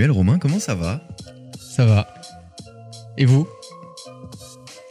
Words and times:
Manuel, 0.00 0.16
Romain, 0.16 0.38
comment 0.38 0.58
ça 0.58 0.74
va? 0.74 1.06
Ça 1.60 1.84
va. 1.84 2.08
Et 3.18 3.26
vous? 3.26 3.46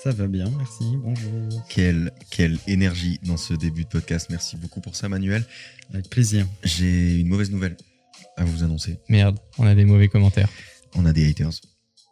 Ça 0.03 0.11
va 0.11 0.27
bien, 0.27 0.47
merci. 0.55 0.83
Bonjour. 0.97 1.65
quelle, 1.67 2.11
quelle 2.29 2.59
énergie 2.67 3.19
dans 3.23 3.35
ce 3.35 3.55
début 3.55 3.85
de 3.85 3.89
podcast. 3.89 4.27
Merci 4.29 4.55
beaucoup 4.55 4.81
pour 4.81 4.95
ça, 4.95 5.09
Manuel. 5.09 5.43
Avec 5.91 6.11
plaisir. 6.11 6.45
J'ai 6.63 7.21
une 7.21 7.27
mauvaise 7.27 7.49
nouvelle 7.49 7.75
à 8.37 8.43
vous 8.43 8.63
annoncer. 8.63 8.99
Merde, 9.09 9.39
on 9.57 9.65
a 9.65 9.73
des 9.73 9.83
mauvais 9.83 10.09
commentaires. 10.09 10.49
On 10.93 11.07
a 11.07 11.11
des 11.11 11.27
haters. 11.27 11.59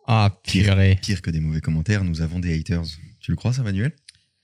Ah, 0.08 0.36
purée. 0.42 0.98
Pire 1.00 1.22
que 1.22 1.30
des 1.30 1.40
mauvais 1.40 1.62
commentaires, 1.62 2.04
nous 2.04 2.22
avons 2.22 2.40
des 2.40 2.60
haters. 2.60 2.82
Tu 3.20 3.30
le 3.30 3.38
crois, 3.38 3.54
ça, 3.54 3.62
Manuel? 3.62 3.92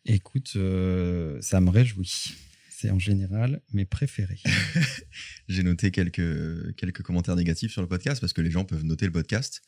Écoute, 0.05 0.52
euh, 0.58 1.39
ça 1.41 1.59
me 1.59 1.72
réjouit. 1.72 2.35
C'est 2.83 2.89
en 2.89 2.99
général 2.99 3.61
mes 3.71 3.85
préférés. 3.85 4.41
J'ai 5.47 5.63
noté 5.63 5.89
quelques, 5.89 6.75
quelques 6.75 7.01
commentaires 7.01 7.37
négatifs 7.37 7.71
sur 7.71 7.81
le 7.81 7.87
podcast 7.87 8.19
parce 8.19 8.33
que 8.33 8.41
les 8.41 8.51
gens 8.51 8.65
peuvent 8.65 8.83
noter 8.83 9.05
le 9.05 9.13
podcast. 9.13 9.61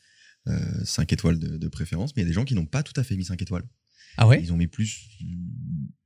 5 0.84 1.14
étoiles 1.14 1.38
de, 1.38 1.56
de 1.56 1.68
préférence, 1.68 2.14
mais 2.14 2.20
il 2.20 2.24
y 2.24 2.26
a 2.26 2.28
des 2.28 2.34
gens 2.34 2.44
qui 2.44 2.54
n'ont 2.54 2.66
pas 2.66 2.82
tout 2.82 2.92
à 3.00 3.04
fait 3.04 3.16
mis 3.16 3.24
5 3.24 3.40
étoiles. 3.40 3.62
Ah 4.18 4.28
ouais? 4.28 4.38
Ils 4.42 4.52
ont 4.52 4.58
mis 4.58 4.66
plus 4.66 5.08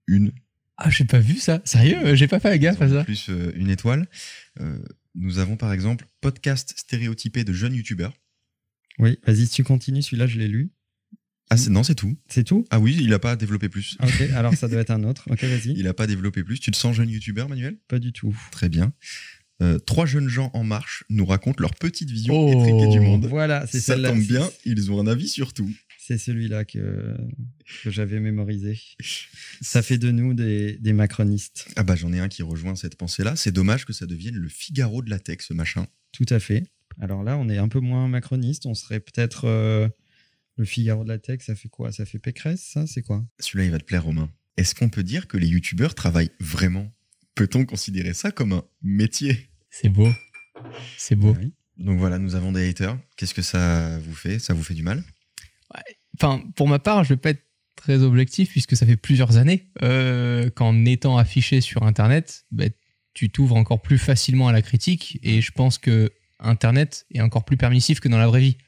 une, 0.07 0.31
Ah, 0.77 0.89
j'ai 0.89 1.05
pas 1.05 1.19
vu 1.19 1.37
ça. 1.39 1.61
Sérieux? 1.65 2.15
J'ai 2.15 2.29
pas 2.29 2.39
fait 2.39 2.57
gaffe 2.61 2.81
à 2.81 2.89
ça. 2.89 3.03
plus 3.03 3.29
euh, 3.29 3.51
une 3.57 3.71
étoile. 3.71 4.09
Euh, 4.61 4.79
nous 5.17 5.39
avons 5.41 5.57
par 5.57 5.73
exemple 5.73 6.07
podcast 6.21 6.75
stéréotypé 6.77 7.43
de 7.43 7.53
jeunes 7.53 7.75
youtubeurs. 7.75 8.17
Oui, 9.01 9.19
vas-y, 9.27 9.47
si 9.47 9.55
tu 9.55 9.65
continues, 9.65 10.03
celui-là, 10.03 10.29
je 10.29 10.39
l'ai 10.39 10.49
lu. 10.49 10.71
Ah 11.51 11.57
non, 11.69 11.83
c'est 11.83 11.97
tout. 11.97 12.17
C'est 12.29 12.45
tout? 12.45 12.65
Ah 12.71 12.79
oui, 12.79 12.97
il 13.01 13.13
a 13.13 13.19
pas 13.19 13.35
développé 13.37 13.69
plus. 13.69 13.97
Ah, 13.99 14.07
Ok, 14.07 14.21
alors 14.35 14.55
ça 14.55 14.69
doit 14.69 14.81
être 14.81 14.91
un 14.93 15.03
autre. 15.05 15.25
Ok, 15.31 15.43
vas-y. 15.43 15.73
Il 15.77 15.89
a 15.89 15.95
pas 15.95 16.07
développé 16.07 16.45
plus. 16.45 16.61
Tu 16.61 16.71
te 16.71 16.77
sens 16.77 16.95
jeune 16.95 17.09
youtubeur, 17.11 17.49
Manuel? 17.49 17.77
Pas 17.89 17.99
du 17.99 18.13
tout. 18.13 18.37
Très 18.53 18.69
bien. 18.69 18.93
Euh, 19.63 19.79
trois 19.79 20.07
jeunes 20.07 20.29
gens 20.29 20.51
en 20.55 20.63
marche 20.65 21.05
nous 21.11 21.27
racontent 21.27 21.61
leur 21.61 21.75
petite 21.75 22.11
vision 22.11 22.35
Oh. 22.35 22.53
étriquée 22.53 22.87
du 22.89 23.01
monde. 23.01 23.27
Voilà, 23.27 23.67
c'est 23.67 23.81
Ça 23.81 23.97
tombe 23.99 24.21
bien, 24.23 24.49
ils 24.65 24.91
ont 24.93 25.01
un 25.01 25.07
avis 25.07 25.29
sur 25.29 25.53
tout. 25.53 25.71
C'est 25.99 26.17
celui-là 26.19 26.65
que, 26.65 27.15
que 27.85 27.91
j'avais 27.91 28.21
mémorisé. 28.21 28.79
Ça 29.61 29.83
fait 29.83 29.99
de 29.99 30.11
nous 30.11 30.35
des, 30.35 30.79
des 30.79 30.93
macronistes. 30.93 31.69
Ah 31.77 31.83
bah 31.83 31.95
j'en 31.95 32.13
ai 32.13 32.21
un 32.21 32.29
qui 32.29 32.43
rejoint 32.43 32.75
cette 32.75 32.97
pensée-là. 32.97 33.37
C'est 33.37 33.53
dommage 33.53 33.85
que 33.85 33.93
ça 33.93 34.07
devienne 34.07 34.35
le 34.37 34.49
Figaro 34.49 35.03
de 35.03 35.11
la 35.11 35.19
tech, 35.19 35.39
ce 35.41 35.53
machin. 35.53 35.87
Tout 36.13 36.27
à 36.31 36.41
fait. 36.41 36.65
Alors 37.01 37.23
là, 37.23 37.37
on 37.37 37.49
est 37.49 37.59
un 37.59 37.69
peu 37.69 37.81
moins 37.81 38.09
macroniste. 38.09 38.67
On 38.67 38.75
serait 38.75 39.01
peut-être 39.01 39.45
euh, 39.47 39.89
le 40.61 40.67
Figaro 40.67 41.03
de 41.03 41.09
la 41.09 41.19
tech. 41.19 41.41
Ça 41.43 41.55
fait 41.55 41.69
quoi? 41.69 41.91
Ça 41.91 42.05
fait 42.05 42.19
Pécresse, 42.19 42.71
ça? 42.73 42.87
C'est 42.87 43.03
quoi? 43.03 43.25
Celui-là, 43.41 43.65
il 43.65 43.71
va 43.71 43.79
te 43.79 43.85
plaire, 43.85 44.05
Romain. 44.05 44.31
Est-ce 44.57 44.75
qu'on 44.75 44.89
peut 44.89 45.03
dire 45.03 45.27
que 45.27 45.37
les 45.37 45.49
youtubeurs 45.49 45.95
travaillent 45.95 46.31
vraiment? 46.39 46.93
Peut-on 47.35 47.65
considérer 47.65 48.15
ça 48.15 48.31
comme 48.31 48.53
un 48.53 48.65
métier? 48.83 49.49
C'est 49.71 49.89
beau. 49.89 50.13
C'est 50.97 51.17
beau. 51.17 51.35
Oui. 51.41 51.53
Donc 51.79 51.99
voilà, 51.99 52.19
nous 52.19 52.35
avons 52.35 52.53
des 52.53 52.69
haters. 52.69 52.99
Qu'est-ce 53.17 53.33
que 53.33 53.43
ça 53.43 53.99
vous 54.01 54.15
fait? 54.15 54.39
Ça 54.39 54.53
vous 54.53 54.63
fait 54.63 54.75
du 54.75 54.83
mal? 54.83 55.03
Enfin, 56.17 56.45
pour 56.57 56.69
ma 56.69 56.79
part, 56.79 57.05
je 57.05 57.11
vais 57.11 57.17
pas 57.17 57.31
être 57.31 57.47
très 57.77 58.03
objectif 58.03 58.51
puisque 58.51 58.77
ça 58.77 58.85
fait 58.85 58.99
plusieurs 58.99 59.39
années 59.39 59.71
euh, 59.83 60.51
qu'en 60.51 60.85
étant 60.85 61.17
affiché 61.17 61.63
sur 61.63 61.85
Internet, 61.85 62.45
bah, 62.51 62.67
tu 63.15 63.31
t'ouvres 63.31 63.57
encore 63.57 63.81
plus 63.81 63.97
facilement 63.97 64.49
à 64.49 64.53
la 64.53 64.61
critique 64.61 65.19
et 65.23 65.41
je 65.41 65.53
pense 65.53 65.79
que 65.79 66.13
Internet 66.39 67.07
est 67.15 67.23
encore 67.23 67.47
plus 67.47 67.57
permissif 67.57 68.01
que 68.01 68.09
dans 68.09 68.19
la 68.19 68.27
vraie 68.27 68.41
vie. 68.41 68.59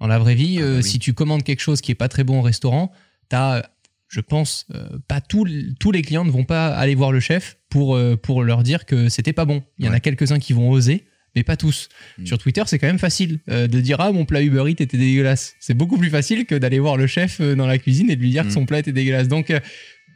Dans 0.00 0.06
la 0.06 0.18
vraie 0.18 0.34
vie, 0.34 0.56
Ah 0.58 0.62
bah 0.62 0.66
euh, 0.66 0.76
oui. 0.78 0.82
si 0.82 0.98
tu 0.98 1.12
commandes 1.14 1.42
quelque 1.44 1.60
chose 1.60 1.80
qui 1.80 1.92
est 1.92 1.94
pas 1.96 2.08
très 2.08 2.24
bon 2.24 2.38
au 2.38 2.42
restaurant, 2.42 2.90
t'as, 3.28 3.62
je 4.08 4.20
pense, 4.20 4.66
euh, 4.74 4.98
pas 5.08 5.20
tous 5.20 5.46
tous 5.78 5.92
les 5.92 6.02
clients 6.02 6.24
ne 6.24 6.30
vont 6.30 6.44
pas 6.44 6.68
aller 6.74 6.94
voir 6.94 7.12
le 7.12 7.20
chef 7.20 7.58
pour 7.68 7.94
euh, 7.96 8.16
pour 8.16 8.42
leur 8.42 8.62
dire 8.62 8.86
que 8.86 9.08
c'était 9.08 9.32
pas 9.34 9.44
bon. 9.44 9.62
Il 9.78 9.84
y 9.84 9.88
en 9.88 9.92
a 9.92 9.94
Ouais. 9.94 10.00
quelques 10.00 10.32
uns 10.32 10.38
qui 10.38 10.52
vont 10.54 10.70
oser, 10.70 11.04
mais 11.36 11.44
pas 11.44 11.56
tous. 11.56 11.88
Mm. 12.18 12.26
Sur 12.26 12.38
Twitter, 12.38 12.62
c'est 12.66 12.78
quand 12.78 12.86
même 12.86 12.98
facile 12.98 13.40
euh, 13.50 13.66
de 13.68 13.80
dire 13.80 14.00
ah 14.00 14.10
mon 14.10 14.24
plat 14.24 14.42
Uber 14.42 14.64
Eats 14.70 14.82
était 14.82 14.96
dégueulasse. 14.98 15.54
C'est 15.60 15.74
beaucoup 15.74 15.98
plus 15.98 16.10
facile 16.10 16.46
que 16.46 16.54
d'aller 16.56 16.78
voir 16.80 16.96
le 16.96 17.06
chef 17.06 17.40
euh, 17.40 17.54
dans 17.54 17.66
la 17.66 17.78
cuisine 17.78 18.10
et 18.10 18.16
de 18.16 18.20
lui 18.22 18.30
dire 18.30 18.44
que 18.44 18.50
son 18.50 18.64
plat 18.66 18.78
était 18.80 18.92
dégueulasse. 18.92 19.28
Donc 19.28 19.50
euh, 19.50 19.60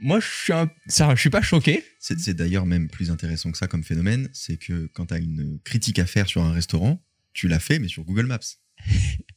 moi 0.01 0.19
je 0.19 0.27
suis 0.27 0.53
un- 0.55 0.71
ça, 0.87 1.15
je 1.15 1.21
suis 1.21 1.31
pas 1.31 1.43
choqué. 1.43 1.84
C'est 2.01 2.19
c'est 2.19 2.34
d'ailleurs 2.34 2.66
même 2.66 2.89
plus 2.89 3.11
intéressant 3.11 3.53
que 3.53 3.59
ça 3.59 3.69
comme 3.69 3.84
phénomène. 3.84 4.28
C'est 4.33 4.56
que 4.56 4.87
quand 4.95 5.06
tu 5.06 5.15
as 5.15 5.19
une 5.19 5.59
critique 5.62 5.99
à 5.99 6.06
faire 6.06 6.27
sur 6.27 6.43
un 6.43 6.53
restaurant, 6.53 7.01
tu 7.34 7.49
l'as 7.49 7.61
fait, 7.61 7.78
mais 7.78 7.89
sur 7.89 8.03
Google 8.03 8.27
Maps. 8.27 8.39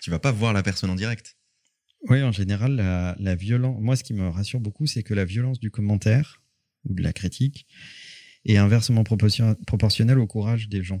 tu 0.00 0.10
vas 0.10 0.18
pas 0.18 0.32
voir 0.32 0.52
la 0.52 0.62
personne 0.62 0.90
en 0.90 0.94
direct. 0.96 1.36
Oui, 2.08 2.22
en 2.22 2.32
général, 2.32 2.76
la, 2.76 3.14
la 3.18 3.34
violence. 3.34 3.76
Moi, 3.80 3.94
ce 3.96 4.02
qui 4.02 4.14
me 4.14 4.26
rassure 4.28 4.60
beaucoup, 4.60 4.86
c'est 4.86 5.02
que 5.02 5.12
la 5.14 5.24
violence 5.24 5.60
du 5.60 5.70
commentaire 5.70 6.42
ou 6.84 6.94
de 6.94 7.02
la 7.02 7.12
critique 7.12 7.66
est 8.46 8.56
inversement 8.56 9.04
proportion- 9.04 9.54
proportionnelle 9.66 10.18
au 10.18 10.26
courage 10.26 10.68
des 10.68 10.82
gens, 10.82 11.00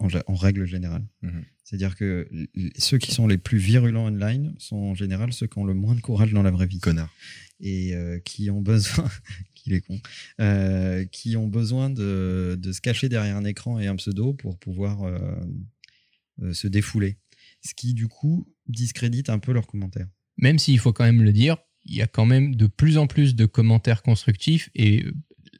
en, 0.00 0.34
règle 0.34 0.64
générale. 0.66 1.06
Mhm. 1.22 1.44
C'est-à-dire 1.62 1.94
que 1.94 2.28
ceux 2.76 2.98
qui 2.98 3.12
sont 3.12 3.28
les 3.28 3.38
plus 3.38 3.58
virulents 3.58 4.06
online 4.06 4.54
sont 4.58 4.76
en 4.76 4.94
général 4.94 5.32
ceux 5.32 5.46
qui 5.46 5.58
ont 5.58 5.64
le 5.64 5.74
moins 5.74 5.94
de 5.94 6.00
courage 6.00 6.32
dans 6.32 6.42
la 6.42 6.50
vraie 6.50 6.66
vie 6.66 6.80
Connard. 6.80 7.14
et 7.60 7.94
euh, 7.94 8.18
qui 8.18 8.50
ont 8.50 8.60
besoin, 8.60 9.08
qu'il 9.54 9.74
est 9.74 9.82
con, 9.82 10.00
euh, 10.40 11.04
qui 11.04 11.36
ont 11.36 11.46
besoin 11.46 11.90
de, 11.90 12.58
de 12.60 12.72
se 12.72 12.80
cacher 12.80 13.08
derrière 13.08 13.36
un 13.36 13.44
écran 13.44 13.78
et 13.78 13.86
un 13.86 13.94
pseudo 13.94 14.34
pour 14.34 14.58
pouvoir 14.58 15.04
euh, 15.04 16.52
se 16.52 16.66
défouler. 16.66 17.18
Ce 17.62 17.74
qui, 17.74 17.94
du 17.94 18.08
coup, 18.08 18.46
discrédite 18.66 19.30
un 19.30 19.38
peu 19.38 19.52
leurs 19.52 19.66
commentaires. 19.66 20.08
Même 20.38 20.58
s'il 20.58 20.78
faut 20.78 20.92
quand 20.92 21.04
même 21.04 21.22
le 21.22 21.32
dire, 21.32 21.56
il 21.84 21.94
y 21.94 22.02
a 22.02 22.06
quand 22.06 22.26
même 22.26 22.54
de 22.54 22.66
plus 22.66 22.98
en 22.98 23.06
plus 23.06 23.34
de 23.34 23.46
commentaires 23.46 24.02
constructifs 24.02 24.70
et 24.74 25.04
euh, 25.04 25.12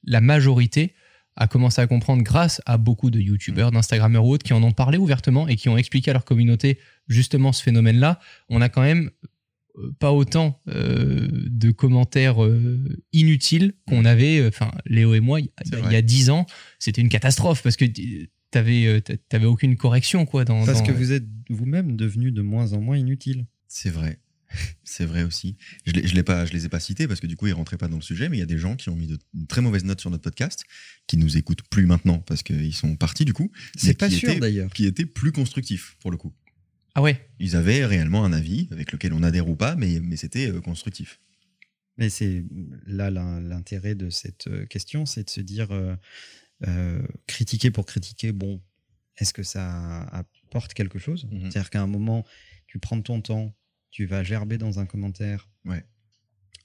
la 0.04 0.20
majorité 0.20 0.94
a 1.36 1.46
commencé 1.46 1.80
à 1.80 1.86
comprendre 1.86 2.22
grâce 2.22 2.60
à 2.66 2.76
beaucoup 2.76 3.10
de 3.10 3.18
youtubeurs, 3.18 3.70
d'instagrammeurs 3.70 4.24
ou 4.24 4.32
autres 4.32 4.44
qui 4.44 4.52
en 4.52 4.62
ont 4.62 4.72
parlé 4.72 4.98
ouvertement 4.98 5.48
et 5.48 5.56
qui 5.56 5.68
ont 5.68 5.76
expliqué 5.76 6.10
à 6.10 6.14
leur 6.14 6.24
communauté 6.24 6.78
justement 7.08 7.52
ce 7.52 7.62
phénomène-là. 7.62 8.20
On 8.48 8.60
a 8.60 8.68
quand 8.68 8.82
même 8.82 9.10
euh, 9.78 9.92
pas 9.98 10.12
autant 10.12 10.60
euh, 10.68 11.28
de 11.30 11.70
commentaires 11.70 12.44
euh, 12.44 12.78
inutiles 13.12 13.74
qu'on 13.86 14.04
avait, 14.04 14.46
enfin 14.46 14.70
Léo 14.86 15.14
et 15.14 15.20
moi, 15.20 15.40
il 15.40 15.48
y 15.90 15.96
a 15.96 16.02
dix 16.02 16.30
ans, 16.30 16.46
c'était 16.78 17.00
une 17.00 17.08
catastrophe 17.08 17.62
parce 17.62 17.76
que 17.76 17.84
t'avais 18.50 18.86
euh, 18.86 19.00
t'avais 19.28 19.46
aucune 19.46 19.76
correction 19.76 20.26
quoi 20.26 20.44
dans. 20.44 20.64
Parce 20.66 20.78
dans- 20.80 20.86
que 20.86 20.92
vous 20.92 21.12
êtes 21.12 21.24
vous-même 21.48 21.96
devenu 21.96 22.32
de 22.32 22.42
moins 22.42 22.72
en 22.72 22.80
moins 22.80 22.96
inutile. 22.96 23.46
C'est 23.68 23.90
vrai. 23.90 24.18
C'est 24.84 25.04
vrai 25.04 25.22
aussi. 25.22 25.56
Je 25.86 25.92
ne 25.92 26.00
les, 26.00 26.22
pas- 26.24 26.44
je 26.44 26.52
les 26.52 26.66
ai 26.66 26.68
pas 26.68 26.80
cités 26.80 27.06
parce 27.06 27.20
que 27.20 27.28
du 27.28 27.36
coup, 27.36 27.46
ils 27.46 27.52
rentraient 27.52 27.76
pas 27.78 27.86
dans 27.86 27.96
le 27.96 28.02
sujet, 28.02 28.28
mais 28.28 28.36
il 28.36 28.40
y 28.40 28.42
a 28.42 28.46
des 28.46 28.58
gens 28.58 28.74
qui 28.74 28.88
ont 28.88 28.96
mis 28.96 29.06
de, 29.06 29.16
une 29.34 29.46
très 29.46 29.60
mauvaise 29.60 29.84
note 29.84 30.00
sur 30.00 30.10
notre 30.10 30.24
podcast, 30.24 30.64
qui 31.06 31.16
nous 31.16 31.36
écoutent 31.36 31.62
plus 31.70 31.86
maintenant 31.86 32.18
parce 32.18 32.42
qu'ils 32.42 32.74
sont 32.74 32.96
partis 32.96 33.24
du 33.24 33.32
coup, 33.32 33.52
C'est 33.76 33.94
pas 33.96 34.10
sûr 34.10 34.28
étaient- 34.30 34.40
d'ailleurs. 34.40 34.70
qui 34.72 34.86
étaient 34.86 35.06
plus 35.06 35.30
constructifs 35.30 35.96
pour 36.00 36.10
le 36.10 36.16
coup. 36.16 36.32
Ah 36.96 37.02
ouais? 37.02 37.24
Ils 37.38 37.54
avaient 37.54 37.84
réellement 37.86 38.24
un 38.24 38.32
avis 38.32 38.66
avec 38.72 38.90
lequel 38.90 39.12
on 39.12 39.22
adhère 39.22 39.48
ou 39.48 39.54
pas, 39.54 39.76
mais, 39.76 40.00
mais 40.00 40.16
c'était 40.16 40.50
euh, 40.50 40.60
constructif. 40.60 41.20
Mais 41.98 42.10
c'est 42.10 42.44
là 42.88 43.10
l'in- 43.10 43.40
l'intérêt 43.40 43.94
de 43.94 44.10
cette 44.10 44.48
euh, 44.48 44.66
question, 44.66 45.06
c'est 45.06 45.22
de 45.22 45.30
se 45.30 45.40
dire 45.40 45.68
euh, 45.70 45.94
euh, 46.66 47.02
critiquer 47.26 47.70
pour 47.70 47.86
critiquer. 47.86 48.32
Bon, 48.32 48.60
est-ce 49.16 49.32
que 49.32 49.42
ça 49.42 50.02
apporte 50.08 50.74
quelque 50.74 50.98
chose 50.98 51.26
Mhm. 51.30 51.50
C'est-à-dire 51.50 51.70
qu'à 51.70 51.82
un 51.82 51.86
moment, 51.86 52.24
tu 52.66 52.78
prends 52.78 53.00
ton 53.00 53.20
temps, 53.20 53.54
tu 53.90 54.06
vas 54.06 54.22
gerber 54.22 54.58
dans 54.58 54.78
un 54.78 54.86
commentaire. 54.86 55.48
Ouais. 55.64 55.84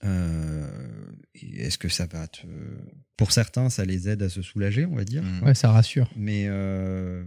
Euh, 0.04 1.12
est-ce 1.34 1.78
que 1.78 1.90
ça 1.90 2.06
va 2.06 2.28
te. 2.28 2.46
Pour 3.18 3.31
certains, 3.31 3.70
ça 3.70 3.86
les 3.86 4.10
aide 4.10 4.22
à 4.22 4.30
se 4.30 4.42
soulager, 4.42 4.86
on 4.86 4.96
va 4.96 5.06
dire. 5.06 5.24
Mhm. 5.24 5.44
Ouais, 5.44 5.56
ça 5.56 5.72
rassure. 5.72 6.12
Mais 6.16 6.46
euh, 6.48 7.24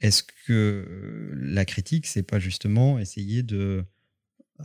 est-ce 0.00 0.22
que 0.46 1.30
la 1.34 1.64
critique, 1.64 2.06
c'est 2.06 2.22
pas 2.22 2.38
justement 2.40 2.98
essayer 2.98 3.42
de 3.42 3.84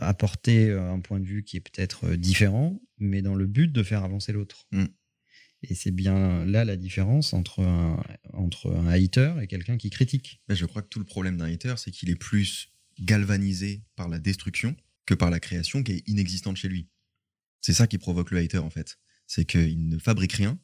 apporter 0.00 0.72
un 0.72 1.00
point 1.00 1.18
de 1.20 1.24
vue 1.26 1.42
qui 1.42 1.56
est 1.56 1.60
peut-être 1.60 2.14
différent, 2.14 2.80
mais 2.98 3.20
dans 3.20 3.34
le 3.34 3.46
but 3.46 3.68
de 3.72 3.82
faire 3.82 4.04
avancer 4.04 4.32
l'autre? 4.32 4.66
Mm. 4.72 4.84
Et 5.62 5.74
c'est 5.74 5.90
bien 5.90 6.44
là 6.44 6.64
la 6.64 6.76
différence 6.76 7.32
entre 7.32 7.60
un, 7.60 8.02
entre 8.32 8.70
un 8.72 8.86
hater 8.86 9.34
et 9.42 9.46
quelqu'un 9.48 9.76
qui 9.76 9.90
critique. 9.90 10.40
Mais 10.48 10.54
je 10.54 10.66
crois 10.66 10.82
que 10.82 10.88
tout 10.88 11.00
le 11.00 11.04
problème 11.04 11.36
d'un 11.36 11.52
hater, 11.52 11.74
c'est 11.78 11.90
qu'il 11.90 12.10
est 12.10 12.16
plus 12.16 12.68
galvanisé 13.00 13.82
par 13.96 14.08
la 14.08 14.18
destruction 14.18 14.76
que 15.06 15.14
par 15.14 15.30
la 15.30 15.40
création 15.40 15.82
qui 15.82 15.92
est 15.92 16.08
inexistante 16.08 16.56
chez 16.56 16.68
lui. 16.68 16.88
C'est 17.60 17.72
ça 17.72 17.86
qui 17.86 17.98
provoque 17.98 18.30
le 18.30 18.38
hater 18.38 18.58
en 18.58 18.70
fait. 18.70 18.98
C'est 19.26 19.44
qu'il 19.44 19.88
ne 19.88 19.98
fabrique 19.98 20.32
rien, 20.32 20.58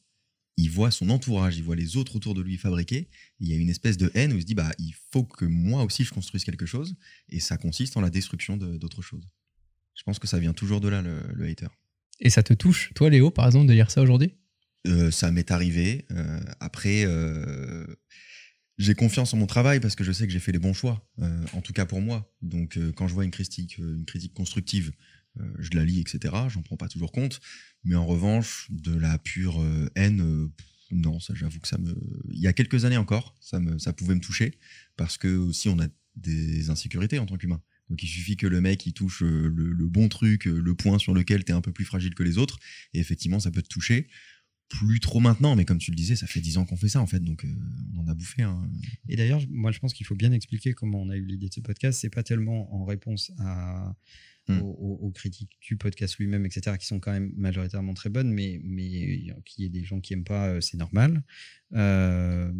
il 0.56 0.70
voit 0.70 0.90
son 0.92 1.10
entourage, 1.10 1.56
il 1.56 1.64
voit 1.64 1.76
les 1.76 1.96
autres 1.96 2.14
autour 2.16 2.34
de 2.34 2.40
lui 2.42 2.56
fabriquer, 2.56 3.08
il 3.40 3.48
y 3.48 3.52
a 3.52 3.56
une 3.56 3.68
espèce 3.70 3.96
de 3.96 4.10
haine 4.14 4.32
où 4.32 4.36
il 4.36 4.42
se 4.42 4.46
dit 4.46 4.54
bah 4.54 4.70
il 4.78 4.94
faut 5.10 5.24
que 5.24 5.44
moi 5.44 5.82
aussi 5.82 6.04
je 6.04 6.12
construise 6.12 6.44
quelque 6.44 6.66
chose, 6.66 6.94
et 7.28 7.40
ça 7.40 7.56
consiste 7.56 7.96
en 7.96 8.00
la 8.00 8.10
destruction 8.10 8.56
de- 8.56 8.76
d'autres 8.76 9.02
choses. 9.02 9.28
Je 9.96 10.02
pense 10.04 10.18
que 10.18 10.26
ça 10.28 10.38
vient 10.38 10.52
toujours 10.52 10.80
de 10.80 10.88
là 10.88 11.02
le, 11.02 11.20
le 11.34 11.46
hater. 11.46 11.68
Et 12.20 12.30
ça 12.30 12.42
te 12.44 12.54
touche, 12.54 12.92
toi 12.94 13.10
Léo, 13.10 13.30
par 13.30 13.46
exemple, 13.46 13.66
de 13.66 13.72
lire 13.72 13.90
ça 13.90 14.00
aujourd'hui? 14.02 14.34
Euh, 14.86 15.10
ça 15.10 15.30
m'est 15.30 15.50
arrivé. 15.50 16.04
euh, 16.10 16.40
après, 16.60 17.04
euh, 17.06 17.86
j'ai 18.76 18.94
confiance 18.94 19.32
en 19.32 19.36
mon 19.36 19.46
travail 19.46 19.80
parce 19.80 19.94
que 19.94 20.04
je 20.04 20.12
sais 20.12 20.26
que 20.26 20.32
j'ai 20.32 20.40
fait 20.40 20.52
les 20.52 20.58
bons 20.58 20.72
choix, 20.72 21.08
en 21.52 21.60
tout 21.60 21.72
cas 21.72 21.86
pour 21.86 22.00
moi. 22.00 22.34
Donc, 22.42 22.76
quand 22.96 23.06
je 23.06 23.14
vois 23.14 23.24
une 23.24 23.30
critique, 23.30 23.78
une 23.78 24.04
critique 24.04 24.34
constructive, 24.34 24.90
je 25.60 25.70
la 25.74 25.84
lis, 25.84 26.00
etc. 26.00 26.34
J'en 26.48 26.62
prends 26.62 26.76
pas 26.76 26.88
toujours 26.88 27.12
compte. 27.12 27.40
Mais 27.84 27.94
en 27.94 28.04
revanche, 28.04 28.66
de 28.70 28.92
la 28.92 29.16
pure 29.18 29.64
haine, 29.94 30.50
Non, 30.90 31.20
ça, 31.20 31.34
j'avoue 31.36 31.60
que 31.60 31.68
ça 31.68 31.78
me. 31.78 31.94
Il 32.32 32.40
y 32.40 32.48
a 32.48 32.52
quelques 32.52 32.84
années 32.84 32.96
encore, 32.96 33.36
ça, 33.40 33.60
pouvait 33.92 34.16
me 34.16 34.20
toucher 34.20 34.58
parce 34.96 35.18
que 35.18 35.28
aussi 35.36 35.68
on 35.68 35.78
a 35.78 35.86
des 36.16 36.68
insécurités 36.68 37.20
en 37.20 37.26
tant 37.26 37.36
qu'humain. 37.36 37.62
Donc 37.90 38.02
il 38.02 38.08
suffit 38.08 38.36
que 38.36 38.48
le 38.48 38.60
mec 38.60 38.84
il 38.86 38.92
touche 38.92 39.20
le, 39.20 39.48
le 39.48 39.86
bon 39.86 40.08
truc, 40.08 40.46
le 40.46 40.74
point 40.74 40.98
sur 40.98 41.14
lequel 41.14 41.44
tu 41.44 41.52
es 41.52 41.54
un 41.54 41.60
peu 41.60 41.72
plus 41.72 41.84
fragile 41.84 42.16
que 42.16 42.24
les 42.24 42.38
autres, 42.38 42.58
et 42.92 42.98
effectivement 42.98 43.38
ça 43.38 43.52
peut 43.52 43.62
te 43.62 43.68
toucher. 43.68 44.08
Plus 44.68 44.98
trop 44.98 45.20
maintenant, 45.20 45.54
mais 45.56 45.64
comme 45.64 45.78
tu 45.78 45.90
le 45.90 45.96
disais, 45.96 46.16
ça 46.16 46.26
fait 46.26 46.40
dix 46.40 46.56
ans 46.58 46.64
qu'on 46.64 46.76
fait 46.76 46.88
ça 46.88 47.00
en 47.00 47.06
fait, 47.06 47.20
donc 47.20 47.44
euh, 47.44 47.48
on 47.94 48.00
en 48.00 48.08
a 48.08 48.14
bouffé. 48.14 48.42
hein. 48.42 48.68
Et 49.08 49.14
d'ailleurs, 49.16 49.40
moi, 49.50 49.70
je 49.72 49.78
pense 49.78 49.92
qu'il 49.92 50.06
faut 50.06 50.16
bien 50.16 50.32
expliquer 50.32 50.72
comment 50.72 51.02
on 51.02 51.10
a 51.10 51.16
eu 51.16 51.24
l'idée 51.24 51.48
de 51.48 51.54
ce 51.54 51.60
podcast. 51.60 52.00
C'est 52.00 52.10
pas 52.10 52.22
tellement 52.22 52.74
en 52.74 52.84
réponse 52.84 53.30
à, 53.38 53.94
Hmm. 54.46 54.58
aux, 54.60 55.10
critiques 55.10 55.56
du 55.62 55.78
podcast 55.78 56.18
lui-même, 56.18 56.44
etc., 56.44 56.76
qui 56.78 56.84
sont 56.84 57.00
quand 57.00 57.12
même 57.12 57.32
majoritairement 57.34 57.94
très 57.94 58.10
bonnes, 58.10 58.30
mais, 58.30 58.60
mais 58.62 59.32
qu'il 59.46 59.64
y 59.64 59.66
ait 59.66 59.70
des 59.70 59.84
gens 59.84 60.00
qui 60.02 60.12
aiment 60.12 60.22
pas, 60.24 60.48
euh, 60.48 60.60
c'est 60.60 60.76
normal. 60.76 61.22
Euh, 61.72 62.52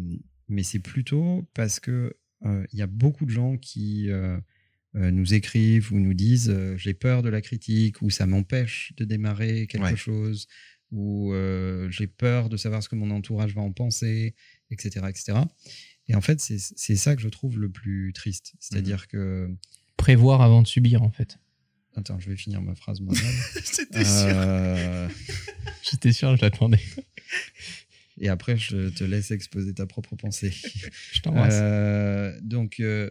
mais 0.47 0.63
c'est 0.63 0.79
plutôt 0.79 1.47
parce 1.53 1.79
que 1.79 2.17
euh, 2.43 2.65
il 2.73 2.79
y 2.79 2.81
a 2.81 2.87
beaucoup 2.87 3.25
de 3.25 3.29
gens 3.31 3.57
qui 3.57 4.09
euh, 4.09 4.39
euh, 4.95 5.11
nous 5.11 5.35
écrivent 5.35 5.91
ou 5.93 5.99
nous 5.99 6.13
disent 6.15 6.49
euh, 6.49 6.75
j'ai 6.77 6.93
peur 6.95 7.21
de 7.21 7.29
la 7.29 7.41
critique 7.41 8.01
ou 8.01 8.09
ça 8.09 8.25
m'empêche 8.25 8.93
de 8.97 9.05
démarrer 9.05 9.67
quelque 9.67 9.83
Ouais. 9.83 9.95
chose 9.95 10.47
ou 10.91 11.33
euh, 11.33 11.89
j'ai 11.89 12.07
peur 12.07 12.49
de 12.49 12.57
savoir 12.57 12.81
ce 12.83 12.89
que 12.89 12.95
mon 12.95 13.11
entourage 13.11 13.53
va 13.55 13.61
en 13.61 13.71
penser, 13.71 14.35
etc., 14.71 15.05
etc. 15.09 15.39
Et 16.07 16.15
en 16.15 16.21
fait, 16.21 16.39
c'est 16.39 16.95
ça 16.95 17.15
que 17.15 17.21
je 17.21 17.29
trouve 17.29 17.59
le 17.59 17.69
plus 17.69 18.13
triste. 18.13 18.53
C'est-à-dire 18.59 19.07
que 19.07 19.49
Prévoir 19.97 20.41
avant 20.41 20.61
de 20.61 20.67
subir, 20.67 21.01
en 21.01 21.09
fait. 21.09 21.39
attends, 21.95 22.19
je 22.19 22.29
vais 22.29 22.35
finir 22.35 22.61
ma 22.61 22.75
phrase 22.75 22.99
moi-même. 23.01 23.23
C'était 23.63 24.03
Euh, 24.05 25.07
J'étais 25.89 26.11
sûr, 26.11 26.35
je 26.35 26.41
l'attendais. 26.41 26.79
et 28.19 28.29
après, 28.29 28.57
je 28.57 28.89
te 28.89 29.03
laisse 29.03 29.31
exposer 29.31 29.73
ta 29.73 29.85
propre 29.87 30.15
pensée. 30.15 30.51
Je 31.11 31.21
t'embrasse. 31.21 31.53
Euh, 31.55 32.39
donc, 32.41 32.79
euh, 32.79 33.09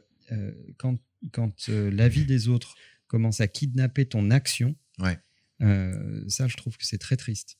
quand, 0.76 0.98
quand 1.32 1.68
la 1.68 2.08
vie 2.08 2.24
des 2.26 2.48
autres 2.48 2.74
commence 3.08 3.40
à 3.40 3.48
kidnapper 3.48 4.06
ton 4.06 4.30
action, 4.30 4.76
Ouais. 5.00 5.18
Euh, 5.64 6.24
ça, 6.28 6.46
je 6.46 6.56
trouve 6.56 6.76
que 6.76 6.84
c'est 6.86 6.98
très 6.98 7.16
triste. 7.16 7.56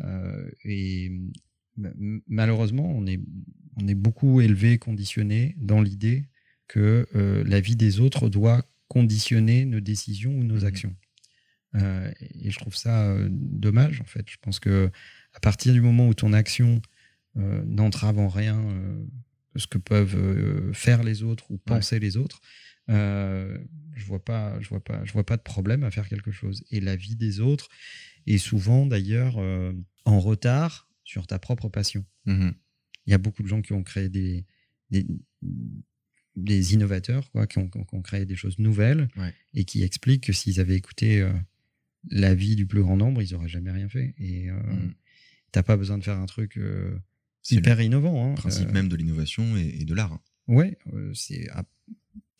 Euh, 0.00 0.50
et 0.64 1.10
malheureusement, 2.26 2.90
on 2.90 3.06
est, 3.06 3.20
on 3.76 3.86
est 3.86 3.94
beaucoup 3.94 4.40
élevé, 4.40 4.78
conditionné 4.78 5.54
dans 5.58 5.80
l'idée 5.80 6.28
que 6.66 7.06
euh, 7.14 7.44
la 7.44 7.60
vie 7.60 7.76
des 7.76 8.00
autres 8.00 8.28
doit 8.28 8.64
conditionner 8.88 9.64
nos 9.64 9.80
décisions 9.80 10.32
ou 10.32 10.44
nos 10.44 10.60
Mhm. 10.60 10.64
actions. 10.66 10.96
Euh, 11.74 12.10
et 12.20 12.50
je 12.50 12.58
trouve 12.58 12.74
ça 12.74 13.10
euh, 13.10 13.28
dommage, 13.30 14.00
en 14.00 14.04
fait. 14.04 14.24
Je 14.28 14.36
pense 14.40 14.58
que 14.58 14.90
à 15.34 15.40
partir 15.40 15.72
du 15.72 15.80
moment 15.80 16.08
où 16.08 16.14
ton 16.14 16.32
action 16.32 16.80
n'entrave 17.36 18.18
en 18.18 18.28
rien 18.28 18.60
ce 19.54 19.68
que 19.68 19.78
peuvent 19.78 20.72
faire 20.72 21.04
les 21.04 21.22
autres 21.22 21.48
ou 21.52 21.58
penser 21.58 22.00
les 22.00 22.16
autres, 22.16 22.40
euh, 22.90 23.58
je 23.94 24.04
vois 24.04 24.24
pas, 24.24 24.60
je 24.60 24.68
vois 24.68 24.82
pas, 24.82 25.04
je 25.04 25.12
vois 25.12 25.24
pas 25.26 25.36
de 25.36 25.42
problème 25.42 25.82
à 25.84 25.90
faire 25.90 26.08
quelque 26.08 26.30
chose. 26.32 26.64
Et 26.70 26.80
la 26.80 26.96
vie 26.96 27.16
des 27.16 27.40
autres 27.40 27.68
est 28.26 28.38
souvent 28.38 28.86
d'ailleurs 28.86 29.36
euh, 29.38 29.72
en 30.04 30.20
retard 30.20 30.88
sur 31.04 31.26
ta 31.26 31.38
propre 31.38 31.68
passion. 31.68 32.04
Mhm. 32.26 32.54
Il 33.06 33.10
y 33.10 33.14
a 33.14 33.18
beaucoup 33.18 33.42
de 33.42 33.48
gens 33.48 33.62
qui 33.62 33.72
ont 33.72 33.82
créé 33.82 34.08
des, 34.08 34.44
des, 34.90 35.06
des 36.36 36.74
innovateurs, 36.74 37.30
quoi, 37.30 37.46
qui 37.46 37.58
ont, 37.58 37.68
qui 37.68 37.78
ont 37.94 38.02
créé 38.02 38.24
des 38.26 38.36
choses 38.36 38.58
nouvelles 38.58 39.08
Ouais. 39.16 39.32
et 39.54 39.64
qui 39.64 39.82
expliquent 39.82 40.24
que 40.24 40.32
s'ils 40.32 40.60
avaient 40.60 40.76
écouté 40.76 41.20
euh, 41.20 41.32
la 42.10 42.34
vie 42.34 42.54
du 42.54 42.66
plus 42.66 42.82
grand 42.82 42.96
nombre, 42.96 43.22
ils 43.22 43.32
n'auraient 43.32 43.48
jamais 43.48 43.70
rien 43.72 43.88
fait. 43.88 44.14
Et 44.18 44.50
euh, 44.50 44.60
Mhm. 44.62 44.94
t'as 45.52 45.62
pas 45.62 45.76
besoin 45.76 45.98
de 45.98 46.04
faire 46.04 46.18
un 46.18 46.26
truc 46.26 46.58
C'est 47.42 47.54
le 47.56 47.60
hyper 47.60 47.80
innovant. 47.80 48.30
Hein. 48.30 48.34
principe 48.34 48.70
même 48.72 48.88
de 48.88 48.96
l'innovation 48.96 49.56
et, 49.56 49.78
et 49.80 49.84
de 49.84 49.94
l'art. 49.94 50.12
hein. 50.12 50.20
Ouais, 50.46 50.78
c'est. 51.14 51.48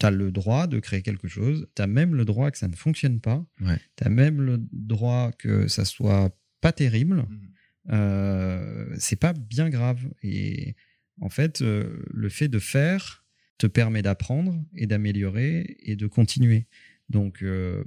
Tu 0.01 0.07
as 0.07 0.11
le 0.11 0.31
droit 0.31 0.67
de 0.69 0.79
créer 0.79 1.03
quelque 1.03 1.27
chose, 1.29 1.67
tu 1.75 1.83
as 1.83 1.87
même 1.89 2.15
le 2.15 2.25
droit 2.25 2.51
que 2.51 2.59
ça 2.59 2.69
ne 2.69 2.77
fonctionne 2.77 3.21
pas, 3.21 3.45
Ouais. 3.61 3.79
tu 3.97 4.05
as 4.05 4.11
même 4.11 4.41
le 4.41 4.59
droit 4.73 5.33
que 5.33 5.67
ça 5.69 5.85
soit 5.85 6.31
pas 6.61 6.73
terrible, 6.73 7.17
Mhm. 7.29 7.51
euh, 7.91 8.95
c'est 8.99 9.17
pas 9.21 9.33
bien 9.33 9.69
grave. 9.71 10.01
Et 10.23 10.77
en 11.21 11.29
fait, 11.31 11.63
euh, 11.63 12.03
le 12.13 12.29
fait 12.29 12.49
de 12.49 12.59
faire 12.59 13.25
te 13.59 13.67
permet 13.67 14.03
d'apprendre 14.03 14.65
et 14.75 14.87
d'améliorer 14.87 15.77
et 15.81 15.97
de 15.97 16.07
continuer. 16.07 16.67
Donc, 17.09 17.43
euh, 17.43 17.83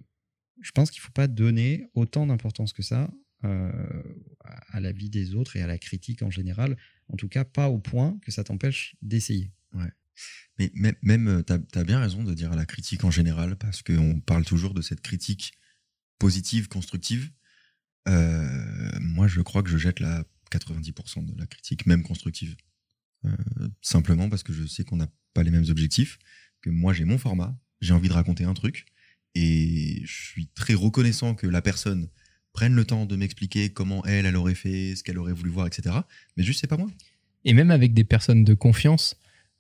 je 0.61 0.71
pense 0.71 0.91
qu'il 0.91 1.01
faut 1.01 1.11
pas 1.13 1.27
donner 1.27 1.87
autant 1.93 2.27
d'importance 2.27 2.73
que 2.73 2.81
ça 2.83 3.09
euh, 3.43 3.71
à 4.43 4.77
à 4.77 4.79
la 4.79 4.91
vie 4.91 5.09
des 5.09 5.33
autres 5.35 5.55
et 5.57 5.61
à 5.61 5.67
la 5.67 5.77
critique 5.77 6.21
en 6.23 6.29
général. 6.29 6.77
En 7.09 7.15
tout 7.15 7.27
cas, 7.29 7.43
pas 7.45 7.69
au 7.69 7.79
point 7.79 8.19
que 8.23 8.31
ça 8.31 8.43
t'empêche 8.43 8.95
d'essayer. 9.01 9.51
Mais 10.59 10.71
même, 10.75 10.95
même 11.01 11.43
tu 11.45 11.53
as, 11.53 11.83
bien 11.83 11.99
raison 11.99 12.23
de 12.23 12.33
dire 12.33 12.51
à 12.51 12.55
la 12.55 12.65
critique 12.65 13.03
en 13.03 13.11
général, 13.11 13.55
parce 13.55 13.81
qu'on 13.81 14.19
parle 14.19 14.45
toujours 14.45 14.73
de 14.73 14.81
cette 14.81 15.01
critique 15.01 15.53
positive, 16.19 16.67
constructive. 16.67 17.31
Euh, 18.07 18.91
moi, 18.99 19.27
je 19.27 19.41
crois 19.41 19.63
que 19.63 19.69
je 19.69 19.77
jette 19.77 19.99
la 19.99 20.23
90% 20.51 21.25
de 21.25 21.39
la 21.39 21.47
critique, 21.47 21.85
même 21.85 22.03
constructive. 22.03 22.55
Euh, 23.25 23.29
simplement 23.81 24.29
parce 24.29 24.43
que 24.43 24.53
je 24.53 24.65
sais 24.65 24.83
qu'on 24.83 24.97
n'a 24.97 25.09
pas 25.33 25.43
les 25.43 25.51
mêmes 25.51 25.69
objectifs, 25.69 26.19
que 26.61 26.69
moi 26.69 26.93
j'ai 26.93 27.05
mon 27.05 27.17
format, 27.17 27.57
j'ai 27.79 27.93
envie 27.93 28.09
de 28.09 28.13
raconter 28.13 28.43
un 28.43 28.53
truc, 28.53 28.85
et 29.35 30.01
je 30.05 30.13
suis 30.13 30.47
très 30.47 30.73
reconnaissant 30.73 31.35
que 31.35 31.47
la 31.47 31.61
personne 31.61 32.09
prenne 32.53 32.75
le 32.75 32.83
temps 32.83 33.05
de 33.05 33.15
m'expliquer 33.15 33.71
comment 33.71 34.03
elle, 34.05 34.25
elle 34.25 34.35
aurait 34.35 34.55
fait, 34.55 34.95
ce 34.95 35.03
qu'elle 35.03 35.17
aurait 35.17 35.33
voulu 35.33 35.49
voir, 35.49 35.67
etc. 35.67 35.95
Mais 36.35 36.43
juste, 36.43 36.59
c'est 36.59 36.67
pas 36.67 36.77
moi. 36.77 36.89
Et 37.45 37.53
même 37.53 37.71
avec 37.71 37.93
des 37.93 38.03
personnes 38.03 38.43
de 38.43 38.53
confiance, 38.53 39.15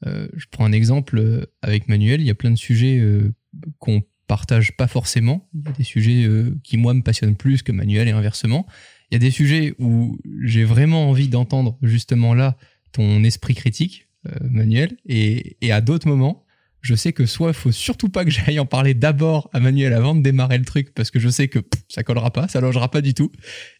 euh, 0.07 0.27
je 0.35 0.45
prends 0.49 0.65
un 0.65 0.71
exemple 0.71 1.17
euh, 1.17 1.45
avec 1.61 1.87
Manuel, 1.87 2.21
il 2.21 2.27
y 2.27 2.31
a 2.31 2.35
plein 2.35 2.51
de 2.51 2.57
sujets 2.57 2.99
euh, 2.99 3.33
qu'on 3.79 4.03
partage 4.27 4.75
pas 4.77 4.87
forcément. 4.87 5.47
Il 5.53 5.65
y 5.65 5.69
a 5.69 5.71
des 5.73 5.83
sujets 5.83 6.27
qui, 6.63 6.77
moi, 6.77 6.93
me 6.93 7.01
passionnent 7.01 7.35
plus 7.35 7.63
que 7.63 7.73
Manuel 7.73 8.07
et 8.07 8.11
inversement. 8.11 8.65
Il 9.09 9.15
y 9.15 9.17
a 9.17 9.19
des 9.19 9.31
sujets 9.31 9.75
où 9.77 10.17
j'ai 10.41 10.63
vraiment 10.63 11.09
envie 11.09 11.27
d'entendre 11.27 11.77
justement 11.81 12.33
là 12.33 12.57
ton 12.93 13.25
esprit 13.25 13.55
critique, 13.55 14.07
Manuel, 14.41 14.95
et, 15.05 15.57
à 15.69 15.81
d'autres 15.81 16.07
moments, 16.07 16.45
je 16.79 16.95
sais 16.95 17.11
que 17.11 17.25
soit 17.25 17.49
il 17.49 17.53
faut 17.53 17.73
surtout 17.73 18.07
pas 18.07 18.23
que 18.23 18.31
j'aille 18.31 18.59
en 18.59 18.65
parler 18.65 18.93
d'abord 18.93 19.49
à 19.51 19.59
Manuel 19.59 19.91
avant 19.91 20.15
de 20.15 20.21
démarrer 20.21 20.57
le 20.57 20.65
truc 20.65 20.93
parce 20.93 21.11
que 21.11 21.19
je 21.19 21.27
sais 21.27 21.49
que 21.49 21.59
ça 21.89 22.03
collera 22.03 22.31
pas, 22.31 22.47
ça 22.47 22.61
logera 22.61 22.89
pas 22.89 23.01
du 23.01 23.13
tout. 23.13 23.33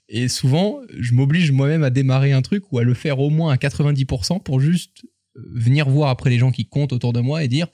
Et 0.10 0.28
souvent, 0.28 0.82
je 1.00 1.14
m'oblige 1.14 1.52
moi-même 1.52 1.84
à 1.84 1.90
démarrer 1.90 2.34
un 2.34 2.42
truc 2.42 2.74
ou 2.74 2.80
à 2.80 2.84
le 2.84 2.94
faire 2.94 3.20
au 3.20 3.30
moins 3.30 3.54
à 3.54 3.56
90% 3.56 4.44
pour 4.44 4.60
juste 4.60 5.06
venir 5.36 5.90
voir 5.90 6.10
après 6.10 6.30
les 6.30 6.38
gens 6.40 6.52
qui 6.52 6.66
comptent 6.68 6.94
autour 6.94 7.14
de 7.14 7.20
moi 7.22 7.44
et 7.44 7.48
dire 7.48 7.68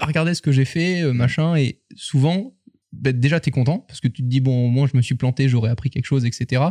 regardez 0.00 0.34
ce 0.34 0.42
que 0.42 0.52
j'ai 0.52 0.64
fait, 0.64 1.02
euh, 1.02 1.12
machin. 1.12 1.56
Et 1.56 1.80
souvent, 1.96 2.56
bah, 2.92 3.12
déjà, 3.12 3.40
tu 3.40 3.48
es 3.48 3.52
content 3.52 3.78
parce 3.80 4.00
que 4.00 4.08
tu 4.08 4.22
te 4.22 4.26
dis 4.28 4.40
bon, 4.40 4.66
au 4.66 4.68
moins 4.68 4.86
je 4.86 4.96
me 4.96 5.02
suis 5.02 5.14
planté, 5.14 5.48
j'aurais 5.48 5.70
appris 5.70 5.90
quelque 5.90 6.06
chose, 6.06 6.24
etc. 6.24 6.62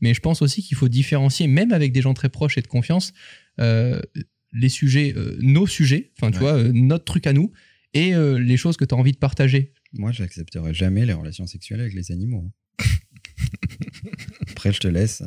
Mais 0.00 0.12
je 0.14 0.20
pense 0.20 0.42
aussi 0.42 0.62
qu'il 0.62 0.76
faut 0.76 0.88
différencier, 0.88 1.46
même 1.46 1.72
avec 1.72 1.92
des 1.92 2.02
gens 2.02 2.14
très 2.14 2.28
proches 2.28 2.58
et 2.58 2.62
de 2.62 2.66
confiance, 2.66 3.12
euh, 3.60 4.00
les 4.52 4.68
sujets, 4.68 5.12
euh, 5.16 5.36
nos 5.40 5.66
sujets, 5.66 6.12
enfin 6.18 6.30
tu 6.30 6.36
Ouais. 6.38 6.42
vois, 6.42 6.54
euh, 6.58 6.72
notre 6.72 7.04
truc 7.04 7.26
à 7.26 7.32
nous 7.32 7.52
et 7.94 8.14
euh, 8.14 8.38
les 8.38 8.56
choses 8.56 8.76
que 8.76 8.84
tu 8.84 8.94
as 8.94 8.98
envie 8.98 9.12
de 9.12 9.18
partager. 9.18 9.72
Moi, 9.92 10.12
j'accepterai 10.12 10.74
jamais 10.74 11.06
les 11.06 11.12
relations 11.14 11.46
sexuelles 11.46 11.80
avec 11.80 11.94
les 11.94 12.10
animaux. 12.12 12.44
hein. 12.78 12.84
Après, 14.50 14.72
je 14.72 14.80
te 14.80 14.88
laisse. 14.88 15.22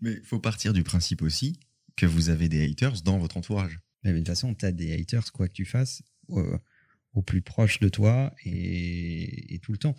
Mais 0.00 0.12
il 0.14 0.24
faut 0.24 0.38
partir 0.40 0.72
du 0.72 0.82
principe 0.82 1.22
aussi 1.22 1.58
que 1.96 2.06
vous 2.06 2.28
avez 2.30 2.48
des 2.48 2.64
haters 2.70 3.02
dans 3.02 3.18
votre 3.18 3.36
entourage. 3.36 3.78
Mais 4.04 4.12
de 4.12 4.18
toute 4.18 4.26
façon, 4.28 4.54
tu 4.54 4.64
as 4.64 4.72
des 4.72 4.92
haters, 5.00 5.30
quoi 5.32 5.46
que 5.48 5.52
tu 5.52 5.64
fasses, 5.64 6.02
au 6.28 7.22
plus 7.22 7.42
proche 7.42 7.78
de 7.80 7.88
toi 7.88 8.34
et, 8.44 9.54
et 9.54 9.58
tout 9.58 9.72
le 9.72 9.78
temps. 9.78 9.94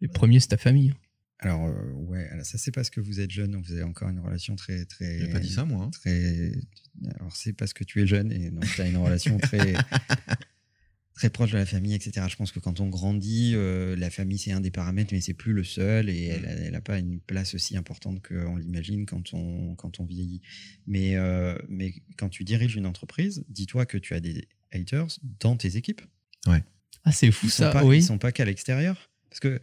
Les 0.00 0.08
premiers, 0.08 0.40
c'est 0.40 0.48
ta 0.48 0.56
famille. 0.56 0.94
Alors, 1.38 1.66
euh, 1.66 1.90
ouais, 1.92 2.28
alors 2.28 2.44
ça, 2.46 2.56
c'est 2.58 2.70
parce 2.70 2.88
que 2.90 3.00
vous 3.00 3.20
êtes 3.20 3.30
jeune, 3.30 3.50
donc 3.52 3.64
vous 3.64 3.72
avez 3.72 3.82
encore 3.82 4.08
une 4.08 4.20
relation 4.20 4.54
très. 4.56 4.84
très 4.84 5.18
J'ai 5.20 5.28
pas 5.28 5.40
dit 5.40 5.50
ça, 5.50 5.64
moi. 5.64 5.84
hein. 5.84 5.90
très. 5.90 6.52
Alors, 7.18 7.34
c'est 7.34 7.52
parce 7.52 7.72
que 7.72 7.82
tu 7.84 8.00
es 8.00 8.06
jeune 8.06 8.30
et 8.30 8.50
donc 8.50 8.64
tu 8.66 8.80
as 8.80 8.86
une 8.86 8.96
relation 8.96 9.38
très. 9.38 9.74
très 11.14 11.30
proche 11.30 11.52
de 11.52 11.58
la 11.58 11.66
famille, 11.66 11.94
etc. 11.94 12.26
Je 12.28 12.36
pense 12.36 12.52
que 12.52 12.60
quand 12.60 12.80
on 12.80 12.88
grandit, 12.88 13.52
euh, 13.54 13.96
la 13.96 14.10
famille 14.10 14.38
c'est 14.38 14.52
un 14.52 14.60
des 14.60 14.70
paramètres, 14.70 15.12
mais 15.12 15.20
c'est 15.20 15.34
plus 15.34 15.52
le 15.52 15.64
seul 15.64 16.08
et 16.08 16.26
elle 16.26 16.72
n'a 16.72 16.80
pas 16.80 16.98
une 16.98 17.20
place 17.20 17.54
aussi 17.54 17.76
importante 17.76 18.26
qu'on 18.26 18.56
l'imagine 18.56 19.06
quand 19.06 19.34
on, 19.34 19.74
quand 19.74 20.00
on 20.00 20.04
vieillit. 20.04 20.40
Mais, 20.86 21.16
euh, 21.16 21.56
mais 21.68 21.94
quand 22.16 22.28
tu 22.28 22.44
diriges 22.44 22.76
une 22.76 22.86
entreprise, 22.86 23.44
dis-toi 23.48 23.86
que 23.86 23.98
tu 23.98 24.14
as 24.14 24.20
des 24.20 24.48
haters 24.72 25.18
dans 25.40 25.56
tes 25.56 25.76
équipes. 25.76 26.02
Ah, 27.04 27.12
c'est 27.12 27.30
fou 27.30 27.46
Ils 27.46 27.50
ça, 27.50 27.70
pas, 27.70 27.84
oui. 27.84 27.98
ils 27.98 28.04
sont 28.04 28.18
pas 28.18 28.32
qu'à 28.32 28.44
l'extérieur. 28.44 29.10
Parce 29.28 29.40
que 29.40 29.60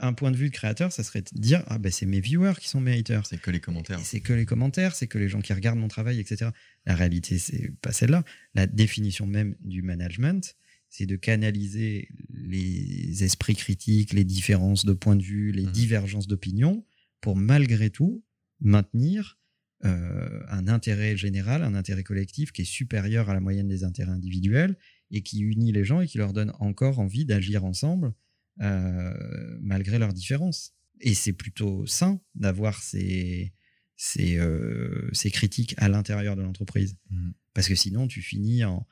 un 0.00 0.12
point 0.12 0.30
de 0.30 0.36
vue 0.36 0.50
de 0.50 0.54
créateur, 0.54 0.92
ça 0.92 1.02
serait 1.02 1.22
de 1.22 1.28
dire 1.32 1.62
ah 1.68 1.78
ben 1.78 1.92
c'est 1.92 2.06
mes 2.06 2.20
viewers 2.20 2.54
qui 2.60 2.68
sont 2.68 2.80
mes 2.80 2.98
haters. 2.98 3.26
C'est 3.26 3.40
que 3.40 3.50
les 3.50 3.60
commentaires. 3.60 4.00
C'est 4.00 4.20
que 4.20 4.32
les 4.32 4.46
commentaires, 4.46 4.94
c'est 4.94 5.06
que 5.06 5.18
les 5.18 5.28
gens 5.28 5.40
qui 5.40 5.52
regardent 5.52 5.78
mon 5.78 5.88
travail, 5.88 6.20
etc. 6.20 6.50
La 6.86 6.94
réalité, 6.94 7.38
c'est 7.38 7.72
pas 7.80 7.92
celle-là. 7.92 8.24
La 8.54 8.66
définition 8.66 9.26
même 9.26 9.56
du 9.60 9.82
management, 9.82 10.56
c'est 10.88 11.06
de 11.06 11.16
canaliser 11.16 12.08
les 12.30 13.24
esprits 13.24 13.56
critiques, 13.56 14.12
les 14.12 14.24
différences 14.24 14.84
de 14.84 14.92
point 14.92 15.16
de 15.16 15.22
vue, 15.22 15.52
les 15.52 15.64
Mhm. 15.64 15.72
divergences 15.72 16.26
d'opinion, 16.26 16.84
pour 17.20 17.36
malgré 17.36 17.90
tout 17.90 18.24
maintenir 18.60 19.38
euh, 19.84 20.40
un 20.48 20.68
intérêt 20.68 21.18
général, 21.18 21.62
un 21.62 21.74
intérêt 21.74 22.02
collectif 22.02 22.50
qui 22.50 22.62
est 22.62 22.64
supérieur 22.64 23.28
à 23.28 23.34
la 23.34 23.40
moyenne 23.40 23.68
des 23.68 23.84
intérêts 23.84 24.10
individuels 24.12 24.78
et 25.10 25.22
qui 25.22 25.40
unit 25.40 25.70
les 25.70 25.84
gens 25.84 26.00
et 26.00 26.06
qui 26.06 26.16
leur 26.16 26.32
donne 26.32 26.50
encore 26.60 26.98
envie 26.98 27.26
d'agir 27.26 27.62
ensemble 27.64 28.14
euh, 28.62 29.58
malgré 29.60 29.98
leurs 29.98 30.14
différences. 30.14 30.72
Et 31.02 31.12
c'est 31.12 31.34
plutôt 31.34 31.84
sain 31.86 32.20
d'avoir 32.34 32.82
ces, 32.82 33.52
ces, 33.96 34.38
euh, 34.38 35.10
ces 35.12 35.30
critiques 35.30 35.74
à 35.76 35.90
l'intérieur 35.90 36.36
de 36.36 36.42
l'entreprise. 36.42 36.96
Mhm. 37.10 37.34
Parce 37.52 37.68
que 37.68 37.74
sinon, 37.74 38.06
tu 38.08 38.22
finis 38.22 38.64
en, 38.64 38.86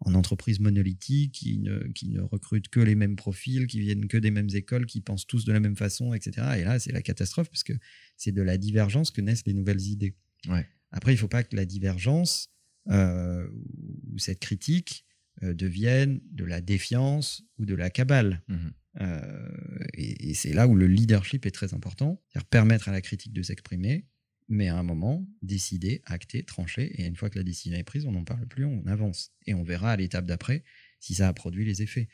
en 0.00 0.14
entreprise 0.14 0.60
monolithique 0.60 1.32
qui 1.32 1.58
ne, 1.58 1.78
qui 1.88 2.08
ne 2.08 2.20
recrute 2.20 2.68
que 2.68 2.80
les 2.80 2.94
mêmes 2.94 3.16
profils, 3.16 3.66
qui 3.66 3.80
viennent 3.80 4.08
que 4.08 4.16
des 4.16 4.30
mêmes 4.30 4.48
écoles, 4.54 4.86
qui 4.86 5.00
pensent 5.00 5.26
tous 5.26 5.44
de 5.44 5.52
la 5.52 5.60
même 5.60 5.76
façon, 5.76 6.14
etc. 6.14 6.46
Et 6.58 6.64
là, 6.64 6.78
c'est 6.78 6.92
la 6.92 7.02
catastrophe 7.02 7.50
parce 7.50 7.62
que 7.62 7.74
c'est 8.16 8.32
de 8.32 8.42
la 8.42 8.56
divergence 8.56 9.10
que 9.10 9.20
naissent 9.20 9.46
les 9.46 9.52
nouvelles 9.52 9.82
idées. 9.82 10.14
Ouais. 10.48 10.66
Après, 10.90 11.12
il 11.12 11.16
ne 11.16 11.20
faut 11.20 11.28
pas 11.28 11.44
que 11.44 11.54
la 11.54 11.66
divergence 11.66 12.48
euh, 12.88 13.46
ou 14.10 14.18
cette 14.18 14.40
critique 14.40 15.04
euh, 15.42 15.52
devienne 15.52 16.20
de 16.32 16.44
la 16.44 16.60
défiance 16.60 17.42
ou 17.58 17.66
de 17.66 17.74
la 17.74 17.90
cabale. 17.90 18.42
Mhm. 18.48 18.72
Euh, 19.02 19.48
et, 19.94 20.30
et 20.30 20.34
c'est 20.34 20.52
là 20.52 20.66
où 20.66 20.74
le 20.74 20.86
leadership 20.86 21.46
est 21.46 21.50
très 21.50 21.74
important, 21.74 22.20
c'est-à-dire 22.28 22.48
permettre 22.48 22.88
à 22.88 22.92
la 22.92 23.00
critique 23.00 23.32
de 23.32 23.42
s'exprimer, 23.42 24.06
mais 24.50 24.68
à 24.68 24.76
un 24.76 24.82
moment, 24.82 25.24
décider, 25.42 26.02
acter, 26.04 26.42
trancher, 26.42 26.92
et 27.00 27.06
une 27.06 27.16
fois 27.16 27.30
que 27.30 27.38
la 27.38 27.44
décision 27.44 27.78
est 27.78 27.84
prise, 27.84 28.04
on 28.04 28.12
n'en 28.12 28.24
parle 28.24 28.46
plus, 28.46 28.66
on 28.66 28.84
avance. 28.86 29.32
Et 29.46 29.54
on 29.54 29.62
verra 29.62 29.92
à 29.92 29.96
l'étape 29.96 30.26
d'après 30.26 30.64
si 30.98 31.14
ça 31.14 31.28
a 31.28 31.32
produit 31.32 31.64
les 31.64 31.82
effets. 31.82 32.08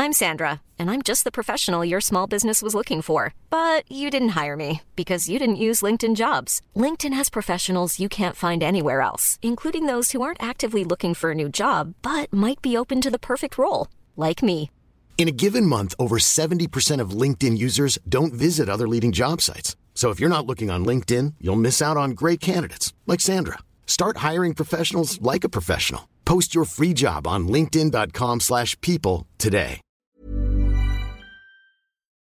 I'm 0.00 0.12
Sandra, 0.12 0.60
and 0.78 0.88
I'm 0.92 1.02
just 1.02 1.24
the 1.24 1.32
professional 1.32 1.84
your 1.84 2.00
small 2.00 2.28
business 2.28 2.62
was 2.62 2.72
looking 2.72 3.02
for. 3.02 3.34
But 3.50 3.82
you 3.90 4.10
didn't 4.10 4.40
hire 4.40 4.56
me 4.56 4.82
because 4.94 5.28
you 5.28 5.40
didn't 5.40 5.56
use 5.56 5.82
LinkedIn 5.82 6.14
jobs. 6.14 6.62
LinkedIn 6.76 7.12
has 7.14 7.28
professionals 7.28 7.98
you 7.98 8.08
can't 8.08 8.36
find 8.36 8.62
anywhere 8.62 9.00
else, 9.00 9.40
including 9.42 9.86
those 9.86 10.12
who 10.12 10.22
aren't 10.22 10.42
actively 10.42 10.84
looking 10.84 11.14
for 11.14 11.32
a 11.32 11.34
new 11.34 11.48
job 11.48 11.94
but 12.02 12.32
might 12.32 12.62
be 12.62 12.76
open 12.76 13.00
to 13.00 13.10
the 13.10 13.18
perfect 13.18 13.58
role, 13.58 13.88
like 14.16 14.40
me. 14.40 14.70
In 15.18 15.26
a 15.26 15.32
given 15.32 15.66
month, 15.66 15.94
over 15.98 16.18
70% 16.20 17.00
of 17.00 17.10
LinkedIn 17.10 17.58
users 17.58 17.98
don't 18.08 18.32
visit 18.32 18.68
other 18.68 18.86
leading 18.86 19.10
job 19.10 19.40
sites. 19.40 19.74
So 19.94 20.10
if 20.10 20.20
you're 20.20 20.30
not 20.30 20.46
looking 20.46 20.70
on 20.70 20.84
LinkedIn, 20.86 21.34
you'll 21.40 21.56
miss 21.60 21.82
out 21.82 21.96
on 21.96 22.10
great 22.12 22.38
candidates 22.38 22.94
like 23.08 23.20
Sandra. 23.20 23.58
Start 23.84 24.18
hiring 24.18 24.54
professionals 24.54 25.20
like 25.20 25.42
a 25.42 25.48
professional. 25.48 26.02
Post 26.24 26.54
your 26.54 26.64
free 26.64 26.94
job 26.94 27.26
on 27.26 27.48
linkedin.com/people 27.48 28.38
slash 28.40 28.76
people 28.80 29.26
today. 29.38 29.80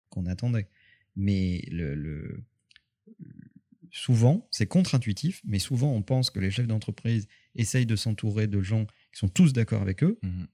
qu'on 0.10 0.28
attendait. 0.28 0.70
Mais 1.18 1.62
le, 1.70 1.94
le- 1.96 2.44
souvent, 3.92 4.48
c'est 4.52 4.66
contre-intuitif, 4.68 5.42
mais 5.44 5.60
souvent 5.60 5.92
on 5.92 6.02
pense 6.02 6.30
que 6.30 6.40
les 6.40 6.50
chefs 6.52 6.68
d'entreprise 6.68 7.28
essayent 7.56 7.86
de 7.86 7.98
s'entourer 7.98 8.48
de 8.48 8.62
gens 8.62 8.86
qui 9.12 9.20
sont 9.20 9.28
tous 9.28 9.52
d'accord 9.52 9.82
avec 9.82 10.02
eux. 10.04 10.18
Mhm. 10.24 10.48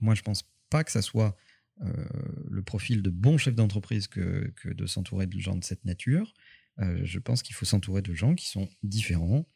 Moi, 0.00 0.14
je 0.14 0.20
pense 0.20 0.42
pas 0.68 0.84
que 0.84 0.92
ça 0.92 1.00
soit 1.00 1.34
le 1.80 2.62
profil 2.62 3.02
de 3.02 3.10
bon 3.10 3.36
chef 3.38 3.54
d'entreprise 3.54 4.06
que, 4.08 4.52
que 4.56 4.68
de 4.70 4.86
s'entourer 4.86 5.26
de 5.26 5.38
gens 5.38 5.56
de 5.56 5.64
cette 5.64 5.84
nature. 5.84 6.32
Euh, 6.78 7.00
je 7.04 7.18
pense 7.18 7.42
qu'il 7.42 7.54
faut 7.54 7.66
s'entourer 7.66 8.02
de 8.02 8.14
gens 8.14 8.34
qui 8.34 8.48
sont 8.48 8.68
différents, 8.82 9.46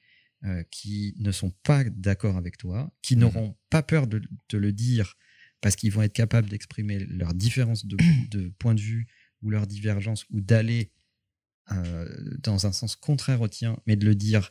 euh, 0.44 0.62
qui 0.70 1.14
ne 1.18 1.32
sont 1.32 1.50
pas 1.62 1.84
d'accord 1.84 2.36
avec 2.36 2.56
toi, 2.58 2.92
qui 3.02 3.14
Mhm. 3.14 3.20
n'auront 3.22 3.56
pas 3.70 3.82
peur 3.82 4.06
de 4.06 4.22
te 4.48 4.56
le 4.56 4.72
dire 4.72 5.16
parce 5.62 5.76
qu'ils 5.76 5.92
vont 5.92 6.02
être 6.02 6.12
capables 6.14 6.48
d'exprimer 6.48 6.98
leur 7.00 7.34
différence 7.34 7.84
de, 7.86 7.96
de 8.30 8.48
point 8.58 8.74
de 8.74 8.80
vue 8.80 9.06
ou 9.42 9.50
leur 9.50 9.66
divergence 9.66 10.24
ou 10.30 10.40
d'aller 10.40 10.92
euh, 11.72 12.36
dans 12.42 12.66
un 12.66 12.72
sens 12.72 12.96
contraire 12.96 13.40
au 13.42 13.48
tien, 13.48 13.78
mais 13.86 13.96
de 13.96 14.04
le 14.04 14.14
dire 14.14 14.50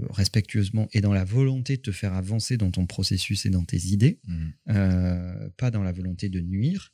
euh, 0.00 0.06
respectueusement 0.10 0.88
et 0.92 1.00
dans 1.00 1.12
la 1.12 1.24
volonté 1.24 1.76
de 1.76 1.82
te 1.82 1.92
faire 1.92 2.14
avancer 2.14 2.56
dans 2.56 2.70
ton 2.70 2.86
processus 2.86 3.44
et 3.46 3.50
dans 3.50 3.64
tes 3.64 3.86
idées, 3.88 4.20
Mhm. 4.26 4.52
euh, 4.68 5.50
pas 5.56 5.70
dans 5.70 5.82
la 5.82 5.92
volonté 5.92 6.28
de 6.28 6.40
nuire. 6.40 6.92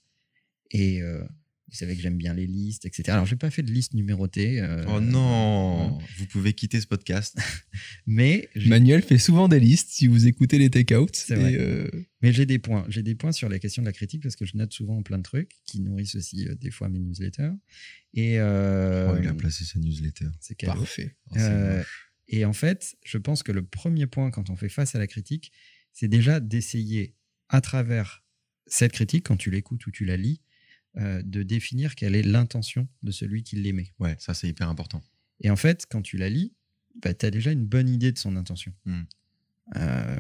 Et 0.71 1.03
euh, 1.03 1.23
vous 1.71 1.75
savez 1.77 1.95
que 1.97 2.01
j'aime 2.03 2.17
bien 2.17 2.33
les 2.33 2.47
listes, 2.47 2.87
etc. 2.87 3.05
Alors, 3.11 3.27
je 3.27 3.35
n'ai 3.35 3.39
pas 3.39 3.51
fait 3.51 3.63
de 3.63 3.71
liste 3.71 3.93
numérotée. 3.95 4.61
euh, 4.61 4.85
Oh 4.89 5.01
non 5.01 5.99
Vous 6.17 6.27
pouvez 6.27 6.53
quitter 6.55 6.81
ce 6.81 6.87
podcast. 6.87 7.37
Mais 8.07 8.49
Manuel 8.67 9.03
fait 9.03 9.19
souvent 9.19 9.49
des 9.49 9.61
listes 9.61 9.91
si 9.91 10.07
vous 10.07 10.27
écoutez 10.27 10.59
les 10.59 10.71
take-outs. 10.71 11.09
C'est 11.13 11.35
vrai. 11.35 11.53
et, 11.53 11.57
euh, 11.59 11.89
Mais 12.23 12.33
j'ai 12.33 12.47
des 12.47 12.59
points. 12.59 12.87
J'ai 12.89 13.03
des 13.03 13.15
points 13.15 13.33
sur 13.33 13.49
la 13.51 13.59
question 13.59 13.83
de 13.83 13.87
la 13.87 13.93
critique 13.93 14.23
parce 14.23 14.35
que 14.37 14.47
je 14.47 14.57
note 14.57 14.73
souvent 14.73 15.03
plein 15.03 15.19
de 15.19 15.23
trucs 15.23 15.51
qui 15.67 15.81
nourrissent 15.81 16.15
aussi 16.15 16.49
euh, 16.49 16.55
des 16.55 16.71
fois 16.71 16.89
mes 16.89 16.99
newsletters. 17.01 17.53
Et 18.15 18.39
euh, 18.41 19.13
Oh, 19.13 19.19
il 19.23 19.29
a 19.29 19.35
placé 19.35 19.65
sa 19.65 19.79
newsletter. 19.79 20.27
c'est 20.41 20.59
parfait. 20.63 21.17
Oh, 21.31 21.35
Euh. 21.39 21.83
Et 22.31 22.45
en 22.45 22.53
fait, 22.53 22.97
je 23.07 23.17
pense 23.19 23.43
que 23.43 23.53
le 23.53 23.63
premier 23.65 24.07
point 24.07 24.31
quand 24.31 24.51
on 24.51 24.57
fait 24.57 24.69
face 24.69 24.95
à 24.95 24.99
la 24.99 25.07
critique, 25.07 25.51
c'est 25.93 26.09
déjà 26.09 26.41
d'essayer 26.41 27.15
à 27.49 27.61
travers 27.63 28.23
cette 28.67 28.93
critique, 28.93 29.25
quand 29.27 29.37
tu 29.39 29.51
l'écoutes 29.51 29.87
ou 29.87 29.91
tu 29.91 30.05
la 30.05 30.17
lis, 30.19 30.41
euh, 30.99 31.23
de 31.23 31.43
définir 31.43 31.95
quelle 31.95 32.15
est 32.15 32.23
l'intention 32.23 32.89
de 33.03 33.11
celui 33.11 33.43
qui 33.43 33.57
l'émet. 33.57 33.93
Ouais, 33.99 34.17
ça 34.19 34.35
c'est 34.35 34.49
hyper 34.49 34.69
important. 34.69 35.03
Et 35.41 35.51
en 35.51 35.57
fait, 35.57 35.87
quand 35.89 36.03
tu 36.03 36.17
la 36.17 36.29
lis, 36.29 36.53
bah, 37.03 37.15
tu 37.15 37.25
as 37.27 37.31
déjà 37.31 37.53
une 37.53 37.65
bonne 37.65 37.89
idée 37.89 38.11
de 38.13 38.19
son 38.19 38.35
intention. 38.37 38.73
Hmm. 38.85 39.03
Euh, 39.77 40.19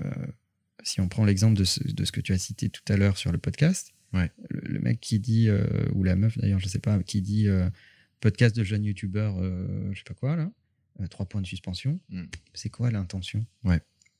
si 0.82 1.00
on 1.00 1.08
prend 1.08 1.24
l'exemple 1.24 1.58
de 1.58 1.64
ce, 1.64 1.82
de 1.82 2.04
ce 2.04 2.12
que 2.12 2.20
tu 2.20 2.32
as 2.32 2.38
cité 2.38 2.68
tout 2.68 2.82
à 2.92 2.96
l'heure 2.96 3.16
sur 3.18 3.32
le 3.32 3.38
podcast, 3.38 3.92
Ouais. 4.14 4.30
le, 4.48 4.60
le 4.60 4.78
mec 4.80 5.00
qui 5.00 5.18
dit, 5.18 5.48
euh, 5.48 5.66
ou 5.92 6.02
la 6.04 6.16
meuf 6.16 6.38
d'ailleurs, 6.38 6.60
je 6.60 6.68
sais 6.68 6.78
pas, 6.78 7.02
qui 7.02 7.20
dit 7.20 7.46
podcast 8.20 8.54
de 8.56 8.64
jeune 8.64 8.84
youtubeur, 8.84 9.36
je 9.92 9.98
sais 9.98 10.04
pas 10.04 10.14
quoi 10.14 10.36
là, 10.36 10.50
trois 11.10 11.26
points 11.26 11.40
de 11.42 11.46
suspension, 11.46 12.00
Hmm. 12.08 12.24
c'est 12.54 12.70
quoi 12.70 12.90
l'intention? 12.90 13.44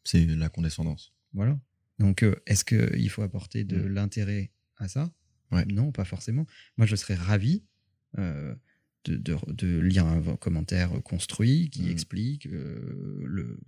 C'est 0.05 0.25
la 0.27 0.49
condescendance. 0.49 1.13
Voilà. 1.33 1.59
Donc, 1.99 2.25
est-ce 2.47 2.65
qu'il 2.65 3.11
faut 3.11 3.23
apporter 3.23 3.65
de 3.65 3.77
Hmm. 3.79 3.89
l'intérêt 3.95 4.51
à 4.77 4.89
ça? 4.89 5.13
Ouais. 5.51 5.65
Non, 5.67 5.93
pas 5.93 6.05
forcément. 6.05 6.47
Moi, 6.77 6.87
je 6.87 6.97
serais 6.97 7.15
ravi 7.15 7.65
euh, 8.19 8.55
de, 9.05 9.17
de- 9.17 9.53
de 9.53 9.79
lire 9.79 10.07
un 10.07 10.37
commentaire 10.37 10.91
construit 11.03 11.71
qui 11.71 11.83
Mm. 11.83 11.89
explique 11.91 12.47
euh, 12.47 13.23
le 13.25 13.61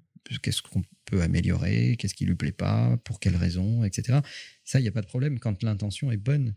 qu'est-ce 0.43 0.61
qu'on 0.63 0.83
peut 1.07 1.23
améliorer, 1.23 1.97
qu'est-ce 1.99 2.15
qui 2.15 2.27
lui 2.27 2.35
plaît 2.35 2.53
pas, 2.53 2.97
pour 3.05 3.21
quelles 3.21 3.37
raisons, 3.37 3.85
etc. 3.85 4.19
Ça, 4.65 4.79
il 4.79 4.83
n'y 4.83 4.89
a 4.89 4.93
pas 4.93 5.01
de 5.01 5.07
problème 5.07 5.39
quand 5.39 5.63
l'intention 5.63 6.11
est 6.13 6.19
bonne. 6.19 6.55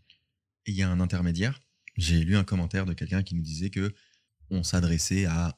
Il 0.65 0.73
y 0.75 0.81
a 0.83 0.89
un 0.89 0.99
intermédiaire. 0.99 1.61
J'ai 1.97 2.23
lu 2.23 2.35
un 2.35 2.43
commentaire 2.43 2.85
de 2.85 2.93
quelqu'un 2.93 3.23
qui 3.23 3.35
nous 3.35 3.41
disait 3.41 3.69
que 3.69 3.93
on 4.49 4.63
s'adressait 4.63 5.25
à 5.25 5.57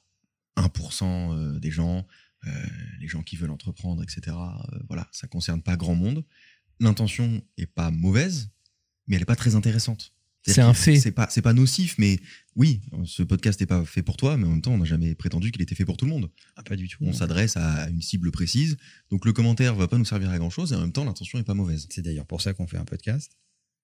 1% 0.56 1.34
euh, 1.34 1.60
des 1.60 1.72
gens, 1.72 2.06
euh, 2.46 2.52
les 3.00 3.08
gens 3.08 3.24
qui 3.24 3.36
veulent 3.38 3.52
entreprendre, 3.52 4.04
etc. 4.04 4.36
Euh, 4.38 4.80
voilà, 4.88 5.08
ça 5.12 5.28
concerne 5.28 5.62
pas 5.62 5.76
grand 5.76 5.96
monde. 5.96 6.24
L'intention 6.80 7.42
est 7.58 7.66
pas 7.66 7.90
mauvaise, 7.92 8.50
mais 9.08 9.16
elle 9.16 9.22
est 9.22 9.26
pas 9.26 9.36
très 9.36 9.56
intéressante. 9.56 10.12
C'est 10.48 10.62
un 10.62 10.76
fait. 10.76 10.98
C'est 11.00 11.12
pas, 11.12 11.28
c'est 11.32 11.42
pas 11.42 11.54
nocif, 11.54 11.96
mais 11.98 12.20
oui, 12.56 12.80
ce 13.06 13.24
podcast 13.24 13.60
n'est 13.60 13.66
pas 13.66 13.84
fait 13.84 14.04
pour 14.04 14.16
toi, 14.16 14.38
mais 14.38 14.46
en 14.46 14.52
même 14.52 14.62
temps, 14.62 14.74
on 14.74 14.78
n'a 14.78 14.86
jamais 14.86 15.16
prétendu 15.16 15.52
qu'il 15.52 15.62
était 15.64 15.74
fait 15.74 15.86
pour 15.86 15.98
tout 15.98 16.06
le 16.06 16.12
monde. 16.12 16.30
Ah, 16.56 16.62
pas 16.62 16.76
du 16.76 16.88
tout. 16.88 17.00
On 17.02 17.14
s'adresse 17.14 17.58
à 17.58 17.90
une 17.90 18.02
cible 18.04 18.30
précise, 18.30 18.78
donc 19.10 19.26
le 19.26 19.34
commentaire 19.34 19.74
va 19.74 19.88
pas 19.88 19.98
nous 19.98 20.06
servir 20.06 20.30
à 20.30 20.38
grand 20.38 20.52
chose, 20.52 20.72
et 20.72 20.76
en 20.76 20.82
même 20.82 20.92
temps, 20.92 21.04
l'intention 21.04 21.40
est 21.40 21.44
pas 21.44 21.56
mauvaise. 21.56 21.88
C'est 21.90 22.04
d'ailleurs 22.04 22.28
pour 22.28 22.42
ça 22.44 22.54
qu'on 22.54 22.68
fait 22.68 22.78
un 22.78 22.86
podcast 22.86 23.32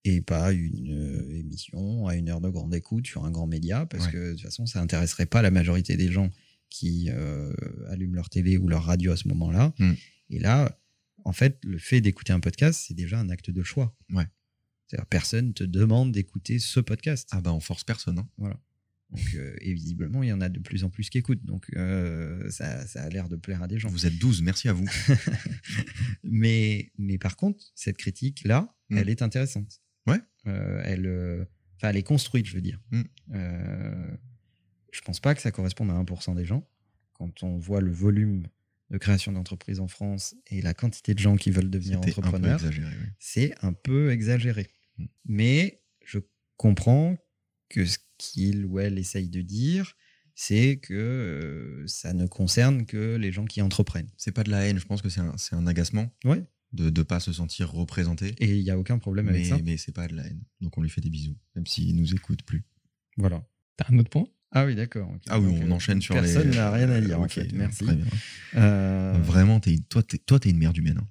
et 0.03 0.21
pas 0.21 0.51
une 0.51 0.91
euh, 0.91 1.39
émission 1.39 2.05
à 2.07 2.15
une 2.15 2.29
heure 2.29 2.41
de 2.41 2.49
grande 2.49 2.73
écoute 2.75 3.07
sur 3.07 3.25
un 3.25 3.31
grand 3.31 3.47
média, 3.47 3.87
parce 3.87 4.05
Ouais. 4.05 4.11
que 4.11 4.27
de 4.29 4.31
toute 4.33 4.41
façon, 4.43 4.65
ça 4.67 4.81
intéresserait 4.81 5.25
pas 5.27 5.41
la 5.41 5.49
majorité 5.51 5.97
des 5.97 6.11
gens 6.11 6.29
qui 6.69 7.09
euh, 7.09 7.51
allument 7.89 8.15
leur 8.15 8.29
télé 8.29 8.57
ou 8.57 8.67
leur 8.67 8.83
radio 8.83 9.11
à 9.11 9.15
ce 9.17 9.27
moment-là. 9.29 9.73
Mm. 9.79 9.91
Et 10.29 10.39
là, 10.39 10.77
en 11.25 11.33
fait, 11.33 11.57
le 11.63 11.77
fait 11.79 12.01
d'écouter 12.01 12.33
un 12.33 12.39
podcast, 12.39 12.83
c'est 12.87 12.93
déjà 12.93 13.19
un 13.19 13.29
acte 13.29 13.49
de 13.51 13.63
choix. 13.63 13.95
Ouais. 14.13 14.25
C'est-à-dire, 14.91 15.05
personne 15.07 15.53
te 15.53 15.63
demande 15.63 16.11
d'écouter 16.11 16.59
ce 16.59 16.81
podcast. 16.81 17.29
Ah 17.31 17.39
bah 17.39 17.53
on 17.53 17.61
force 17.61 17.85
personne. 17.85 18.19
hein. 18.19 18.27
Donc, 19.09 19.35
euh, 19.35 19.55
et 19.61 19.73
visiblement, 19.73 20.21
il 20.23 20.29
y 20.29 20.33
en 20.33 20.41
a 20.41 20.49
de 20.49 20.59
plus 20.59 20.83
en 20.83 20.89
plus 20.89 21.09
qui 21.09 21.17
écoutent. 21.17 21.43
Donc, 21.45 21.65
euh, 21.75 22.49
ça, 22.49 22.85
ça 22.87 23.03
a 23.03 23.09
l'air 23.09 23.27
de 23.29 23.35
plaire 23.37 23.61
à 23.63 23.67
des 23.67 23.77
gens. 23.79 23.89
Vous 23.89 24.05
êtes 24.05 24.17
12, 24.17 24.41
merci 24.41 24.69
à 24.69 24.73
vous. 24.73 24.87
mais, 26.23 26.91
mais 26.97 27.17
par 27.17 27.35
contre, 27.37 27.63
cette 27.75 27.97
critique-là, 27.97 28.73
Mm. 28.89 28.97
elle 28.97 29.09
est 29.09 29.21
intéressante. 29.21 29.81
Ouais. 30.05 30.19
Euh, 30.47 30.81
elle, 30.83 31.47
elle 31.81 31.95
est 31.97 32.03
construite, 32.03 32.45
je 32.45 32.53
veux 32.55 32.61
dire. 32.61 32.79
Mm. 32.91 33.01
Euh, 33.35 34.11
je 34.91 34.99
pense 35.01 35.19
pas 35.21 35.33
que 35.33 35.41
ça 35.41 35.51
corresponde 35.51 35.89
à 35.89 35.93
1% 35.93 36.35
des 36.35 36.43
gens. 36.45 36.67
Quand 37.13 37.43
on 37.43 37.57
voit 37.57 37.79
le 37.79 37.91
volume 37.91 38.47
de 38.89 38.97
création 38.97 39.31
d'entreprises 39.31 39.79
en 39.79 39.87
France 39.87 40.35
et 40.47 40.61
la 40.61 40.73
quantité 40.73 41.13
de 41.13 41.19
gens 41.19 41.37
qui 41.37 41.51
veulent 41.51 41.69
devenir 41.69 41.99
entrepreneurs, 41.99 42.59
c'est 43.19 43.53
un 43.61 43.71
peu 43.71 44.11
exagéré. 44.11 44.67
Mm. 44.97 45.05
Mais 45.25 45.81
je 46.05 46.19
comprends 46.57 47.17
que 47.69 47.85
ce 47.85 47.97
qu'il 48.17 48.65
ou 48.65 48.79
elle 48.79 48.97
essaye 48.99 49.29
de 49.29 49.41
dire, 49.41 49.95
c'est 50.35 50.77
que 50.77 50.93
euh, 50.93 51.87
ça 51.87 52.13
ne 52.13 52.25
concerne 52.27 52.85
que 52.85 53.15
les 53.15 53.31
gens 53.31 53.45
qui 53.45 53.61
entreprennent. 53.61 54.09
C'est 54.17 54.31
pas 54.31 54.43
de 54.43 54.51
la 54.51 54.65
haine, 54.67 54.79
je 54.79 54.85
pense 54.85 55.01
que 55.01 55.09
c'est 55.09 55.19
un, 55.21 55.35
c'est 55.37 55.55
un 55.55 55.67
agacement 55.67 56.09
Ouais. 56.25 56.43
de 56.73 56.89
ne 56.89 57.03
pas 57.03 57.19
se 57.19 57.31
sentir 57.33 57.71
représenté. 57.71 58.33
Et 58.39 58.55
il 58.57 58.63
n'y 58.63 58.71
a 58.71 58.77
aucun 58.79 58.97
problème 58.97 59.27
avec 59.29 59.45
ça. 59.45 59.57
Mais, 59.57 59.63
mais 59.63 59.77
c'est 59.77 59.91
pas 59.93 60.07
de 60.07 60.15
la 60.15 60.25
haine. 60.25 60.41
Donc 60.61 60.77
on 60.77 60.81
lui 60.81 60.89
fait 60.89 61.01
des 61.01 61.09
bisous, 61.09 61.37
même 61.55 61.67
s'il 61.67 61.95
nous 61.95 62.13
écoute 62.13 62.43
plus. 62.43 62.63
Voilà. 63.17 63.45
T'as 63.77 63.85
un 63.93 63.97
autre 63.99 64.09
point? 64.09 64.25
Ah 64.51 64.65
oui, 64.65 64.75
d'accord. 64.75 65.09
Ah 65.29 65.39
oui, 65.39 65.53
Donc, 65.53 65.63
on 65.63 65.71
euh, 65.71 65.75
enchaîne 65.75 66.01
sur 66.01 66.13
personne 66.15 66.49
les. 66.49 66.57
n'a 66.57 66.71
rien 66.71 66.89
à 66.89 66.99
dire, 66.99 67.19
en 67.21 67.23
Ok, 67.23 67.31
fait. 67.31 67.51
Merci. 67.53 67.85
très 67.85 67.95
bien. 67.95 68.05
Euh, 68.55 69.13
Vraiment, 69.23 69.59
t'es, 69.61 69.77
toi, 69.89 70.03
t'es, 70.03 70.17
toi, 70.17 70.39
t'es 70.39 70.49
une 70.49 70.57
merde 70.57 70.75
humaine. 70.77 70.97
hein. 70.99 71.07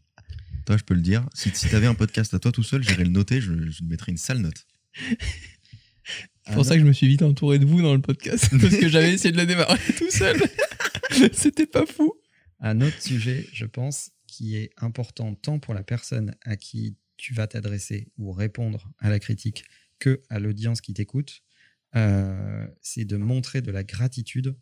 Toi, 0.71 0.77
je 0.77 0.85
peux 0.85 0.95
le 0.95 1.01
dire. 1.01 1.29
Si, 1.35 1.51
si 1.53 1.69
t'avais 1.69 1.89
un 1.89 1.97
podcast 1.97 2.33
à 2.33 2.39
toi 2.39 2.53
tout 2.53 2.63
seul, 2.63 2.85
j'irais 2.85 3.03
le 3.03 3.11
noter, 3.11 3.41
je, 3.41 3.73
je 3.73 3.83
mettrais 3.83 4.13
une 4.13 4.19
sale 4.19 4.39
note. 4.39 4.69
C'est 6.47 6.55
pour 6.55 6.65
ça 6.65 6.75
que 6.75 6.81
je 6.81 6.87
me 6.87 6.93
suis 6.93 7.09
vite 7.09 7.23
entouré 7.23 7.59
de 7.59 7.67
vous 7.67 7.83
dans 7.83 7.93
le 7.93 8.01
podcast. 8.01 8.49
Parce 8.61 8.77
que 8.77 8.89
j'avais 8.89 9.13
essayé 9.13 9.33
de 9.33 9.37
le 9.37 9.47
démarrer 9.47 9.81
tout 9.99 10.09
seul. 10.13 10.41
C'était 11.33 11.67
pas 11.67 11.87
fou. 11.87 12.15
Un 12.61 12.83
autre 12.83 13.03
sujet, 13.03 13.49
je 13.53 13.67
pense, 13.67 14.13
qui 14.29 14.55
est 14.55 14.71
important 14.77 15.35
tant 15.35 15.59
pour 15.59 15.75
la 15.75 15.83
personne 15.83 16.37
à 16.43 16.57
qui 16.57 16.97
tu 17.17 17.35
vas 17.35 17.49
t'adresser 17.49 18.07
ou 18.17 18.31
répondre 18.31 18.93
à 19.01 19.11
la 19.11 19.19
critique 19.19 19.65
que 19.99 20.23
à 20.29 20.39
l'audience 20.39 20.81
qui 20.81 20.95
t'écoute, 20.95 21.43
euh, 21.97 22.65
c'est 22.81 23.05
de 23.05 23.17
montrer 23.17 23.61
de 23.61 23.73
la 23.73 23.83
gratitude 23.83 24.55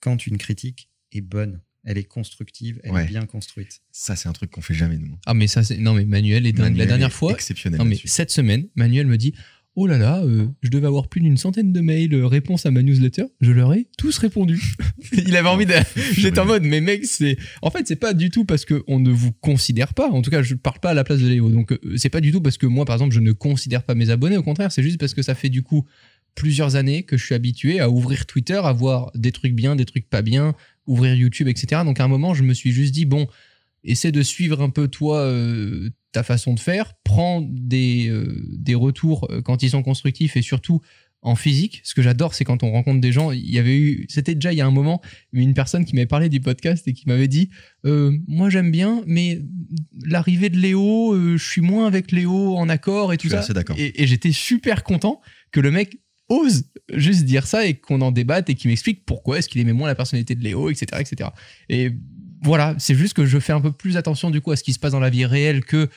quand 0.00 0.26
une 0.26 0.36
critique 0.36 0.90
est 1.10 1.22
bonne, 1.22 1.62
elle 1.84 1.98
est 1.98 2.04
constructive, 2.04 2.80
elle 2.82 2.92
Ouais. 2.92 3.04
est 3.04 3.08
bien 3.08 3.26
construite. 3.26 3.80
Ça, 3.92 4.16
c'est 4.16 4.28
un 4.28 4.32
truc 4.32 4.50
qu'on 4.50 4.60
fait 4.62 4.74
jamais, 4.74 4.96
nous. 4.98 5.16
Ah, 5.26 5.34
mais 5.34 5.46
ça, 5.46 5.62
c'est. 5.62 5.76
Non, 5.78 5.94
mais 5.94 6.04
Manuel 6.04 6.46
est 6.46 6.52
dingue. 6.52 6.64
Manuel 6.72 6.78
La 6.78 6.86
dernière 6.86 7.08
est 7.08 7.12
fois. 7.12 7.32
Exceptionnel. 7.32 7.78
Non, 7.78 7.84
mais 7.84 7.98
cette 8.04 8.30
semaine, 8.30 8.66
Manuel 8.74 9.06
me 9.06 9.16
dit 9.18 9.34
Oh 9.76 9.88
là 9.88 9.98
là, 9.98 10.22
euh, 10.22 10.46
je 10.62 10.68
devais 10.70 10.86
avoir 10.86 11.08
plus 11.08 11.20
d'une 11.20 11.36
centaine 11.36 11.72
de 11.72 11.80
mails 11.80 12.14
euh, 12.14 12.26
réponses 12.28 12.64
à 12.64 12.70
ma 12.70 12.80
newsletter. 12.82 13.24
Je 13.40 13.50
leur 13.50 13.74
ai 13.74 13.88
tous 13.98 14.16
répondu. 14.18 14.62
Il 15.12 15.36
avait 15.36 15.48
envie 15.48 15.66
de. 15.66 15.72
J'étais 16.16 16.38
en 16.38 16.46
mode, 16.46 16.62
mais 16.62 16.80
mec, 16.80 17.04
c'est. 17.04 17.36
En 17.60 17.70
fait, 17.70 17.86
c'est 17.88 17.96
pas 17.96 18.14
du 18.14 18.30
tout 18.30 18.44
parce 18.44 18.64
qu'on 18.64 19.00
ne 19.00 19.10
vous 19.10 19.32
considère 19.32 19.92
pas. 19.92 20.08
En 20.10 20.22
tout 20.22 20.30
cas, 20.30 20.42
je 20.42 20.54
parle 20.54 20.78
pas 20.78 20.90
à 20.90 20.94
la 20.94 21.02
place 21.02 21.18
de 21.20 21.26
Léo. 21.28 21.50
Donc, 21.50 21.72
euh, 21.72 21.78
c'est 21.96 22.08
pas 22.08 22.20
du 22.20 22.30
tout 22.30 22.40
parce 22.40 22.56
que 22.56 22.66
moi, 22.66 22.84
par 22.84 22.94
exemple, 22.94 23.14
je 23.14 23.20
ne 23.20 23.32
considère 23.32 23.82
pas 23.82 23.96
mes 23.96 24.10
abonnés. 24.10 24.36
Au 24.36 24.42
contraire, 24.44 24.70
c'est 24.70 24.82
juste 24.84 24.98
parce 25.00 25.12
que 25.12 25.22
ça 25.22 25.34
fait 25.34 25.48
du 25.48 25.62
coup 25.64 25.84
plusieurs 26.36 26.76
années 26.76 27.02
que 27.04 27.16
je 27.16 27.24
suis 27.24 27.34
habitué 27.34 27.80
à 27.80 27.90
ouvrir 27.90 28.26
Twitter, 28.26 28.60
à 28.62 28.72
voir 28.72 29.10
des 29.14 29.32
trucs 29.32 29.54
bien, 29.54 29.76
des 29.76 29.84
trucs 29.84 30.08
pas 30.08 30.22
bien, 30.22 30.54
ouvrir 30.86 31.14
YouTube, 31.14 31.48
etc. 31.48 31.82
Donc, 31.84 32.00
à 32.00 32.04
un 32.04 32.08
moment, 32.08 32.34
je 32.34 32.42
me 32.42 32.54
suis 32.54 32.72
juste 32.72 32.92
dit, 32.94 33.04
bon, 33.04 33.26
essaie 33.84 34.12
de 34.12 34.22
suivre 34.22 34.62
un 34.62 34.70
peu 34.70 34.88
toi 34.88 35.18
euh, 35.20 35.90
ta 36.12 36.22
façon 36.22 36.54
de 36.54 36.60
faire, 36.60 36.94
prends 37.04 37.40
des, 37.42 38.08
euh, 38.08 38.42
des 38.52 38.74
retours 38.74 39.28
euh, 39.30 39.42
quand 39.42 39.62
ils 39.62 39.70
sont 39.70 39.82
constructifs 39.82 40.36
et 40.36 40.42
surtout 40.42 40.80
en 41.24 41.36
physique. 41.36 41.80
Ce 41.84 41.94
que 41.94 42.02
j'adore, 42.02 42.34
c'est 42.34 42.44
quand 42.44 42.62
on 42.62 42.70
rencontre 42.70 43.00
des 43.00 43.10
gens. 43.10 43.32
Il 43.32 43.50
y 43.50 43.58
avait 43.58 43.78
eu, 43.78 44.06
c'était 44.08 44.34
déjà 44.34 44.52
il 44.52 44.56
y 44.56 44.60
a 44.60 44.66
un 44.66 44.70
moment, 44.70 45.00
une 45.32 45.54
personne 45.54 45.86
qui 45.86 45.94
m'avait 45.94 46.06
parlé 46.06 46.28
du 46.28 46.40
podcast 46.40 46.86
et 46.86 46.92
qui 46.92 47.08
m'avait 47.08 47.28
dit, 47.28 47.48
euh, 47.86 48.12
moi 48.28 48.50
j'aime 48.50 48.70
bien, 48.70 49.02
mais 49.06 49.40
l'arrivée 50.06 50.50
de 50.50 50.58
Léo, 50.58 51.14
euh, 51.14 51.36
je 51.38 51.44
suis 51.44 51.62
moins 51.62 51.86
avec 51.86 52.12
Léo 52.12 52.56
en 52.56 52.68
accord 52.68 53.12
et 53.12 53.16
tout 53.16 53.24
Je 53.24 53.28
suis 53.28 53.36
ça. 53.36 53.40
assez 53.40 53.54
d'accord. 53.54 53.76
Et, 53.78 54.02
et 54.02 54.06
j'étais 54.06 54.32
super 54.32 54.84
content 54.84 55.20
que 55.50 55.60
le 55.60 55.70
mec 55.70 55.98
ose 56.28 56.64
juste 56.94 57.24
dire 57.24 57.46
ça 57.46 57.66
et 57.66 57.74
qu'on 57.74 58.00
en 58.00 58.12
débatte 58.12 58.48
et 58.50 58.54
qu'il 58.54 58.68
m'explique 58.70 59.04
pourquoi 59.04 59.38
est-ce 59.38 59.48
qu'il 59.48 59.60
aimait 59.60 59.72
moins 59.72 59.88
la 59.88 59.94
personnalité 59.94 60.34
de 60.34 60.42
Léo, 60.42 60.70
etc., 60.70 60.86
etc. 61.00 61.30
Et 61.68 61.92
voilà, 62.42 62.74
c'est 62.78 62.94
juste 62.94 63.14
que 63.14 63.24
je 63.26 63.38
fais 63.38 63.52
un 63.52 63.60
peu 63.60 63.72
plus 63.72 63.96
attention 63.96 64.30
du 64.30 64.40
coup 64.40 64.50
à 64.52 64.56
ce 64.56 64.62
qui 64.62 64.72
se 64.72 64.78
passe 64.78 64.92
dans 64.92 65.00
la 65.00 65.10
vie 65.10 65.24
réelle 65.26 65.64
que 65.64 65.88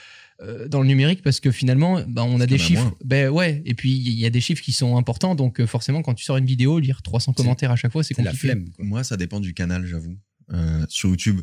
euh, 0.41 0.67
dans 0.67 0.81
le 0.81 0.87
numérique 0.87 1.21
parce 1.23 1.39
que 1.39 1.49
finalement, 1.51 2.03
bah, 2.07 2.23
on 2.23 2.39
a 2.39 2.45
des 2.45 2.57
chiffres. 2.57 2.83
moins. 2.83 2.95
Ben 3.03 3.29
ouais, 3.29 3.61
et 3.65 3.73
puis 3.73 3.91
il 3.91 4.13
y 4.13 4.25
a 4.25 4.29
des 4.29 4.39
chiffres 4.41 4.61
qui 4.63 4.71
sont 4.71 4.95
importants, 4.97 5.33
donc 5.35 5.59
euh, 5.59 5.65
forcément 5.67 6.01
quand 6.03 6.13
tu 6.13 6.23
sors 6.23 6.37
une 6.37 6.45
vidéo, 6.45 6.79
lire 6.79 7.01
300 7.01 7.33
C'est- 7.35 7.41
commentaires 7.43 7.71
à 7.71 7.75
chaque 7.75 7.91
fois, 7.91 8.03
c'est 8.03 8.13
C'est 8.13 8.21
la 8.21 8.31
compliqué. 8.31 8.47
flemme. 8.53 8.69
quoi. 8.69 8.85
Moi, 8.85 9.03
ça 9.03 9.17
dépend 9.17 9.39
du 9.39 9.53
canal, 9.53 9.85
j'avoue. 9.87 10.15
Euh, 10.53 10.85
sur 10.89 11.09
YouTube, 11.09 11.41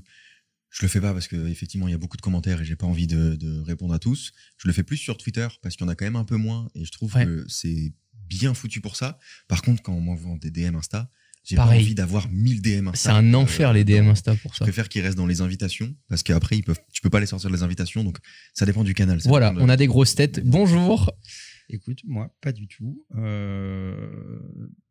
je 0.70 0.82
le 0.82 0.88
fais 0.88 1.00
pas 1.00 1.12
parce 1.12 1.26
que 1.28 1.48
effectivement, 1.48 1.88
il 1.88 1.90
y 1.90 1.94
a 1.94 1.98
beaucoup 1.98 2.16
de 2.16 2.22
commentaires 2.22 2.60
et 2.62 2.64
j'ai 2.64 2.76
pas 2.76 2.86
envie 2.86 3.06
de, 3.06 3.34
de 3.36 3.60
répondre 3.62 3.92
à 3.94 3.98
tous. 3.98 4.32
Je 4.58 4.68
le 4.68 4.72
fais 4.72 4.82
plus 4.84 4.96
sur 4.96 5.16
Twitter 5.18 5.46
parce 5.60 5.76
qu'il 5.76 5.84
y 5.84 5.88
en 5.88 5.92
a 5.92 5.94
quand 5.96 6.04
même 6.04 6.16
un 6.16 6.24
peu 6.24 6.36
moins 6.36 6.68
et 6.74 6.84
je 6.84 6.90
trouve 6.92 7.14
Ouais. 7.16 7.24
que 7.26 7.44
c'est 7.48 7.92
bien 8.28 8.54
foutu 8.54 8.80
pour 8.80 8.96
ça. 8.96 9.18
Par 9.48 9.62
contre, 9.62 9.82
quand 9.82 9.92
on 9.94 10.00
m'envoie 10.00 10.36
des 10.38 10.50
DM 10.50 10.76
Insta, 10.76 11.08
j'ai 11.44 11.56
pas 11.56 11.66
envie 11.66 11.94
d'avoir 11.94 12.28
1000 12.30 12.62
DM 12.62 12.86
C'est 12.94 13.08
Insta. 13.10 13.14
un 13.16 13.34
euh, 13.34 13.36
enfer 13.36 13.72
les 13.74 13.84
DM 13.84 14.08
Insta 14.08 14.34
pour 14.36 14.52
Je 14.54 14.58
ça. 14.58 14.64
préfère 14.64 14.88
qu'ils 14.88 15.02
restent 15.02 15.18
dans 15.18 15.26
les 15.26 15.40
invitations 15.42 15.94
parce 16.08 16.22
qu'après, 16.22 16.56
ils 16.56 16.62
peuvent, 16.62 16.80
tu 16.92 17.02
peux 17.02 17.10
pas 17.10 17.20
les 17.20 17.26
sortir 17.26 17.50
des 17.50 17.62
invitations. 17.62 18.02
Donc, 18.02 18.16
ça 18.54 18.64
dépend 18.64 18.82
du 18.84 18.94
canal. 18.94 19.18
Voilà, 19.24 19.50
de- 19.52 19.60
on 19.60 19.68
a 19.68 19.76
des 19.76 19.86
grosses 19.86 20.14
têtes. 20.14 20.40
Bonjour. 20.44 21.12
Écoute, 21.68 22.00
moi, 22.04 22.34
pas 22.40 22.52
du 22.52 22.66
tout. 22.66 23.04
Euh, 23.16 24.38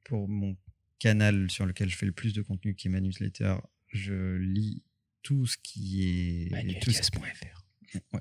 pour 0.03 0.27
mon 0.27 0.55
canal 0.99 1.49
sur 1.49 1.65
lequel 1.65 1.89
je 1.89 1.95
fais 1.97 2.05
le 2.05 2.11
plus 2.11 2.33
de 2.33 2.41
contenu, 2.41 2.75
qui 2.75 2.87
est 2.87 2.91
ma 2.91 3.01
newsletter, 3.01 3.55
je 3.87 4.37
lis 4.37 4.83
tout 5.23 5.45
ce 5.47 5.57
qui 5.61 6.03
est 6.03 6.79
tout 6.81 6.91
ce, 6.91 7.01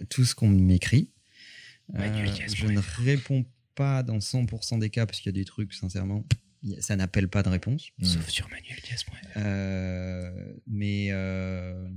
tout 0.08 0.24
qu'on 0.36 0.48
m'écrit. 0.48 1.10
Euh, 1.94 2.26
je 2.54 2.66
ne 2.66 2.80
réponds 3.04 3.44
pas 3.74 4.02
dans 4.02 4.18
100% 4.18 4.78
des 4.78 4.90
cas 4.90 5.06
parce 5.06 5.20
qu'il 5.20 5.26
y 5.26 5.34
a 5.34 5.38
des 5.38 5.44
trucs, 5.44 5.72
sincèrement, 5.74 6.24
ça 6.80 6.96
n'appelle 6.96 7.28
pas 7.28 7.42
de 7.42 7.48
réponse. 7.48 7.90
Sauf 8.02 8.28
sur 8.28 8.48
manuelgas.fr. 8.50 9.36
Euh, 9.36 10.54
mais 10.66 11.08
euh, 11.10 11.88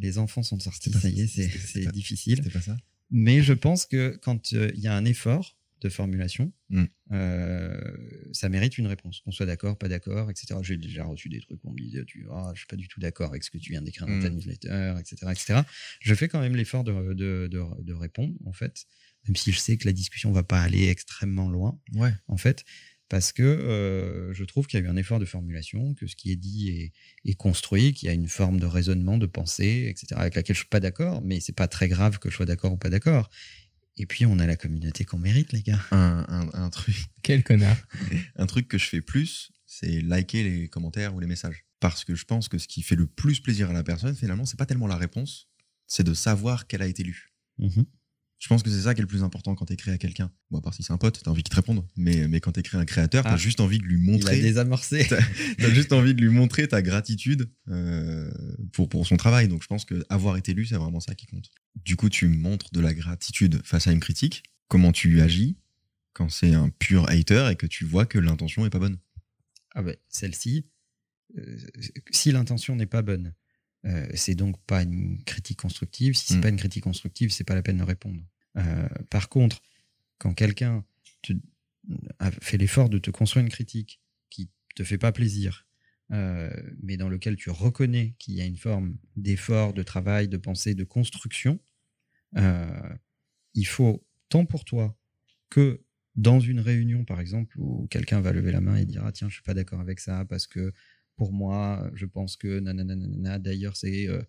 les 0.00 0.18
enfants 0.18 0.42
sont 0.42 0.58
sortis, 0.58 0.92
ça 0.92 1.08
y 1.08 1.22
est, 1.22 1.26
c'est 1.26 1.90
difficile. 1.92 2.36
C'était 2.36 2.50
pas 2.50 2.60
ça 2.60 2.76
Mais 3.10 3.42
je 3.42 3.52
pense 3.52 3.86
que 3.86 4.18
quand 4.22 4.52
euh, 4.52 4.70
il 4.74 4.80
y 4.80 4.86
a 4.86 4.94
un 4.94 5.04
effort 5.04 5.57
de 5.80 5.88
formulation, 5.88 6.52
Mm. 6.70 6.84
euh, 7.12 7.80
ça 8.32 8.48
mérite 8.48 8.78
une 8.78 8.86
réponse. 8.86 9.20
Qu'on 9.20 9.30
soit 9.30 9.46
d'accord, 9.46 9.78
pas 9.78 9.88
d'accord, 9.88 10.30
etc. 10.30 10.54
J'ai 10.62 10.76
déjà 10.76 11.04
reçu 11.04 11.28
des 11.28 11.40
trucs 11.40 11.62
où 11.64 11.68
on 11.70 11.72
me 11.72 11.78
disait 11.80 12.04
tu, 12.04 12.26
ah, 12.30 12.50
je 12.54 12.58
suis 12.60 12.66
pas 12.66 12.76
du 12.76 12.88
tout 12.88 13.00
d'accord 13.00 13.30
avec 13.30 13.42
ce 13.44 13.50
que 13.50 13.58
tu 13.58 13.70
viens 13.72 13.82
d'écrire 13.82 14.06
dans 14.06 14.20
ta 14.20 14.28
Mm. 14.30 14.34
newsletter, 14.34 14.94
etc., 15.00 15.16
etc. 15.30 15.60
Je 16.00 16.14
fais 16.14 16.28
quand 16.28 16.40
même 16.40 16.56
l'effort 16.56 16.84
de, 16.84 17.14
de, 17.14 17.48
de, 17.50 17.62
de 17.82 17.92
répondre, 17.92 18.34
en 18.44 18.52
fait, 18.52 18.84
même 19.26 19.36
si 19.36 19.52
je 19.52 19.58
sais 19.58 19.76
que 19.76 19.86
la 19.86 19.92
discussion 19.92 20.32
va 20.32 20.42
pas 20.42 20.60
aller 20.60 20.88
extrêmement 20.88 21.48
loin 21.48 21.80
Ouais. 21.94 22.12
en 22.28 22.36
fait, 22.36 22.64
parce 23.08 23.32
que 23.32 23.42
euh, 23.42 24.34
je 24.34 24.44
trouve 24.44 24.66
qu'il 24.66 24.78
y 24.78 24.82
a 24.82 24.86
eu 24.86 24.88
un 24.90 24.96
effort 24.96 25.18
de 25.18 25.24
formulation, 25.24 25.94
que 25.94 26.06
ce 26.06 26.14
qui 26.14 26.30
est 26.30 26.36
dit 26.36 26.68
est, 26.68 26.92
est 27.24 27.34
construit, 27.34 27.94
qu'il 27.94 28.06
y 28.06 28.10
a 28.10 28.14
une 28.14 28.28
forme 28.28 28.60
de 28.60 28.66
raisonnement, 28.66 29.16
de 29.16 29.24
pensée, 29.24 29.86
etc., 29.88 30.08
avec 30.20 30.34
laquelle 30.34 30.54
je 30.54 30.60
suis 30.60 30.68
pas 30.68 30.80
d'accord, 30.80 31.22
mais 31.22 31.40
c'est 31.40 31.54
pas 31.56 31.68
très 31.68 31.88
grave 31.88 32.18
que 32.18 32.28
je 32.30 32.36
sois 32.36 32.44
d'accord 32.46 32.72
ou 32.74 32.76
pas 32.76 32.90
d'accord. 32.90 33.30
Et 33.98 34.06
puis, 34.06 34.24
on 34.26 34.38
a 34.38 34.46
la 34.46 34.56
communauté 34.56 35.04
qu'on 35.04 35.18
mérite, 35.18 35.52
les 35.52 35.62
gars. 35.62 35.80
Un, 35.90 36.24
un, 36.28 36.48
un 36.54 36.70
truc, 36.70 36.94
Quel 37.22 37.42
connard. 37.42 37.76
un 38.36 38.46
truc 38.46 38.68
que 38.68 38.78
je 38.78 38.86
fais 38.86 39.00
plus, 39.00 39.50
c'est 39.66 40.00
liker 40.00 40.42
les 40.44 40.68
commentaires 40.68 41.14
ou 41.14 41.20
les 41.20 41.26
messages. 41.26 41.64
Parce 41.80 42.04
que 42.04 42.14
je 42.14 42.24
pense 42.24 42.48
que 42.48 42.58
ce 42.58 42.66
qui 42.68 42.82
fait 42.82 42.96
le 42.96 43.06
plus 43.06 43.40
plaisir 43.40 43.70
à 43.70 43.72
la 43.72 43.82
personne, 43.82 44.14
finalement, 44.14 44.44
c'est 44.46 44.58
pas 44.58 44.66
tellement 44.66 44.86
la 44.88 44.96
réponse, 44.96 45.48
c'est 45.86 46.04
de 46.04 46.14
savoir 46.14 46.66
qu'elle 46.66 46.82
a 46.82 46.86
été 46.86 47.02
lue. 47.02 47.32
Je 48.40 48.46
pense 48.46 48.62
que 48.62 48.70
c'est 48.70 48.82
ça 48.82 48.94
qui 48.94 49.00
est 49.00 49.02
le 49.02 49.08
plus 49.08 49.24
important 49.24 49.56
quand 49.56 49.64
t'écris 49.64 49.90
à 49.90 49.98
quelqu'un. 49.98 50.30
Bon, 50.52 50.58
à 50.58 50.60
part 50.62 50.72
si 50.72 50.84
c'est 50.84 50.92
un 50.92 50.96
pote, 50.96 51.20
t'as 51.24 51.30
envie 51.32 51.42
qu'il 51.42 51.50
te 51.50 51.56
réponde. 51.56 51.84
Mais, 51.96 52.28
mais 52.28 52.38
quand 52.38 52.52
t'écris 52.52 52.76
à 52.76 52.80
un 52.80 52.84
créateur, 52.84 53.24
t'as 53.24 53.32
Ah. 53.32 53.36
juste 53.36 53.58
envie 53.58 53.78
de 53.78 53.84
lui 53.84 53.96
Il 54.00 54.08
a 54.08 54.12
montrer. 54.12 54.40
désamorcé. 54.40 55.08
T'as 55.58 55.70
juste 55.70 55.92
envie 55.92 56.14
de 56.14 56.20
lui 56.20 56.28
montrer 56.30 56.68
ta 56.68 56.80
gratitude 56.80 57.50
euh, 57.68 58.30
pour, 58.72 58.88
pour 58.88 59.04
son 59.08 59.16
travail. 59.16 59.48
Donc 59.48 59.62
je 59.64 59.66
pense 59.66 59.84
que 59.84 60.04
avoir 60.08 60.36
été 60.36 60.54
lu, 60.54 60.66
c'est 60.66 60.76
vraiment 60.76 61.00
ça 61.00 61.16
qui 61.16 61.26
compte. 61.26 61.50
Du 61.76 61.96
coup, 61.96 62.08
tu 62.08 62.28
montres 62.28 62.72
de 62.72 62.80
la 62.80 62.92
gratitude 62.94 63.60
face 63.64 63.86
à 63.86 63.92
une 63.92 64.00
critique. 64.00 64.42
Comment 64.68 64.92
tu 64.92 65.20
agis 65.20 65.56
quand 66.12 66.28
c'est 66.28 66.54
un 66.54 66.68
pur 66.70 67.08
hater 67.08 67.48
et 67.52 67.56
que 67.56 67.66
tu 67.66 67.84
vois 67.84 68.04
que 68.06 68.18
l'intention 68.18 68.66
est 68.66 68.70
pas 68.70 68.78
bonne? 68.80 68.98
Ah 69.74 69.82
ben, 69.82 69.96
celle-ci, 70.08 70.66
euh, 71.38 71.58
si 72.10 72.32
l'intention 72.32 72.74
n'est 72.74 72.86
pas 72.86 73.02
bonne, 73.02 73.34
euh, 73.84 74.08
c'est 74.14 74.34
donc 74.34 74.60
pas 74.64 74.82
une 74.82 75.22
critique 75.24 75.60
constructive. 75.60 76.14
Si 76.16 76.26
c'est 76.26 76.36
Mm. 76.38 76.40
pas 76.40 76.48
une 76.48 76.56
critique 76.56 76.84
constructive, 76.84 77.30
c'est 77.30 77.44
pas 77.44 77.54
la 77.54 77.62
peine 77.62 77.78
de 77.78 77.84
répondre. 77.84 78.20
Euh, 78.56 78.88
par 79.10 79.28
contre, 79.28 79.62
quand 80.18 80.34
quelqu'un 80.34 80.84
a 82.18 82.30
fait 82.32 82.56
l'effort 82.58 82.88
de 82.88 82.98
te 82.98 83.10
construire 83.10 83.44
une 83.44 83.50
critique 83.52 84.00
qui 84.30 84.50
te 84.74 84.82
fait 84.82 84.98
pas 84.98 85.12
plaisir, 85.12 85.66
euh, 86.12 86.50
mais 86.82 86.96
dans 86.96 87.08
lequel 87.08 87.36
tu 87.36 87.50
reconnais 87.50 88.14
qu'il 88.18 88.34
y 88.34 88.40
a 88.40 88.44
une 88.46 88.56
forme 88.56 88.96
d'effort, 89.16 89.74
de 89.74 89.82
travail, 89.82 90.28
de 90.28 90.36
pensée, 90.36 90.74
de 90.74 90.84
construction, 90.84 91.60
euh, 92.36 92.96
il 93.54 93.66
faut 93.66 94.04
tant 94.28 94.46
pour 94.46 94.64
toi 94.64 94.96
que 95.50 95.82
dans 96.16 96.40
une 96.40 96.60
réunion, 96.60 97.04
par 97.04 97.20
exemple, 97.20 97.58
où 97.60 97.86
quelqu'un 97.88 98.20
va 98.20 98.32
lever 98.32 98.52
la 98.52 98.60
main 98.60 98.76
et 98.76 98.84
dire 98.84 99.04
Ah, 99.04 99.12
tiens, 99.12 99.28
je 99.28 99.34
suis 99.34 99.42
pas 99.42 99.54
d'accord 99.54 99.80
avec 99.80 100.00
ça 100.00 100.24
parce 100.24 100.46
que 100.46 100.72
pour 101.16 101.32
moi, 101.32 101.90
je 101.94 102.06
pense 102.06 102.36
que 102.36 102.58
nanana, 102.58 102.96
nanana, 102.96 103.38
d'ailleurs, 103.38 103.76
c'est 103.76 104.08
euh, 104.08 104.22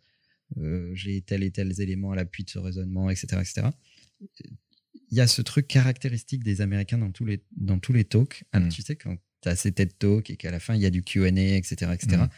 euh, 0.57 0.91
j'ai 0.93 1.21
tel 1.21 1.43
et 1.43 1.51
tel 1.51 1.79
élément 1.79 2.11
à 2.11 2.15
l'appui 2.15 2.43
de 2.43 2.49
ce 2.49 2.59
raisonnement, 2.59 3.09
etc., 3.09 3.27
etc. 3.41 3.67
Il 5.11 5.17
y 5.17 5.21
a 5.21 5.27
ce 5.27 5.41
truc 5.41 5.67
caractéristique 5.67 6.43
des 6.43 6.61
Américains 6.61 6.97
dans 6.97 7.11
tous 7.11 7.25
les, 7.25 7.43
dans 7.55 7.79
tous 7.79 7.93
les 7.93 8.05
talks. 8.05 8.43
Alors, 8.51 8.67
Mm. 8.67 8.71
Tu 8.71 8.81
sais, 8.81 8.95
quand 8.95 9.17
tu 9.41 9.49
as 9.49 9.55
ces 9.55 9.71
TED 9.71 9.97
Talks 9.97 10.29
et 10.29 10.37
qu'à 10.37 10.51
la 10.51 10.59
fin, 10.59 10.75
il 10.75 10.81
y 10.81 10.85
a 10.85 10.89
du 10.89 11.01
QA, 11.03 11.27
etc., 11.29 11.91
etc., 11.93 12.17
Mm. 12.23 12.29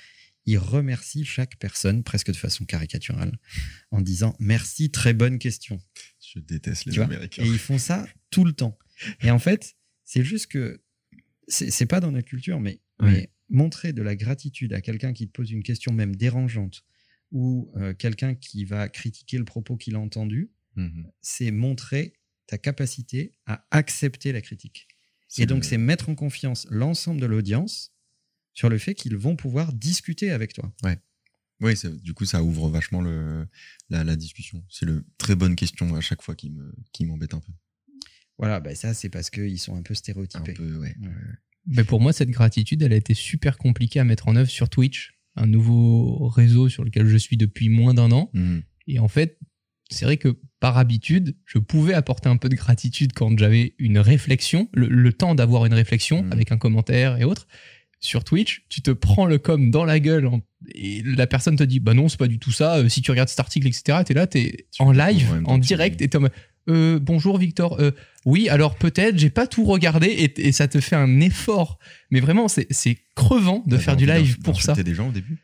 ils 0.45 0.57
remercient 0.57 1.23
chaque 1.25 1.57
personne, 1.57 2.03
presque 2.03 2.31
de 2.31 2.35
façon 2.37 2.65
caricaturale, 2.65 3.37
en 3.91 4.01
disant 4.01 4.35
Merci, 4.39 4.89
très 4.91 5.13
bonne 5.13 5.37
question. 5.39 5.79
Je 6.19 6.39
déteste 6.39 6.85
les 6.85 6.93
Tu 6.93 7.01
Américains. 7.01 7.43
Et 7.43 7.47
ils 7.47 7.59
font 7.59 7.77
ça 7.77 8.07
tout 8.29 8.43
le 8.45 8.53
temps. 8.53 8.77
Et 9.21 9.29
en 9.31 9.39
fait, 9.39 9.75
c'est 10.03 10.23
juste 10.23 10.47
que 10.47 10.81
c'est 11.47 11.85
pas 11.85 11.99
dans 11.99 12.11
notre 12.11 12.27
culture, 12.27 12.59
mais, 12.59 12.79
Ouais. 12.99 13.11
mais 13.11 13.29
montrer 13.49 13.93
de 13.93 14.01
la 14.01 14.15
gratitude 14.15 14.73
à 14.73 14.81
quelqu'un 14.81 15.11
qui 15.13 15.27
te 15.27 15.31
pose 15.31 15.51
une 15.51 15.63
question 15.63 15.91
même 15.91 16.15
dérangeante 16.15 16.83
ou 17.31 17.71
euh, 17.77 17.93
quelqu'un 17.93 18.35
qui 18.35 18.63
va 18.65 18.87
critiquer 18.89 19.37
le 19.37 19.45
propos 19.45 19.75
qu'il 19.77 19.95
a 19.95 19.99
entendu, 19.99 20.51
Mhm. 20.75 21.11
c'est 21.21 21.51
montrer 21.51 22.13
ta 22.47 22.57
capacité 22.57 23.33
à 23.45 23.65
accepter 23.71 24.31
la 24.31 24.41
critique. 24.41 24.87
Et 25.37 25.45
donc, 25.45 25.63
c'est 25.65 25.77
mettre 25.77 26.09
en 26.09 26.15
confiance 26.15 26.67
l'ensemble 26.69 27.21
de 27.21 27.25
l'audience 27.25 27.93
sur 28.53 28.69
le 28.69 28.77
fait 28.77 28.93
qu'ils 28.95 29.15
vont 29.15 29.35
pouvoir 29.35 29.71
discuter 29.73 30.31
avec 30.31 30.53
toi. 30.53 30.73
Oui, 31.61 31.77
c'est- 31.77 31.95
du 32.01 32.13
coup, 32.13 32.25
ça 32.25 32.41
ouvre 32.43 32.69
vachement 32.69 33.01
le, 33.01 33.47
la, 33.89 34.03
la 34.03 34.15
discussion. 34.15 34.63
C'est 34.69 34.85
le 34.85 35.05
très 35.17 35.35
bonne 35.35 35.55
question 35.55 35.93
à 35.95 36.01
chaque 36.01 36.21
fois 36.23 36.35
qui 36.35 36.49
me 36.49 36.73
qui 36.91 37.05
m'embête 37.05 37.33
un 37.35 37.39
peu. 37.39 37.51
Voilà, 38.39 38.59
bah 38.59 38.73
ça, 38.73 38.93
c'est 38.95 39.09
parce 39.09 39.29
qu'ils 39.29 39.59
sont 39.59 39.75
un 39.75 39.83
peu 39.83 39.93
Un 39.93 39.95
stéréotypés. 39.95 40.53
peu, 40.53 40.77
ouais. 40.77 40.95
Ouais. 40.99 41.09
Mais 41.67 41.83
pour 41.83 42.01
moi, 42.01 42.11
cette 42.13 42.31
gratitude, 42.31 42.81
elle 42.81 42.93
a 42.93 42.95
été 42.95 43.13
super 43.13 43.59
compliquée 43.59 43.99
à 43.99 44.03
mettre 44.03 44.27
en 44.27 44.35
œuvre 44.35 44.49
sur 44.49 44.67
Twitch, 44.69 45.13
un 45.35 45.45
nouveau 45.45 46.27
réseau 46.29 46.67
sur 46.67 46.83
lequel 46.83 47.05
je 47.07 47.17
suis 47.17 47.37
depuis 47.37 47.69
moins 47.69 47.93
d'un 47.93 48.11
an. 48.11 48.31
Mhm. 48.33 48.63
Et 48.87 48.97
en 48.97 49.07
fait, 49.07 49.37
c'est 49.91 50.05
vrai 50.05 50.17
que 50.17 50.37
par 50.59 50.77
habitude, 50.77 51.35
je 51.45 51.59
pouvais 51.59 51.93
apporter 51.93 52.29
un 52.29 52.37
peu 52.37 52.49
de 52.49 52.55
gratitude 52.55 53.13
quand 53.13 53.37
j'avais 53.37 53.73
une 53.79 53.97
réflexion, 53.99 54.69
le, 54.73 54.87
le 54.87 55.13
temps 55.13 55.35
d'avoir 55.35 55.65
une 55.65 55.73
réflexion 55.73 56.23
Mhm. 56.23 56.31
avec 56.31 56.51
un 56.51 56.57
commentaire 56.57 57.17
et 57.19 57.23
autres. 57.23 57.47
Sur 57.99 58.23
Twitch, 58.23 58.63
tu 58.69 58.81
te 58.81 58.89
prends 58.91 59.25
le 59.27 59.37
com 59.37 59.69
dans 59.69 59.85
la 59.85 59.99
gueule 59.99 60.25
en- 60.25 60.41
et 60.73 61.03
la 61.03 61.27
personne 61.27 61.55
te 61.55 61.63
dit 61.63 61.79
Bah 61.79 61.93
non, 61.93 62.09
c'est 62.09 62.17
pas 62.17 62.27
du 62.27 62.39
tout 62.39 62.51
ça. 62.51 62.77
Euh, 62.77 62.89
Si 62.89 63.01
tu 63.01 63.11
regardes 63.11 63.29
cet 63.29 63.39
article, 63.39 63.67
etc., 63.67 63.99
t'es 64.05 64.13
là, 64.15 64.25
t'es 64.27 64.65
en 64.79 64.91
live, 64.91 65.41
en 65.45 65.57
direct, 65.59 66.01
et 66.01 66.07
t'es 66.07 66.17
Euh, 66.69 66.99
Bonjour 66.99 67.37
Victor. 67.39 67.79
Euh, 67.79 67.91
oui, 68.25 68.47
alors 68.49 68.75
peut-être, 68.75 69.17
j'ai 69.17 69.31
pas 69.31 69.47
tout 69.47 69.65
regardé 69.65 70.07
et, 70.07 70.47
et 70.47 70.51
ça 70.51 70.67
te 70.67 70.79
fait 70.79 70.95
un 70.95 71.19
effort. 71.19 71.79
Mais 72.11 72.19
vraiment, 72.19 72.47
c'est 72.47 72.67
crevant 73.15 73.63
de 73.65 73.77
faire 73.77 73.95
du 73.97 74.05
live 74.05 74.39
pour 74.39 74.61
ça. 74.61 74.73
des 74.75 74.93
gens 74.95 75.09
au 75.09 75.11
début 75.11 75.37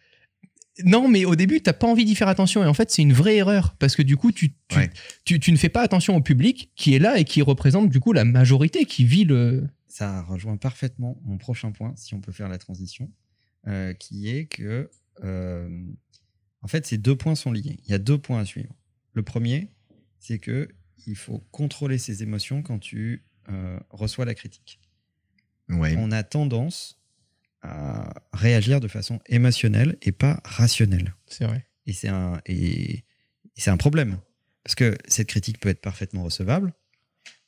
Non, 0.83 1.07
mais 1.07 1.25
au 1.25 1.35
début, 1.35 1.61
t'as 1.61 1.73
pas 1.73 1.87
envie 1.87 2.05
d'y 2.05 2.15
faire 2.15 2.27
attention. 2.27 2.63
Et 2.63 2.67
en 2.67 2.73
fait, 2.73 2.91
c'est 2.91 3.01
une 3.01 3.13
vraie 3.13 3.37
erreur. 3.37 3.75
Parce 3.79 3.95
que 3.95 4.01
du 4.01 4.15
coup, 4.17 4.31
tu, 4.31 4.53
tu, 4.67 4.77
Ouais. 4.77 4.89
tu, 5.25 5.39
tu 5.39 5.51
ne 5.51 5.57
fais 5.57 5.69
pas 5.69 5.81
attention 5.81 6.15
au 6.15 6.21
public 6.21 6.71
qui 6.75 6.93
est 6.93 6.99
là 6.99 7.17
et 7.17 7.23
qui 7.23 7.41
représente 7.41 7.89
du 7.89 7.99
coup 7.99 8.13
la 8.13 8.25
majorité 8.25 8.85
qui 8.85 9.03
vit 9.05 9.23
le. 9.23 9.67
Ça 9.87 10.21
rejoint 10.23 10.57
parfaitement 10.57 11.19
mon 11.23 11.37
prochain 11.37 11.71
point, 11.71 11.93
si 11.95 12.13
on 12.13 12.21
peut 12.21 12.31
faire 12.31 12.49
la 12.49 12.57
transition, 12.59 13.09
euh, 13.67 13.93
qui 13.93 14.29
est 14.29 14.45
que, 14.45 14.89
euh, 15.23 15.83
en 16.61 16.67
fait, 16.67 16.85
ces 16.85 16.97
deux 16.97 17.15
points 17.15 17.35
sont 17.35 17.51
liés. 17.51 17.79
Il 17.85 17.91
y 17.91 17.93
a 17.93 17.97
deux 17.97 18.17
points 18.19 18.39
à 18.41 18.45
suivre. 18.45 18.75
Le 19.13 19.23
premier, 19.23 19.71
c'est 20.19 20.37
que 20.37 20.67
il 21.07 21.15
faut 21.15 21.39
contrôler 21.51 21.97
ses 21.97 22.21
émotions 22.21 22.61
quand 22.61 22.77
tu 22.79 23.23
euh, 23.49 23.79
reçois 23.89 24.25
la 24.25 24.35
critique. 24.35 24.79
Ouais. 25.69 25.95
On 25.97 26.11
a 26.11 26.21
tendance 26.23 26.99
à 27.61 28.13
réagir 28.33 28.79
de 28.79 28.87
façon 28.87 29.19
émotionnelle 29.27 29.97
et 30.01 30.11
pas 30.11 30.41
rationnelle. 30.45 31.13
C'est 31.27 31.45
vrai. 31.45 31.67
Et 31.85 31.93
c'est 31.93 32.09
un, 32.09 32.39
et, 32.45 32.91
et 32.99 33.03
c'est 33.55 33.69
un 33.71 33.77
problème. 33.77 34.19
Parce 34.63 34.75
que 34.75 34.97
cette 35.07 35.27
critique 35.27 35.59
peut 35.59 35.69
être 35.69 35.81
parfaitement 35.81 36.23
recevable. 36.23 36.73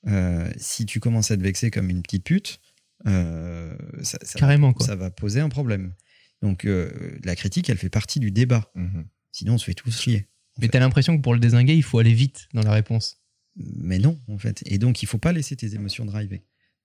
Euh, 0.07 0.49
si 0.57 0.85
tu 0.85 0.99
commences 0.99 1.31
à 1.31 1.37
te 1.37 1.41
vexer 1.41 1.71
comme 1.71 1.89
une 1.89 2.01
petite 2.01 2.23
pute, 2.23 2.59
euh, 3.07 3.75
ça, 4.01 4.17
ça- 4.21 4.39
Carrément, 4.39 4.71
quoi. 4.73 4.85
ça 4.85 4.95
va 4.95 5.11
poser 5.11 5.41
un 5.41 5.49
problème. 5.49 5.93
Donc 6.41 6.65
euh, 6.65 7.17
la 7.25 7.35
critique, 7.35 7.69
elle 7.69 7.77
fait 7.77 7.89
partie 7.89 8.19
du 8.19 8.31
débat. 8.31 8.71
Mhm. 8.75 9.05
Sinon, 9.31 9.55
on 9.55 9.57
se 9.57 9.65
fait 9.65 9.73
tous 9.73 9.99
chier. 10.01 10.27
Mais 10.59 10.69
t'as 10.69 10.79
l'impression 10.79 11.15
que 11.17 11.21
pour 11.21 11.33
le 11.33 11.39
désinguer, 11.39 11.73
il 11.75 11.83
faut 11.83 11.99
aller 11.99 12.13
vite 12.13 12.47
dans 12.53 12.63
la 12.63 12.71
réponse. 12.71 13.21
Mais 13.55 13.99
non, 13.99 14.17
en 14.29 14.37
fait. 14.37 14.63
Et 14.65 14.77
donc, 14.77 15.03
il 15.03 15.05
faut 15.05 15.17
pas 15.17 15.33
laisser 15.33 15.55
tes 15.55 15.75
émotions 15.75 16.05
driver. 16.05 16.39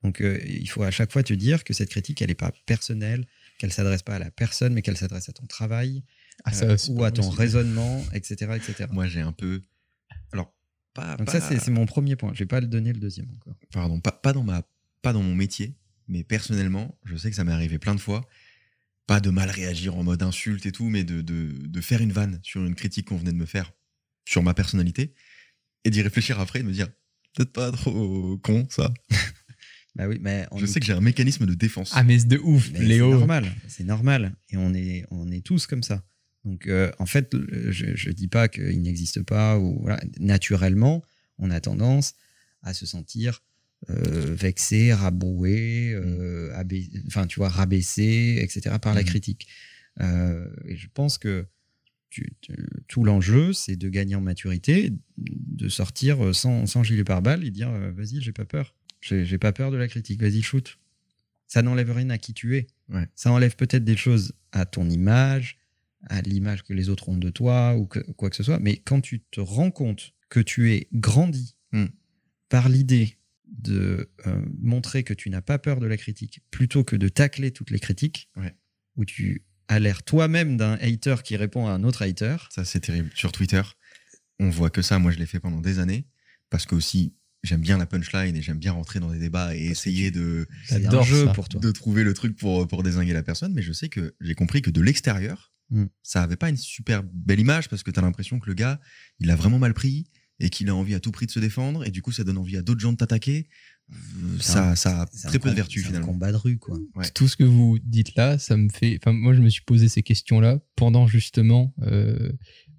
Donc, 0.04 0.20
euh, 0.20 0.38
il 0.46 0.68
faut 0.68 0.82
à 0.82 0.90
chaque 0.90 1.10
fois 1.10 1.22
te 1.22 1.32
dire 1.32 1.64
que 1.64 1.72
cette 1.72 1.88
critique, 1.88 2.20
elle 2.22 2.28
n'est 2.28 2.34
pas 2.34 2.52
personnelle, 2.66 3.26
qu'elle 3.58 3.72
s'adresse 3.72 4.02
pas 4.02 4.16
à 4.16 4.18
la 4.18 4.30
personne, 4.30 4.74
mais 4.74 4.82
qu'elle 4.82 4.98
s'adresse 4.98 5.28
à 5.30 5.32
ton 5.32 5.46
travail 5.46 6.04
Ah, 6.44 6.52
ça, 6.52 6.66
euh, 6.66 6.76
ou 6.90 7.02
à 7.04 7.10
ton 7.10 7.28
raisonnement, 7.30 8.04
etc., 8.12 8.52
etc. 8.54 8.86
Moi, 8.92 9.06
j'ai 9.08 9.22
un 9.22 9.32
peu. 9.32 9.62
Alors, 10.32 10.54
pas. 10.92 11.16
Donc 11.16 11.26
pas- 11.26 11.32
ça, 11.32 11.40
c'est 11.40 11.58
c'est 11.58 11.70
mon 11.70 11.86
premier 11.86 12.16
point. 12.16 12.32
Je 12.34 12.40
vais 12.40 12.46
pas 12.46 12.60
le 12.60 12.66
donner 12.66 12.92
le 12.92 13.00
deuxième 13.00 13.30
encore. 13.34 13.56
Pardon, 13.72 13.98
pas, 13.98 14.12
pas, 14.12 14.34
dans 14.34 14.44
ma, 14.44 14.62
pas 15.00 15.14
dans 15.14 15.22
mon 15.22 15.34
métier, 15.34 15.74
mais 16.06 16.22
personnellement, 16.22 16.98
je 17.04 17.16
sais 17.16 17.30
que 17.30 17.36
ça 17.36 17.44
m'est 17.44 17.52
arrivé 17.52 17.78
plein 17.78 17.94
de 17.94 18.00
fois. 18.00 18.28
Pas 19.06 19.20
de 19.20 19.30
mal 19.30 19.48
réagir 19.50 19.96
en 19.96 20.02
mode 20.04 20.22
insulte 20.22 20.66
et 20.66 20.72
tout, 20.72 20.88
mais 20.90 21.04
de, 21.04 21.22
de, 21.22 21.48
de 21.66 21.80
faire 21.80 22.00
une 22.02 22.12
vanne 22.12 22.40
sur 22.42 22.64
une 22.64 22.74
critique 22.74 23.08
qu'on 23.08 23.16
venait 23.16 23.32
de 23.32 23.36
me 23.38 23.46
faire 23.46 23.72
sur 24.26 24.42
ma 24.42 24.54
personnalité 24.54 25.14
et 25.84 25.90
d'y 25.90 26.00
réfléchir 26.02 26.40
après 26.40 26.60
et 26.60 26.62
de 26.62 26.68
me 26.68 26.72
dire 26.72 26.88
peut-être 27.34 27.52
pas 27.52 27.70
trop 27.72 28.38
con 28.38 28.66
ça. 28.70 28.92
Bah 29.96 30.08
oui, 30.08 30.18
mais 30.20 30.46
on 30.50 30.58
Je 30.58 30.64
est- 30.64 30.66
sais 30.68 30.80
que 30.80 30.86
j'ai 30.86 30.92
un 30.92 31.00
mécanisme 31.00 31.46
de 31.46 31.54
défense. 31.54 31.92
Ah, 31.94 32.02
mais 32.02 32.18
c'est 32.18 32.26
de 32.28 32.38
ouf, 32.38 32.70
mais 32.72 32.80
c'est 32.80 32.84
Léo. 32.84 33.10
normal, 33.10 33.44
c'est 33.68 33.84
normal. 33.84 34.34
Et 34.50 34.56
on 34.56 34.74
est, 34.74 35.04
on 35.10 35.30
est 35.30 35.44
tous 35.44 35.66
comme 35.66 35.82
ça. 35.84 36.02
Donc, 36.44 36.66
euh, 36.66 36.90
en 36.98 37.06
fait, 37.06 37.34
je, 37.70 37.94
je 37.94 38.10
dis 38.10 38.28
pas 38.28 38.48
qu'il 38.48 38.82
n'existe 38.82 39.22
pas 39.22 39.58
ou 39.58 39.78
voilà. 39.82 40.00
naturellement, 40.18 41.02
on 41.38 41.50
a 41.50 41.60
tendance 41.60 42.14
à 42.62 42.74
se 42.74 42.86
sentir 42.86 43.42
euh, 43.90 44.34
vexé, 44.34 44.94
rabroué, 44.94 45.92
euh, 45.94 46.50
abais- 46.56 46.88
enfin, 47.06 47.26
tu 47.26 47.38
vois, 47.38 47.50
rabaissé, 47.50 48.38
etc. 48.40 48.76
par 48.80 48.94
la 48.94 49.02
Mhm. 49.02 49.06
critique. 49.06 49.46
Euh, 50.00 50.48
et 50.66 50.74
je 50.76 50.88
pense 50.92 51.18
que 51.18 51.44
tu- 52.10 52.32
tu- 52.40 52.54
tout 52.88 53.04
l'enjeu, 53.04 53.52
c'est 53.52 53.76
de 53.76 53.88
gagner 53.90 54.14
en 54.14 54.20
maturité, 54.22 54.92
de 55.18 55.68
sortir 55.68 56.34
sans, 56.34 56.66
sans 56.66 56.82
gilet 56.82 57.04
pare-balles 57.04 57.44
et 57.44 57.50
dire 57.50 57.70
vas-y, 57.94 58.20
j'ai 58.22 58.32
pas 58.32 58.44
peur. 58.46 58.74
J'ai 59.06 59.38
pas 59.38 59.52
peur 59.52 59.70
de 59.70 59.76
la 59.76 59.86
critique, 59.88 60.20
vas-y, 60.20 60.40
shoot. 60.42 60.78
Ça 61.46 61.62
n'enlève 61.62 61.90
rien 61.92 62.08
à 62.10 62.18
qui 62.18 62.32
tu 62.32 62.56
es. 62.56 62.66
Ouais. 62.88 63.06
Ça 63.14 63.30
enlève 63.30 63.54
peut-être 63.56 63.84
des 63.84 63.96
choses 63.96 64.32
à 64.52 64.64
ton 64.64 64.88
image, 64.88 65.58
à 66.08 66.22
l'image 66.22 66.62
que 66.64 66.72
les 66.72 66.88
autres 66.88 67.08
ont 67.10 67.16
de 67.18 67.30
toi 67.30 67.74
ou 67.76 67.86
que- 67.86 68.00
quoi 68.12 68.30
que 68.30 68.36
ce 68.36 68.42
soit. 68.42 68.58
Mais 68.60 68.76
quand 68.78 69.00
tu 69.00 69.20
te 69.20 69.40
rends 69.40 69.70
compte 69.70 70.12
que 70.30 70.40
tu 70.40 70.72
es 70.72 70.88
grandi 70.92 71.56
Hmm. 71.72 71.86
par 72.48 72.68
l'idée 72.68 73.18
de 73.46 74.08
euh, 74.26 74.42
montrer 74.60 75.02
que 75.02 75.12
tu 75.14 75.28
n'as 75.28 75.40
pas 75.42 75.58
peur 75.58 75.80
de 75.80 75.86
la 75.86 75.96
critique 75.96 76.40
plutôt 76.50 76.82
que 76.84 76.94
de 76.96 77.08
tacler 77.08 77.50
toutes 77.50 77.70
les 77.70 77.78
critiques, 77.80 78.30
Ouais. 78.36 78.54
où 78.96 79.04
tu 79.04 79.42
as 79.68 79.78
l'air 79.80 80.02
toi-même 80.02 80.56
d'un 80.56 80.74
hater 80.74 81.16
qui 81.24 81.36
répond 81.36 81.66
à 81.66 81.72
un 81.72 81.84
autre 81.84 82.02
hater. 82.02 82.36
Ça, 82.50 82.64
c'est 82.64 82.80
terrible. 82.80 83.10
Sur 83.14 83.32
Twitter, 83.32 83.62
on 84.40 84.50
voit 84.50 84.70
que 84.70 84.82
ça. 84.82 84.98
Moi, 84.98 85.10
je 85.12 85.18
l'ai 85.18 85.26
fait 85.26 85.40
pendant 85.40 85.60
des 85.60 85.78
années 85.78 86.06
parce 86.50 86.64
que 86.66 86.74
aussi, 86.74 87.14
j'aime 87.44 87.60
bien 87.60 87.78
la 87.78 87.86
punchline 87.86 88.34
et 88.34 88.42
j'aime 88.42 88.58
bien 88.58 88.72
rentrer 88.72 88.98
dans 88.98 89.12
des 89.12 89.18
débats 89.20 89.54
et 89.54 89.66
essayer 89.66 90.10
de, 90.10 90.46
un 90.72 91.02
jeu 91.02 91.26
pour 91.32 91.48
toi. 91.48 91.60
de 91.60 91.70
trouver 91.70 92.02
le 92.02 92.12
truc 92.14 92.36
pour, 92.36 92.66
pour 92.66 92.82
désinguer 92.82 93.12
la 93.12 93.22
personne. 93.22 93.52
Mais 93.54 93.62
je 93.62 93.72
sais 93.72 93.88
que 93.88 94.14
j'ai 94.20 94.34
compris 94.34 94.60
que 94.62 94.70
de 94.70 94.80
l'extérieur, 94.80 95.52
Mm. 95.70 95.84
ça 96.02 96.22
avait 96.22 96.36
pas 96.36 96.50
une 96.50 96.58
super 96.58 97.02
belle 97.02 97.40
image 97.40 97.70
parce 97.70 97.82
que 97.82 97.90
tu 97.90 97.98
as 97.98 98.02
l'impression 98.02 98.38
que 98.38 98.46
le 98.48 98.52
gars, 98.54 98.78
il 99.18 99.30
a 99.30 99.34
vraiment 99.34 99.58
mal 99.58 99.72
pris 99.72 100.04
et 100.38 100.50
qu'il 100.50 100.68
a 100.68 100.74
envie 100.74 100.94
à 100.94 101.00
tout 101.00 101.10
prix 101.10 101.24
de 101.24 101.30
se 101.30 101.40
défendre. 101.40 101.86
Et 101.86 101.90
du 101.90 102.02
coup, 102.02 102.12
ça 102.12 102.22
donne 102.22 102.36
envie 102.36 102.58
à 102.58 102.62
d'autres 102.62 102.80
gens 102.80 102.92
de 102.92 102.98
t'attaquer. 102.98 103.48
Euh, 103.90 103.94
Ça, 104.40 104.70
un- 104.72 104.76
ça 104.76 105.02
a 105.02 105.06
très 105.06 105.38
peu 105.38 105.48
de 105.50 105.54
vertu 105.54 105.80
c'est 105.80 105.86
un 105.86 105.88
finalement. 105.88 106.08
combat 106.08 106.32
de 106.32 106.36
rue, 106.36 106.58
quoi. 106.58 106.78
Ouais. 106.96 107.08
Tout 107.14 107.28
ce 107.28 107.36
que 107.36 107.44
vous 107.44 107.78
dites 107.82 108.14
là, 108.14 108.38
ça 108.38 108.58
me 108.58 108.68
fait. 108.68 108.98
Enfin, 109.00 109.12
moi, 109.14 109.32
je 109.34 109.40
me 109.40 109.48
suis 109.48 109.62
posé 109.62 109.88
ces 109.88 110.02
questions-là 110.02 110.58
pendant 110.76 111.06
justement 111.06 111.74
euh, 111.82 112.30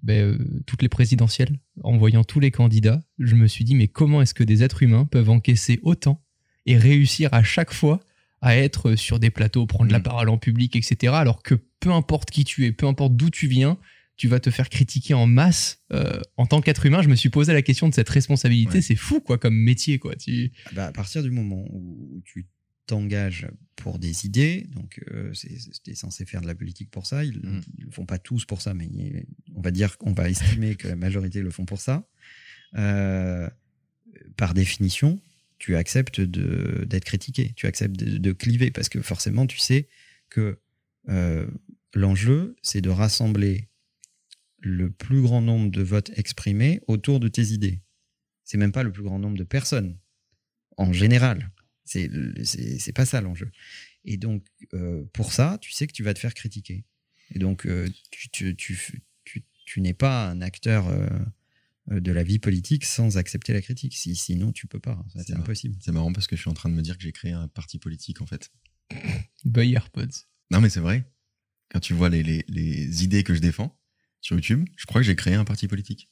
ben, 0.06 0.22
euh, 0.22 0.62
toutes 0.66 0.82
les 0.82 0.88
présidentielles, 0.88 1.58
en 1.82 1.96
voyant 1.98 2.24
tous 2.24 2.40
les 2.40 2.50
candidats. 2.50 3.02
Je 3.18 3.34
me 3.34 3.46
suis 3.46 3.64
dit, 3.64 3.74
mais 3.74 3.88
comment 3.88 4.22
est-ce 4.22 4.34
que 4.34 4.44
des 4.44 4.62
êtres 4.62 4.82
humains 4.82 5.04
peuvent 5.04 5.28
encaisser 5.30 5.80
autant 5.82 6.22
et 6.64 6.78
réussir 6.78 7.28
à 7.32 7.42
chaque 7.42 7.72
fois 7.72 8.00
à 8.40 8.56
être 8.56 8.94
sur 8.96 9.18
des 9.18 9.30
plateaux, 9.30 9.66
prendre 9.66 9.90
la 9.90 9.98
Mm. 9.98 10.02
parole 10.04 10.28
en 10.28 10.38
public, 10.38 10.76
etc. 10.76 11.12
Alors 11.16 11.42
que 11.42 11.54
peu 11.80 11.90
importe 11.90 12.30
qui 12.30 12.44
tu 12.44 12.64
es, 12.66 12.72
peu 12.72 12.86
importe 12.86 13.16
d'où 13.16 13.30
tu 13.30 13.48
viens, 13.48 13.78
tu 14.16 14.28
vas 14.28 14.40
te 14.40 14.50
faire 14.50 14.68
critiquer 14.70 15.14
en 15.14 15.26
masse. 15.26 15.80
Euh, 15.92 16.20
en 16.36 16.46
tant 16.46 16.60
qu'être 16.60 16.86
humain, 16.86 17.02
je 17.02 17.08
me 17.08 17.16
suis 17.16 17.28
posé 17.28 17.52
la 17.52 17.62
question 17.62 17.88
de 17.88 17.94
cette 17.94 18.08
responsabilité. 18.08 18.74
Ouais. 18.76 18.80
C'est 18.82 18.94
fou, 18.96 19.20
quoi, 19.20 19.36
comme 19.38 19.56
métier, 19.56 19.98
quoi. 19.98 20.14
Tu... 20.16 20.52
Bah, 20.72 20.86
à 20.86 20.92
partir 20.92 21.22
du 21.22 21.30
moment 21.30 21.64
où, 21.70 22.16
où 22.16 22.22
tu 22.24 22.46
t'engages 22.86 23.48
pour 23.76 23.98
des 23.98 24.26
idées, 24.26 24.66
donc 24.74 25.02
euh, 25.10 25.32
c'est- 25.34 25.58
c'était 25.58 25.94
censé 25.94 26.24
faire 26.24 26.40
de 26.40 26.46
la 26.46 26.54
politique 26.54 26.90
pour 26.90 27.06
ça, 27.06 27.24
ils 27.24 27.38
Mhm. 27.42 27.62
ne 27.78 27.84
le 27.84 27.90
font 27.90 28.06
pas 28.06 28.18
tous 28.18 28.44
pour 28.44 28.62
ça, 28.62 28.74
mais 28.74 28.88
on 29.54 29.60
va 29.60 29.70
dire 29.70 29.98
qu'on 29.98 30.12
va 30.12 30.28
estimer 30.30 30.74
que 30.76 30.88
la 30.88 30.96
majorité 30.96 31.42
le 31.42 31.50
font 31.50 31.66
pour 31.66 31.80
ça. 31.80 32.08
Euh, 32.76 33.48
par 34.36 34.54
définition, 34.54 35.20
tu 35.58 35.76
acceptes 35.76 36.20
d'être 36.20 37.04
critiqué, 37.04 37.52
tu 37.56 37.66
acceptes 37.66 37.96
de, 37.96 38.18
de 38.18 38.32
cliver, 38.32 38.70
parce 38.70 38.88
que 38.88 39.00
forcément, 39.02 39.46
tu 39.46 39.58
sais 39.58 39.88
que 40.30 40.58
euh, 41.08 41.46
l'enjeu, 41.94 42.56
c'est 42.62 42.80
de 42.80 42.90
rassembler 42.90 43.68
le 44.60 44.90
plus 44.90 45.22
grand 45.22 45.40
nombre 45.42 45.70
de 45.70 45.82
votes 45.82 46.10
exprimés 46.16 46.80
autour 46.88 47.20
de 47.20 47.28
tes 47.28 47.48
idées. 47.52 47.80
C'est 48.44 48.58
même 48.58 48.72
pas 48.72 48.82
le 48.82 48.92
plus 48.92 49.02
grand 49.02 49.18
nombre 49.18 49.36
de 49.38 49.44
personnes, 49.44 49.98
en 50.76 50.92
général. 50.92 51.50
C'est 51.86 52.10
c'est 52.44 52.78
c'est 52.78 52.92
pas 52.92 53.06
ça 53.06 53.20
l'enjeu. 53.20 53.50
Et 54.04 54.16
donc, 54.16 54.44
euh, 54.74 55.04
pour 55.12 55.32
ça, 55.32 55.58
tu 55.60 55.72
sais 55.72 55.86
que 55.86 55.92
tu 55.92 56.02
vas 56.02 56.14
te 56.14 56.18
faire 56.18 56.34
critiquer. 56.34 56.84
Et 57.34 57.38
donc, 57.38 57.66
euh, 57.66 57.88
tu, 58.10 58.28
tu, 58.30 58.56
tu, 58.56 59.02
tu, 59.24 59.44
tu 59.64 59.80
n'es 59.80 59.94
pas 59.94 60.28
un 60.28 60.40
acteur 60.42 60.88
euh, 60.88 61.08
de 61.90 62.12
la 62.12 62.22
vie 62.22 62.38
politique 62.38 62.84
sans 62.84 63.18
accepter 63.18 63.52
la 63.52 63.62
critique. 63.62 63.96
Si, 63.96 64.14
sinon, 64.14 64.52
tu 64.52 64.66
peux 64.66 64.78
pas. 64.78 65.04
Ça, 65.12 65.24
C'est 65.24 65.34
impossible. 65.34 65.76
C'est 65.80 65.92
marrant 65.92 66.12
parce 66.12 66.26
que 66.26 66.36
je 66.36 66.40
suis 66.42 66.50
en 66.50 66.54
train 66.54 66.68
de 66.68 66.74
me 66.74 66.82
dire 66.82 66.96
que 66.96 67.02
j'ai 67.02 67.12
créé 67.12 67.32
un 67.32 67.48
parti 67.48 67.78
politique 67.78 68.20
en 68.20 68.26
fait. 68.26 68.50
Buy 69.44 69.74
AirPods. 69.74 70.24
Non, 70.52 70.60
mais 70.60 70.70
c'est 70.70 70.80
vrai. 70.80 71.10
Quand 71.70 71.80
tu 71.80 71.94
vois 71.94 72.08
les, 72.08 72.22
les, 72.22 72.44
les 72.46 73.04
idées 73.04 73.24
que 73.24 73.34
je 73.34 73.40
défends 73.40 73.76
sur 74.20 74.36
YouTube, 74.36 74.64
je 74.76 74.86
crois 74.86 75.00
que 75.00 75.06
j'ai 75.06 75.16
créé 75.16 75.34
un 75.34 75.44
parti 75.44 75.66
politique. 75.66 76.10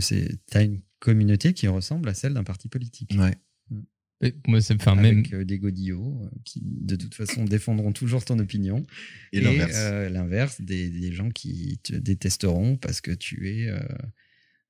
Tu 0.00 0.38
as 0.52 0.62
une 0.62 0.80
communauté 0.98 1.52
qui 1.52 1.68
ressemble 1.68 2.08
à 2.08 2.14
celle 2.14 2.32
d'un 2.32 2.44
parti 2.44 2.68
politique. 2.68 3.12
Ouais. 3.18 3.36
Et 4.24 4.34
moi, 4.46 4.60
c'est- 4.60 4.74
enfin, 4.74 4.94
même. 4.96 5.18
avec 5.18 5.32
euh, 5.34 5.44
des 5.44 5.58
godillots 5.58 6.18
euh, 6.24 6.28
qui, 6.44 6.60
de 6.64 6.96
toute 6.96 7.14
façon, 7.14 7.44
défendront 7.44 7.92
toujours 7.92 8.24
ton 8.24 8.38
opinion. 8.38 8.84
Et 9.32 9.40
l'inverse. 9.40 9.72
euh, 9.76 10.08
l'inverse, 10.08 10.60
des, 10.60 10.88
des 10.90 11.12
gens 11.12 11.30
qui 11.30 11.78
te 11.82 11.94
détesteront 11.94 12.76
parce 12.76 13.00
que 13.00 13.10
tu 13.12 13.48
es, 13.50 13.68
euh, 13.68 13.78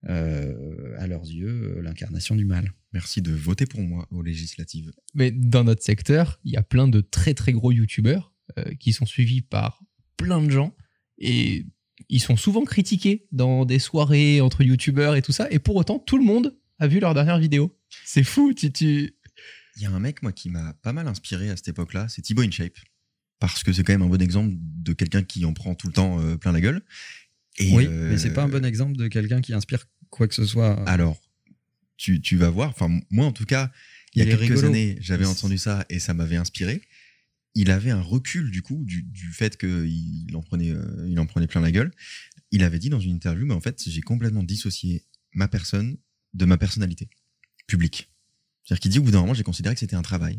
euh, 0.09 0.95
à 0.99 1.07
leurs 1.07 1.25
yeux, 1.25 1.81
l'incarnation 1.81 2.35
du 2.37 2.45
mal. 2.45 2.73
Merci 2.93 3.23
de 3.23 3.33
voter 3.33 3.67
pour 3.67 3.81
moi 3.81 4.07
aux 4.11 4.23
législatives. 4.23 4.93
Mais 5.15 5.31
dans 5.31 5.65
notre 5.65 5.83
secteur, 5.83 6.41
il 6.45 6.53
y 6.53 6.57
a 6.57 6.63
plein 6.63 6.89
de 6.89 7.01
très 7.01 7.35
très 7.35 7.53
gros 7.53 7.73
youtubeurs 7.73 8.33
euh, 8.59 8.65
qui 8.79 8.93
sont 8.93 9.07
suivis 9.07 9.41
par 9.41 9.83
plein 10.17 10.43
de 10.43 10.51
gens 10.51 10.77
et 11.19 11.67
ils 12.09 12.21
sont 12.21 12.37
souvent 12.37 12.65
critiqués 12.65 13.27
dans 13.33 13.65
des 13.65 13.79
soirées 13.79 14.41
entre 14.41 14.63
youtubeurs 14.63 15.17
et 15.17 15.23
tout 15.23 15.33
ça. 15.33 15.49
Et 15.51 15.59
pour 15.59 15.77
autant, 15.77 15.99
tout 15.99 16.19
le 16.19 16.25
monde 16.25 16.55
a 16.79 16.87
vu 16.87 17.01
leur 17.01 17.15
dernière 17.15 17.39
vidéo. 17.39 17.77
C'est 18.05 18.25
fou, 18.25 18.53
tu, 18.53 18.71
tu... 18.73 19.14
Il 19.77 19.83
y 19.83 19.87
a 19.87 19.91
un 19.91 20.01
mec, 20.01 20.23
moi, 20.23 20.33
qui 20.33 20.51
m'a 20.51 20.75
pas 20.83 20.93
mal 20.93 21.09
inspiré 21.09 21.51
à 21.51 21.57
cette 21.57 21.69
époque-là, 21.69 22.09
c'est 22.09 22.23
Thibaut 22.23 22.43
InShape. 22.43 22.79
Parce 23.41 23.63
que 23.63 23.73
c'est 23.73 23.83
quand 23.83 23.93
même 23.93 24.03
un 24.03 24.09
bon 24.09 24.23
exemple 24.23 24.55
de 24.59 24.93
quelqu'un 24.93 25.23
qui 25.23 25.45
en 25.45 25.53
prend 25.53 25.75
tout 25.75 25.89
le 25.89 25.93
temps 25.93 26.21
euh, 26.21 26.37
plein 26.37 26.53
la 26.53 26.61
gueule. 26.61 26.83
Et, 27.59 27.73
oui, 27.73 27.87
euh, 27.87 28.11
mais 28.11 28.19
c'est 28.19 28.33
pas 28.33 28.45
un 28.45 28.49
bon 28.49 28.65
exemple 28.65 28.97
de 28.97 29.09
quelqu'un 29.09 29.41
qui 29.41 29.53
inspire 29.53 29.85
quoi 30.11 30.29
que 30.29 30.35
ce 30.35 30.45
soit. 30.45 30.89
Alors, 30.89 31.21
tu, 31.97 32.21
tu 32.21 32.37
vas 32.37 32.51
voir, 32.51 32.71
enfin, 32.71 33.01
moi 33.11 33.27
en 33.27 33.33
tout 33.33 33.45
cas, 33.45 33.71
il 34.15 34.21
y 34.21 34.23
a 34.23 34.27
quelques 34.27 34.51
rigolo. 34.51 34.69
années, 34.69 34.97
j'avais 35.01 35.27
entendu 35.27 35.59
ça 35.59 35.85
et 35.91 35.99
ça 35.99 36.15
m'avait 36.15 36.37
inspiré. 36.37 36.83
Il 37.57 37.71
avait 37.71 37.91
un 37.91 38.01
recul, 38.01 38.51
du 38.51 38.63
coup, 38.63 38.83
du, 38.85 39.03
du 39.03 39.33
fait 39.33 39.57
qu'il 39.57 40.35
en, 40.35 40.43
prenait, 40.43 40.71
euh, 40.71 41.07
il 41.09 41.19
en 41.21 41.27
prenait 41.27 41.47
plein 41.47 41.61
la 41.61 41.71
gueule. 41.71 41.93
Il 42.51 42.65
avait 42.65 42.79
dit 42.79 42.91
dans 42.91 43.01
une 43.01 43.15
interview, 43.15 43.47
mais 43.47 43.55
en 43.55 43.61
fait, 43.61 43.83
j'ai 43.87 44.01
complètement 44.01 44.43
dissocié 44.43 45.05
ma 45.33 45.47
personne 45.47 45.97
de 46.33 46.45
ma 46.45 46.59
personnalité 46.59 47.09
publique. 47.67 48.14
C'est-à-dire 48.65 48.81
qu'il 48.81 48.91
dit, 48.91 48.99
au 48.99 49.03
bout 49.03 49.11
d'un 49.11 49.21
moment, 49.21 49.35
j'ai 49.35 49.43
considéré 49.43 49.75
que 49.75 49.81
c'était 49.81 49.97
un 49.97 50.03
travail 50.03 50.39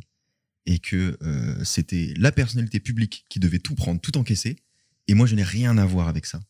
et 0.65 0.79
que 0.79 1.17
euh, 1.21 1.63
c'était 1.63 2.13
la 2.17 2.31
personnalité 2.31 2.79
publique 2.79 3.25
qui 3.29 3.39
devait 3.39 3.59
tout 3.59 3.75
prendre, 3.75 4.01
tout 4.01 4.17
encaisser, 4.17 4.57
et 5.07 5.13
moi, 5.13 5.27
je 5.27 5.35
n'ai 5.35 5.43
rien 5.43 5.77
à 5.77 5.85
voir 5.85 6.07
avec 6.07 6.25
ça. 6.25 6.41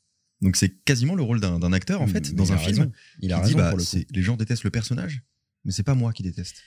Donc, 0.42 0.56
c'est 0.56 0.70
quasiment 0.84 1.16
le 1.16 1.24
rôle 1.24 1.42
d'un 1.42 1.60
d'un 1.60 1.74
acteur, 1.74 2.02
en 2.02 2.08
fait, 2.08 2.30
Mais 2.30 2.36
dans 2.36 2.54
un 2.54 2.56
a 2.56 2.60
film, 2.60 2.80
raison. 2.80 2.92
Il 3.20 3.34
a 3.34 3.38
qui 3.38 3.42
raison 3.42 3.58
dit, 3.58 3.58
bah, 3.58 3.70
pour 3.70 3.80
le 3.80 4.06
les 4.10 4.22
gens 4.22 4.38
détestent 4.38 4.64
le 4.64 4.70
personnage, 4.70 5.22
mais 5.66 5.72
c'est 5.72 5.84
pas 5.84 5.96
moi 5.96 6.14
qui 6.14 6.24
déteste. 6.24 6.62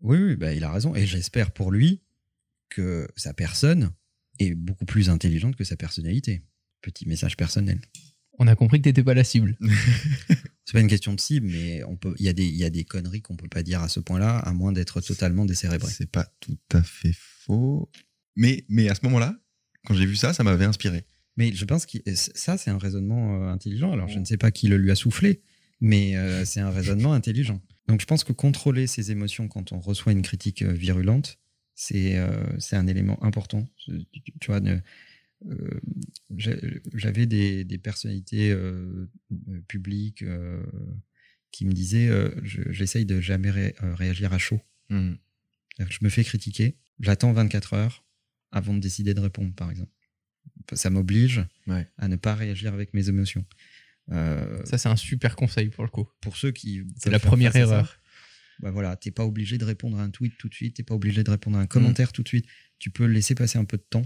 Oui, 0.00 0.18
oui, 0.18 0.36
bah, 0.36 0.54
il 0.54 0.64
a 0.64 0.72
raison. 0.72 0.94
Et 0.94 1.06
j'espère 1.06 1.50
pour 1.50 1.70
lui 1.70 2.02
que 2.70 3.08
sa 3.16 3.34
personne 3.34 3.90
est 4.38 4.54
beaucoup 4.54 4.84
plus 4.84 5.10
intelligente 5.10 5.56
que 5.56 5.64
sa 5.64 5.76
personnalité. 5.76 6.42
Petit 6.80 7.06
message 7.06 7.36
personnel. 7.36 7.80
on 8.38 8.46
a 8.46 8.56
compris 8.56 8.78
que 8.78 8.84
t'étais 8.84 9.04
pas 9.04 9.14
la 9.14 9.24
cible. 9.24 9.56
C'est 10.64 10.72
pas 10.72 10.80
une 10.80 10.88
question 10.88 11.12
de 11.12 11.20
cible, 11.20 11.46
mais 11.48 11.84
on 11.84 11.96
peut. 11.96 12.14
Il 12.18 12.24
y 12.24 12.28
a 12.28 12.32
des, 12.32 12.46
il 12.46 12.56
y 12.56 12.64
a 12.64 12.70
des 12.70 12.84
conneries 12.84 13.20
qu'on 13.20 13.36
peut 13.36 13.48
pas 13.48 13.62
dire 13.62 13.82
à 13.82 13.88
ce 13.88 14.00
point-là, 14.00 14.38
à 14.38 14.52
moins 14.54 14.72
d'être 14.72 15.00
totalement 15.00 15.44
décérébré. 15.44 15.90
C'est 15.90 16.10
pas 16.10 16.26
tout 16.40 16.56
à 16.72 16.82
fait 16.82 17.14
faux. 17.14 17.90
Mais, 18.36 18.64
mais 18.68 18.88
à 18.88 18.94
ce 18.94 19.00
moment-là, 19.04 19.36
quand 19.86 19.94
j'ai 19.94 20.06
vu 20.06 20.16
ça, 20.16 20.32
ça 20.32 20.42
m'avait 20.42 20.64
inspiré. 20.64 21.04
Mais 21.36 21.52
je 21.52 21.64
pense 21.64 21.84
que 21.84 21.98
ça, 22.14 22.56
c'est 22.56 22.70
un 22.70 22.78
raisonnement 22.78 23.42
euh, 23.42 23.48
intelligent. 23.48 23.92
Alors, 23.92 24.08
je 24.08 24.18
ne 24.18 24.24
sais 24.24 24.36
pas 24.36 24.50
qui 24.50 24.68
le 24.68 24.76
lui 24.78 24.90
a 24.90 24.94
soufflé, 24.94 25.42
mais 25.80 26.16
euh, 26.16 26.44
c'est 26.46 26.60
un 26.60 26.70
raisonnement 26.70 27.12
intelligent. 27.12 27.60
Donc, 27.88 28.00
je 28.00 28.06
pense 28.06 28.24
que 28.24 28.32
contrôler 28.32 28.86
ses 28.86 29.10
émotions 29.10 29.48
quand 29.48 29.72
on 29.72 29.80
reçoit 29.80 30.12
une 30.12 30.22
critique 30.22 30.62
euh, 30.62 30.72
virulente, 30.72 31.38
c'est 31.74 32.16
euh, 32.16 32.56
un 32.72 32.86
élément 32.86 33.22
important. 33.22 33.66
Tu, 33.76 33.92
tu 34.40 34.46
vois, 34.46 34.60
ne- 34.60 34.78
euh, 35.50 35.80
j'avais 36.94 37.26
des, 37.26 37.64
des 37.64 37.78
personnalités 37.78 38.50
euh, 38.50 39.08
publiques 39.68 40.22
euh, 40.22 40.62
qui 41.50 41.66
me 41.66 41.72
disaient 41.72 42.08
je- 42.42 42.70
j'essaye 42.72 43.04
de 43.06 43.20
jamais 43.20 43.50
ré- 43.50 43.74
réagir 43.80 44.32
à 44.32 44.38
chaud. 44.38 44.60
Que 44.88 45.90
Je 45.90 45.98
me 46.02 46.08
fais 46.08 46.24
critiquer, 46.24 46.76
j'attends 47.00 47.32
24 47.32 47.74
heures 47.74 48.04
avant 48.52 48.74
de 48.74 48.80
décider 48.80 49.12
de 49.14 49.20
répondre, 49.20 49.52
par 49.54 49.70
exemple. 49.70 49.90
Ça 50.72 50.88
m'oblige 50.90 51.44
Ouais. 51.66 51.88
à 51.98 52.08
ne 52.08 52.16
pas 52.16 52.34
réagir 52.34 52.72
avec 52.74 52.94
mes 52.94 53.08
émotions. 53.08 53.44
Ça, 54.10 54.78
c'est 54.78 54.88
un 54.88 54.96
super 54.96 55.34
conseil 55.36 55.68
pour 55.70 55.84
le 55.84 55.90
coup. 55.90 56.06
pour 56.20 56.36
ceux 56.36 56.52
qui. 56.52 56.82
C'est 56.98 57.10
la 57.10 57.18
première 57.18 57.56
erreur. 57.56 58.00
bah 58.60 58.70
voilà, 58.70 58.94
t'es 58.96 59.10
pas 59.10 59.24
obligé 59.24 59.58
de 59.58 59.64
répondre 59.64 59.98
à 59.98 60.02
un 60.02 60.10
tweet 60.10 60.36
tout 60.38 60.48
de 60.48 60.54
suite, 60.54 60.76
t'es 60.76 60.82
pas 60.84 60.94
obligé 60.94 61.24
de 61.24 61.30
répondre 61.30 61.58
à 61.58 61.60
un 61.60 61.66
commentaire 61.66 62.12
tout 62.12 62.22
de 62.22 62.28
suite. 62.28 62.46
Tu 62.78 62.90
peux 62.90 63.04
laisser 63.06 63.34
passer 63.34 63.58
un 63.58 63.64
peu 63.64 63.76
de 63.78 63.82
temps 63.82 64.04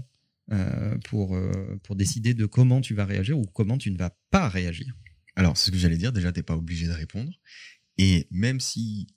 euh, 0.51 0.97
pour, 1.05 1.35
euh, 1.35 1.79
pour 1.83 1.95
décider 1.95 2.33
de 2.33 2.45
comment 2.45 2.81
tu 2.81 2.93
vas 2.93 3.05
réagir 3.05 3.37
ou 3.37 3.45
comment 3.45 3.77
tu 3.77 3.91
ne 3.91 3.97
vas 3.97 4.11
pas 4.31 4.49
réagir. 4.49 4.95
Alors, 5.35 5.57
c'est 5.57 5.67
ce 5.67 5.71
que 5.71 5.77
j'allais 5.77 5.97
dire. 5.97 6.11
Déjà, 6.11 6.31
t'es 6.31 6.43
pas 6.43 6.57
obligé 6.57 6.87
de 6.87 6.91
répondre. 6.91 7.31
Et 7.97 8.27
même 8.31 8.59
si 8.59 9.07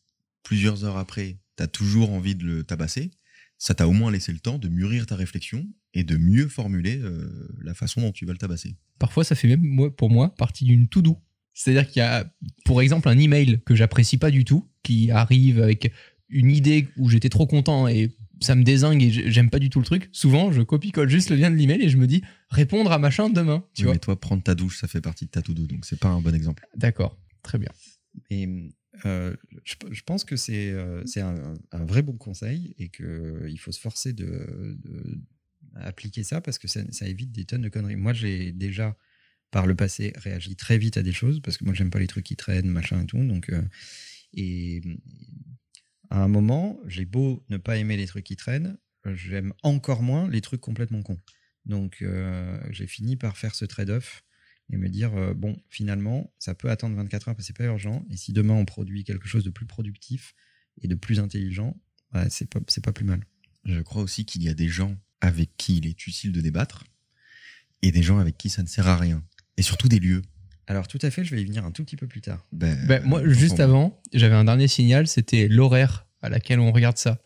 plusieurs 0.43 0.85
heures 0.85 0.97
après, 0.97 1.39
t'as 1.57 1.67
toujours 1.67 2.13
envie 2.13 2.35
de 2.35 2.45
le 2.45 2.65
tabasser, 2.65 3.13
ça 3.59 3.75
t'a 3.75 3.87
au 3.89 3.93
moins 3.93 4.11
laissé 4.11 4.33
le 4.33 4.41
temps 4.41 4.59
de 4.59 4.69
mûrir 4.69 5.07
ta 5.07 5.17
réflexion 5.17 5.67
et 5.95 6.05
de 6.05 6.17
mieux 6.17 6.49
formuler 6.49 6.99
euh, 6.99 7.49
la 7.63 7.75
façon 7.75 8.01
dont 8.01 8.13
tu 8.13 8.27
vas 8.27 8.33
le 8.33 8.39
tabasser. 8.39 8.77
Parfois, 8.99 9.25
ça 9.25 9.35
fait 9.35 9.49
même, 9.49 9.63
moi, 9.63 9.95
pour 9.95 10.11
moi, 10.11 10.35
partie 10.35 10.65
d'une 10.65 10.89
to-do. 10.89 11.17
C'est-à-dire 11.55 11.89
qu'il 11.89 12.01
y 12.01 12.05
a, 12.05 12.31
pour 12.65 12.83
exemple, 12.83 13.09
un 13.09 13.19
email 13.19 13.61
que 13.65 13.75
j'apprécie 13.75 14.19
pas 14.19 14.31
du 14.31 14.45
tout, 14.45 14.69
qui 14.83 15.11
arrive 15.11 15.63
avec 15.63 15.93
une 16.29 16.51
idée 16.51 16.89
où 16.97 17.09
j'étais 17.09 17.29
trop 17.29 17.47
content 17.47 17.89
et 17.89 18.11
ça 18.43 18.55
me 18.55 18.63
désingue 18.65 19.03
et 19.03 19.11
j'ai- 19.11 19.31
j'aime 19.31 19.49
pas 19.51 19.59
du 19.59 19.71
tout 19.71 19.79
le 19.79 19.85
truc. 19.85 20.09
Souvent, 20.13 20.53
je 20.53 20.63
copie-colle 20.63 21.09
juste 21.09 21.31
le 21.31 21.37
lien 21.37 21.51
de 21.51 21.57
l'email 21.57 21.83
et 21.83 21.89
je 21.89 21.97
me 21.97 22.07
dis 22.07 22.23
répondre 22.51 22.93
à 22.93 22.99
machin 22.99 23.31
demain. 23.31 23.65
Tu 23.75 23.83
Oui, 23.83 23.85
vois 23.87 23.93
mais 23.95 23.99
toi, 23.99 24.19
prendre 24.21 24.43
ta 24.43 24.55
douche, 24.55 24.79
ça 24.79 24.89
fait 24.89 25.01
partie 25.01 25.25
de 25.27 25.31
ta 25.31 25.43
to-do, 25.43 25.67
donc 25.67 25.85
c'est 25.87 25.99
pas 25.99 26.09
un 26.09 26.21
bon 26.21 26.35
exemple. 26.35 26.67
D'accord, 26.77 27.19
très 27.43 27.59
bien. 27.59 27.71
Et 28.31 28.47
euh, 29.07 29.35
je, 29.65 29.75
je 29.91 30.03
pense 30.03 30.25
que 30.25 30.37
c'est 30.37 30.71
euh, 30.71 31.03
c'est 31.07 31.23
un, 31.23 31.55
un 31.73 31.85
vrai 31.85 32.03
bon 32.03 32.17
conseil 32.19 32.75
et 32.79 32.91
qu'il 32.91 33.59
faut 33.59 33.73
se 33.73 33.81
forcer 33.81 34.13
de, 34.13 34.77
de 34.85 35.21
appliquer 35.77 36.23
ça 36.23 36.41
parce 36.43 36.59
que 36.59 36.69
ça, 36.69 36.81
ça 36.91 37.07
évite 37.09 37.33
des 37.33 37.45
tonnes 37.47 37.63
de 37.63 37.71
conneries. 37.71 37.97
Moi, 37.97 38.13
j'ai 38.13 38.53
déjà, 38.53 38.95
par 39.51 39.67
le 39.67 39.75
passé, 39.75 40.13
réagi 40.17 40.55
très 40.57 40.77
vite 40.77 40.99
à 40.99 41.03
des 41.03 41.13
choses 41.13 41.41
parce 41.41 41.57
que 41.57 41.65
moi, 41.65 41.73
j'aime 41.73 41.89
pas 41.91 41.99
les 42.01 42.07
trucs 42.07 42.27
qui 42.27 42.37
traînent, 42.37 42.69
machin 42.69 43.03
et 43.03 43.07
tout. 43.07 43.25
Donc, 43.25 43.49
euh, 43.49 43.63
et 44.35 44.83
à 46.13 46.19
un 46.19 46.29
moment, 46.29 46.79
j'ai 46.87 47.07
beau 47.07 47.43
ne 47.49 47.57
pas 47.57 47.79
aimer 47.79 47.97
les 47.97 48.07
trucs 48.07 48.25
qui 48.25 48.37
traînent, 48.37 48.77
j'aime 49.15 49.55
encore 49.63 50.03
moins 50.03 50.29
les 50.29 50.43
trucs 50.43 50.61
complètement 50.61 51.03
cons. 51.03 51.19
Donc, 51.65 52.03
euh, 52.03 52.61
j'ai 52.69 52.87
fini 52.87 53.17
par 53.17 53.39
faire 53.39 53.55
ce 53.55 53.65
trade-off 53.65 54.23
et 54.71 54.77
me 54.77 54.91
dire 54.91 55.17
euh, 55.17 55.33
bon, 55.33 55.59
finalement, 55.71 56.31
ça 56.39 56.55
peut 56.55 56.71
attendre 56.71 56.97
24 56.97 57.29
heures 57.29 57.35
parce 57.35 57.47
que 57.49 57.55
c'est 57.55 57.57
pas 57.57 57.65
urgent. 57.65 58.05
Et 58.11 58.19
si 58.19 58.35
demain 58.35 58.53
on 58.53 58.67
produit 58.67 59.05
quelque 59.05 59.27
chose 59.27 59.43
de 59.43 59.49
plus 59.49 59.65
productif 59.65 60.35
et 60.83 60.87
de 60.87 60.95
plus 60.95 61.19
intelligent, 61.19 61.81
ouais, 62.13 62.29
c'est 62.29 62.47
c'est 62.69 62.85
pas 62.85 62.93
plus 62.93 63.07
mal. 63.07 63.25
Je 63.65 63.81
crois 63.81 64.03
aussi 64.03 64.27
qu'il 64.27 64.43
y 64.43 64.51
a 64.51 64.55
des 64.55 64.69
gens 64.69 64.99
avec 65.23 65.57
qui 65.57 65.79
il 65.79 65.87
est 65.87 66.07
utile 66.07 66.33
de 66.33 66.43
débattre 66.43 66.85
et 67.81 67.91
des 67.91 68.03
gens 68.03 68.19
avec 68.19 68.37
qui 68.37 68.51
ça 68.51 68.63
ne 68.63 68.69
sert 68.69 68.87
à 68.87 68.99
rien. 68.99 69.25
Et 69.57 69.63
surtout 69.63 69.89
des 69.89 69.99
lieux. 69.99 70.21
Alors, 70.73 70.89
tout 70.89 70.99
à 71.03 71.11
fait, 71.11 71.23
je 71.23 71.35
vais 71.35 71.43
y 71.43 71.45
venir 71.45 71.67
un 71.67 71.71
tout 71.71 71.85
petit 71.85 71.97
peu 71.97 72.07
plus 72.07 72.23
tard. 72.23 72.47
Ben, 72.51 72.75
Ben, 72.87 73.03
moi, 73.05 73.21
juste 73.29 73.61
avant, 73.61 74.01
j'avais 74.15 74.35
un 74.35 74.45
dernier 74.45 74.69
signal, 74.69 75.07
c'était 75.07 75.47
l'horaire 75.47 76.07
à 76.23 76.31
laquelle 76.31 76.61
on 76.61 76.73
regarde 76.73 76.97
ça. 76.97 77.19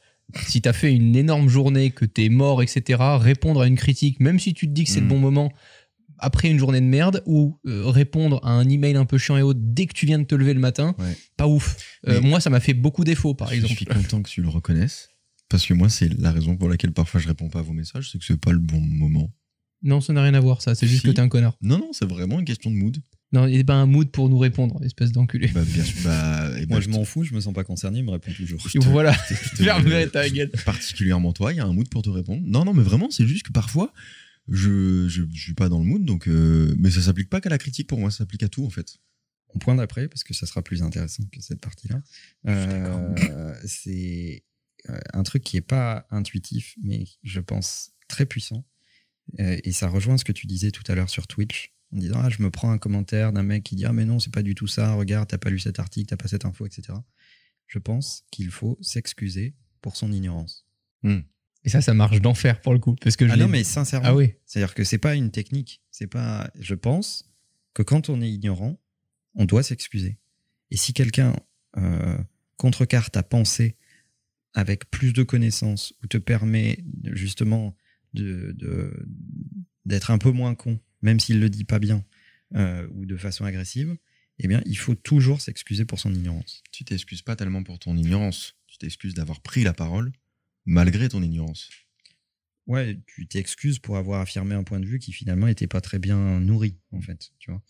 Si 0.48 0.60
t'as 0.60 0.72
fait 0.72 0.92
une 0.92 1.14
énorme 1.14 1.48
journée, 1.48 1.92
que 1.92 2.04
t'es 2.04 2.28
mort, 2.28 2.60
etc., 2.60 3.00
répondre 3.20 3.60
à 3.60 3.68
une 3.68 3.76
critique, 3.76 4.18
même 4.18 4.40
si 4.40 4.52
tu 4.52 4.66
te 4.66 4.72
dis 4.72 4.82
que 4.82 4.90
c'est 4.90 4.98
le 4.98 5.06
Mm. 5.06 5.10
bon 5.10 5.18
moment, 5.20 5.52
après 6.18 6.50
une 6.50 6.58
journée 6.58 6.80
de 6.80 6.86
merde, 6.86 7.22
ou 7.24 7.60
euh, 7.68 7.86
répondre 7.86 8.40
à 8.42 8.50
un 8.50 8.68
email 8.68 8.96
un 8.96 9.04
peu 9.04 9.16
chiant 9.16 9.36
et 9.36 9.42
autre 9.42 9.60
dès 9.62 9.86
que 9.86 9.92
tu 9.94 10.06
viens 10.06 10.18
de 10.18 10.24
te 10.24 10.34
lever 10.34 10.52
le 10.52 10.58
matin, 10.58 10.96
Ouais. 10.98 11.16
pas 11.36 11.46
ouf. 11.46 11.76
Euh, 12.08 12.20
moi, 12.20 12.40
ça 12.40 12.50
m'a 12.50 12.58
fait 12.58 12.74
beaucoup 12.74 13.04
défaut, 13.04 13.34
par 13.34 13.50
je 13.50 13.54
exemple. 13.54 13.74
suis 13.76 13.84
content 13.86 14.22
que 14.22 14.28
tu 14.28 14.42
le 14.42 14.48
reconnaisses. 14.48 15.08
Parce 15.48 15.64
que 15.64 15.74
moi, 15.74 15.88
c'est 15.88 16.08
la 16.18 16.32
raison 16.32 16.56
pour 16.56 16.68
laquelle 16.68 16.90
parfois 16.92 17.20
je 17.20 17.28
réponds 17.28 17.48
pas 17.48 17.60
à 17.60 17.62
vos 17.62 17.72
messages, 17.74 18.10
c'est 18.10 18.18
que 18.18 18.24
c'est 18.24 18.40
pas 18.40 18.50
le 18.50 18.58
bon 18.58 18.80
moment. 18.80 19.30
Non, 19.82 20.00
ça 20.00 20.12
n'a 20.12 20.22
rien 20.22 20.34
à 20.34 20.40
voir, 20.40 20.62
ça. 20.62 20.74
C'est 20.74 20.88
juste 20.88 21.02
Si. 21.02 21.06
que 21.06 21.12
t'es 21.12 21.20
un 21.20 21.28
connard. 21.28 21.56
Non, 21.60 21.78
non, 21.78 21.90
c'est 21.92 22.08
vraiment 22.08 22.40
une 22.40 22.44
question 22.46 22.70
de 22.70 22.74
mood. 22.76 22.96
Non, 23.32 23.46
il 23.46 23.56
n'est 23.56 23.64
pas 23.64 23.74
un 23.74 23.86
mood 23.86 24.08
pour 24.10 24.28
nous 24.28 24.38
répondre, 24.38 24.82
espèce 24.84 25.10
d'enculé. 25.12 25.48
Bah, 25.48 25.62
bien 25.64 25.82
sûr. 25.84 25.96
Bah, 26.04 26.50
et 26.60 26.66
Moi, 26.66 26.78
bah, 26.78 26.80
je 26.80 26.88
m'en 26.90 27.04
fous, 27.04 27.24
je 27.24 27.34
me 27.34 27.40
sens 27.40 27.52
pas 27.52 27.64
concerné, 27.64 27.98
il 27.98 28.04
me 28.04 28.10
répond 28.12 28.32
toujours. 28.32 28.62
te- 28.62 28.78
voilà, 28.84 29.12
je 29.28 29.56
te- 29.64 30.06
ta 30.10 30.28
gueule. 30.30 30.50
particulièrement 30.64 31.32
toi, 31.32 31.52
il 31.52 31.56
y 31.56 31.60
a 31.60 31.64
un 31.64 31.72
mood 31.72 31.88
pour 31.88 32.02
te 32.02 32.10
répondre. 32.10 32.42
Non, 32.46 32.64
non, 32.64 32.72
mais 32.72 32.82
vraiment, 32.84 33.10
c'est 33.10 33.26
juste 33.26 33.46
que 33.46 33.52
parfois, 33.52 33.92
je, 34.48 35.08
je, 35.08 35.24
je 35.32 35.40
suis 35.42 35.54
pas 35.54 35.68
dans 35.68 35.80
le 35.80 35.84
mood, 35.84 36.04
donc, 36.04 36.28
euh, 36.28 36.74
mais 36.78 36.90
ça 36.90 37.00
s'applique 37.02 37.28
pas 37.28 37.40
qu'à 37.40 37.48
la 37.50 37.58
critique 37.58 37.88
pour 37.88 37.98
moi, 37.98 38.10
ça 38.12 38.18
s'applique 38.18 38.44
à 38.44 38.48
tout 38.48 38.64
en 38.64 38.70
fait. 38.70 38.96
Mon 39.54 39.58
point 39.58 39.74
d'après, 39.74 40.06
parce 40.08 40.22
que 40.22 40.34
ça 40.34 40.46
sera 40.46 40.62
plus 40.62 40.82
intéressant 40.82 41.24
que 41.32 41.40
cette 41.40 41.60
partie-là, 41.60 42.02
euh, 42.46 43.54
c'est 43.64 44.44
euh, 44.88 44.98
un 45.14 45.22
truc 45.24 45.42
qui 45.42 45.56
est 45.56 45.62
pas 45.62 46.06
intuitif, 46.10 46.74
mais 46.82 47.04
je 47.22 47.40
pense 47.40 47.90
très 48.08 48.26
puissant. 48.26 48.64
Euh, 49.40 49.58
et 49.64 49.72
ça 49.72 49.88
rejoint 49.88 50.16
ce 50.18 50.24
que 50.24 50.32
tu 50.32 50.46
disais 50.46 50.70
tout 50.70 50.84
à 50.88 50.94
l'heure 50.94 51.10
sur 51.10 51.26
Twitch, 51.26 51.72
en 51.92 51.98
disant 51.98 52.20
ah, 52.22 52.30
je 52.30 52.42
me 52.42 52.50
prends 52.50 52.70
un 52.70 52.78
commentaire 52.78 53.32
d'un 53.32 53.42
mec 53.42 53.62
qui 53.64 53.76
dit 53.76 53.84
ah 53.84 53.92
mais 53.92 54.04
non 54.04 54.18
c'est 54.18 54.32
pas 54.32 54.42
du 54.42 54.54
tout 54.54 54.66
ça, 54.66 54.94
regarde 54.94 55.28
t'as 55.28 55.38
pas 55.38 55.50
lu 55.50 55.58
cet 55.58 55.78
article, 55.78 56.08
t'as 56.08 56.16
pas 56.16 56.28
cette 56.28 56.44
info, 56.44 56.66
etc. 56.66 56.98
Je 57.66 57.78
pense 57.78 58.24
qu'il 58.30 58.50
faut 58.50 58.78
s'excuser 58.80 59.54
pour 59.80 59.96
son 59.96 60.12
ignorance. 60.12 60.66
Et 61.64 61.68
ça, 61.68 61.80
ça 61.80 61.94
marche 61.94 62.20
d'enfer 62.20 62.60
pour 62.60 62.72
le 62.72 62.78
coup. 62.80 62.94
Parce 63.00 63.16
que 63.16 63.26
je 63.26 63.32
Ah 63.32 63.36
non 63.36 63.48
mais 63.48 63.62
sincèrement, 63.64 64.08
Ah 64.08 64.14
oui. 64.14 64.34
c'est-à-dire 64.44 64.74
que 64.74 64.82
c'est 64.84 64.98
pas 64.98 65.14
une 65.16 65.30
technique. 65.30 65.82
C'est 65.90 66.06
pas. 66.06 66.50
Je 66.58 66.74
pense 66.74 67.28
que 67.74 67.82
quand 67.82 68.08
on 68.08 68.20
est 68.22 68.30
ignorant, 68.30 68.80
on 69.34 69.44
doit 69.46 69.62
s'excuser. 69.62 70.18
Et 70.70 70.76
si 70.76 70.92
quelqu'un 70.92 71.34
euh, 71.76 72.18
contrecarre 72.56 73.10
ta 73.10 73.22
pensée 73.22 73.76
avec 74.54 74.90
plus 74.90 75.12
de 75.12 75.22
connaissances 75.22 75.92
ou 76.02 76.06
te 76.06 76.18
permet 76.18 76.84
justement 77.04 77.76
de- 78.14 78.56
d'être 79.84 80.10
un 80.10 80.18
peu 80.18 80.30
moins 80.30 80.54
con, 80.54 80.80
même 81.02 81.20
s'il 81.20 81.40
le 81.40 81.48
dit 81.50 81.64
pas 81.64 81.78
bien 81.78 82.04
euh, 82.54 82.86
ou 82.92 83.06
de 83.06 83.16
façon 83.16 83.44
agressive, 83.44 83.96
eh 84.38 84.48
bien, 84.48 84.62
il 84.66 84.76
faut 84.76 84.94
toujours 84.94 85.40
s'excuser 85.40 85.84
pour 85.84 85.98
son 85.98 86.12
ignorance. 86.14 86.62
Tu 86.72 86.84
t'excuses 86.84 87.22
pas 87.22 87.36
tellement 87.36 87.62
pour 87.62 87.78
ton 87.78 87.96
ignorance. 87.96 88.54
Tu 88.66 88.78
t'excuses 88.78 89.14
d'avoir 89.14 89.40
pris 89.40 89.64
la 89.64 89.72
parole 89.72 90.12
malgré 90.66 91.08
ton 91.08 91.22
ignorance. 91.22 91.70
Ouais, 92.66 93.00
tu 93.06 93.26
t'excuses 93.28 93.78
pour 93.78 93.96
avoir 93.96 94.20
affirmé 94.20 94.54
un 94.54 94.64
point 94.64 94.80
de 94.80 94.86
vue 94.86 94.98
qui 94.98 95.12
finalement 95.12 95.46
n'était 95.46 95.68
pas 95.68 95.80
très 95.80 95.98
bien 95.98 96.40
nourri, 96.40 96.76
en 96.90 97.00
fait, 97.00 97.30
tu 97.38 97.50
vois. 97.50 97.62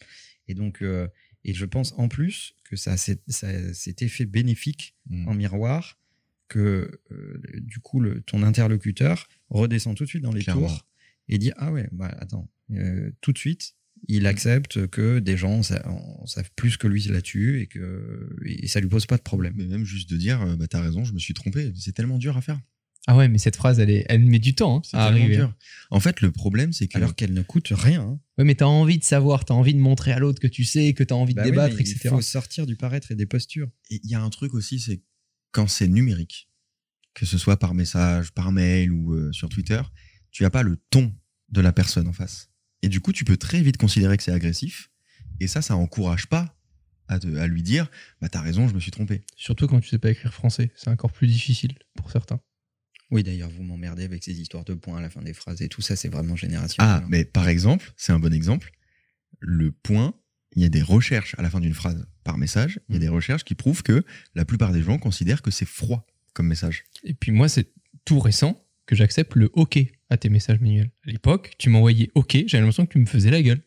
Et 0.49 0.55
donc, 0.55 0.81
euh, 0.83 1.07
et 1.45 1.53
je 1.55 1.65
pense 1.67 1.93
en 1.99 2.09
plus 2.09 2.55
que 2.65 2.77
ça 2.77 2.93
a 2.93 2.97
cet, 2.97 3.23
ça 3.29 3.75
cet 3.75 4.03
effet 4.03 4.25
bénéfique 4.27 4.95
Mm. 5.09 5.29
en 5.29 5.35
miroir 5.35 6.01
que 6.49 7.01
euh, 7.13 7.41
du 7.61 7.79
coup 7.79 8.01
le, 8.01 8.21
ton 8.23 8.43
interlocuteur 8.43 9.29
redescend 9.51 9.97
tout 9.97 10.03
de 10.05 10.09
suite 10.09 10.23
dans 10.23 10.33
les 10.33 10.43
Clairement. 10.43 10.67
tours 10.67 10.85
et 11.29 11.39
dit 11.39 11.53
ah 11.57 11.71
ouais 11.73 11.89
bah 11.93 12.09
attends 12.21 12.49
euh, 12.73 13.11
tout 13.21 13.33
de 13.33 13.39
suite 13.39 13.75
il 14.09 14.27
accepte 14.27 14.87
que 14.89 15.19
des 15.21 15.37
gens 15.39 15.63
sa- 15.63 15.85
en 15.89 16.27
savent 16.27 16.51
plus 16.55 16.77
que 16.77 16.87
lui 16.87 17.03
là-dessus 17.05 17.63
et 17.63 17.67
que 17.67 18.29
et 18.45 18.69
ça 18.69 18.79
lui 18.79 18.89
pose 18.89 19.07
pas 19.07 19.17
de 19.17 19.23
problème. 19.23 19.55
Mais 19.57 19.65
même 19.67 19.85
juste 19.85 20.11
de 20.11 20.17
dire, 20.19 20.41
euh, 20.43 20.55
bah 20.55 20.67
t'as 20.69 20.83
raison, 20.83 21.03
je 21.05 21.13
me 21.15 21.19
suis 21.19 21.33
trompé. 21.33 21.73
C'est 21.77 21.93
tellement 21.93 22.19
dur 22.19 22.37
à 22.37 22.43
faire. 22.43 22.61
Ah 23.09 23.17
ouais, 23.17 23.29
mais 23.29 23.39
cette 23.39 23.57
phrase, 23.57 23.79
elle, 23.81 23.89
est, 23.91 24.05
elle 24.09 24.25
met 24.25 24.39
du 24.39 24.55
temps 24.55 24.79
hein, 24.79 24.83
C'est 24.85 24.97
à 24.97 25.07
tellement 25.07 25.21
arriver. 25.23 25.37
dur. 25.37 25.55
En 25.91 25.99
fait, 26.01 26.21
le 26.21 26.31
problème, 26.31 26.73
c'est 26.73 26.89
que 26.89 26.97
Alors 26.99 27.15
qu'elle 27.15 27.33
ne 27.33 27.43
coûte 27.43 27.69
rien. 27.71 28.03
hein. 28.03 28.21
Ouais, 28.37 28.45
mais 28.45 28.55
t'as 28.57 28.67
envie 28.67 28.99
de 28.99 29.05
savoir, 29.05 29.45
t'as 29.45 29.55
envie 29.55 29.75
de 29.75 29.79
montrer 29.81 30.13
à 30.13 30.19
l'autre 30.19 30.41
que 30.41 30.47
tu 30.47 30.65
sais, 30.65 30.93
que 30.93 31.03
t'as 31.03 31.15
envie 31.15 31.33
de 31.33 31.39
Bah 31.39 31.45
débattre, 31.45 31.81
etc. 31.81 31.99
Il 32.05 32.11
faut 32.11 32.21
sortir 32.21 32.67
du 32.67 32.77
paraître 32.77 33.11
et 33.13 33.15
des 33.15 33.27
postures. 33.27 33.71
Et 33.91 34.01
il 34.05 34.11
y 34.11 34.15
a 34.15 34.21
un 34.21 34.31
truc 34.31 34.53
aussi, 34.55 34.79
c'est 34.79 35.03
quand 35.53 35.69
c'est 35.69 35.89
numérique, 35.89 36.51
que 37.15 37.25
ce 37.27 37.39
soit 37.39 37.59
par 37.59 37.75
message, 37.75 38.33
par 38.33 38.53
mail 38.53 38.93
ou 38.93 39.15
euh, 39.15 39.33
sur 39.33 39.49
Twitter, 39.49 39.81
tu 40.33 40.43
n'as 40.43 40.51
pas 40.51 40.63
le 40.65 40.77
ton 40.91 41.15
de 41.49 41.61
la 41.63 41.73
personne 41.73 42.09
en 42.09 42.13
face. 42.13 42.51
Et 42.87 42.89
du 42.89 43.01
coup, 43.01 43.13
tu 43.13 43.25
peux 43.25 43.37
très 43.37 43.61
vite 43.63 43.79
considérer 43.79 44.17
que 44.17 44.23
c'est 44.23 44.31
agressif. 44.31 44.91
Et 45.41 45.49
ça, 45.49 45.61
ça 45.61 45.75
encourage 45.75 46.29
pas 46.29 46.57
à, 47.09 47.19
te- 47.19 47.37
à 47.37 47.49
lui 47.49 47.65
dire, 47.65 47.91
bah 48.21 48.29
t'as 48.29 48.41
raison, 48.41 48.69
je 48.69 48.75
me 48.75 48.79
suis 48.79 48.93
trompé. 48.93 49.25
Surtout 49.35 49.67
quand 49.67 49.81
tu 49.81 49.89
sais 49.89 49.99
pas 49.99 50.11
écrire 50.11 50.33
français, 50.33 50.71
c'est 50.77 50.89
encore 50.89 51.11
plus 51.11 51.27
difficile 51.27 51.75
pour 51.97 52.13
certains. 52.13 52.39
Oui, 53.11 53.25
d'ailleurs, 53.25 53.51
vous 53.51 53.65
m'emmerdez 53.65 54.05
avec 54.05 54.23
ces 54.23 54.41
histoires 54.41 54.63
de 54.65 54.75
points 54.75 54.99
à 54.99 55.01
la 55.01 55.11
fin 55.11 55.21
des 55.21 55.33
phrases 55.33 55.63
et 55.63 55.69
tout 55.69 55.83
ça, 55.83 55.97
c'est 55.97 56.09
vraiment 56.09 56.37
générationnel. 56.37 56.89
Ah, 56.89 57.03
hein. 57.03 57.07
mais 57.09 57.25
par 57.25 57.49
exemple, 57.49 57.93
c'est 57.97 58.13
un 58.13 58.21
bon 58.21 58.33
exemple. 58.33 58.71
Le 59.41 59.73
point, 59.73 60.15
il 60.55 60.63
y 60.63 60.65
a 60.65 60.69
des 60.69 60.83
recherches 60.83 61.35
à 61.39 61.43
la 61.43 61.51
fin 61.51 61.59
d'une 61.59 61.75
phrase 61.75 62.07
par 62.23 62.39
message, 62.39 62.79
il 62.89 62.95
y 62.95 62.99
a 62.99 63.01
des 63.01 63.09
recherches 63.09 63.43
qui 63.43 63.57
prouvent 63.57 63.83
que 63.83 64.05
la 64.37 64.45
plupart 64.45 64.73
des 64.73 64.83
gens 64.83 64.99
considèrent 64.99 65.43
que 65.43 65.51
c'est 65.51 65.67
froid 65.67 66.07
comme 66.35 66.47
message. 66.47 66.85
Et 67.03 67.15
puis 67.15 67.33
moi, 67.33 67.49
c'est 67.49 67.67
tout 68.05 68.21
récent 68.21 68.65
que 68.87 68.95
j'accepte 68.95 69.35
le 69.35 69.51
OK 69.55 69.77
à 70.11 70.17
tes 70.17 70.29
messages 70.29 70.61
manuels. 70.61 70.91
À 71.07 71.11
l'époque, 71.11 71.53
tu 71.59 71.69
m'envoyais 71.71 72.11
OK, 72.15 72.33
j'avais 72.47 72.61
l'impression 72.63 72.87
que 72.87 72.93
tu 72.93 72.99
me 72.99 73.07
faisais 73.07 73.31
la 73.31 73.43
gueule. 73.43 73.61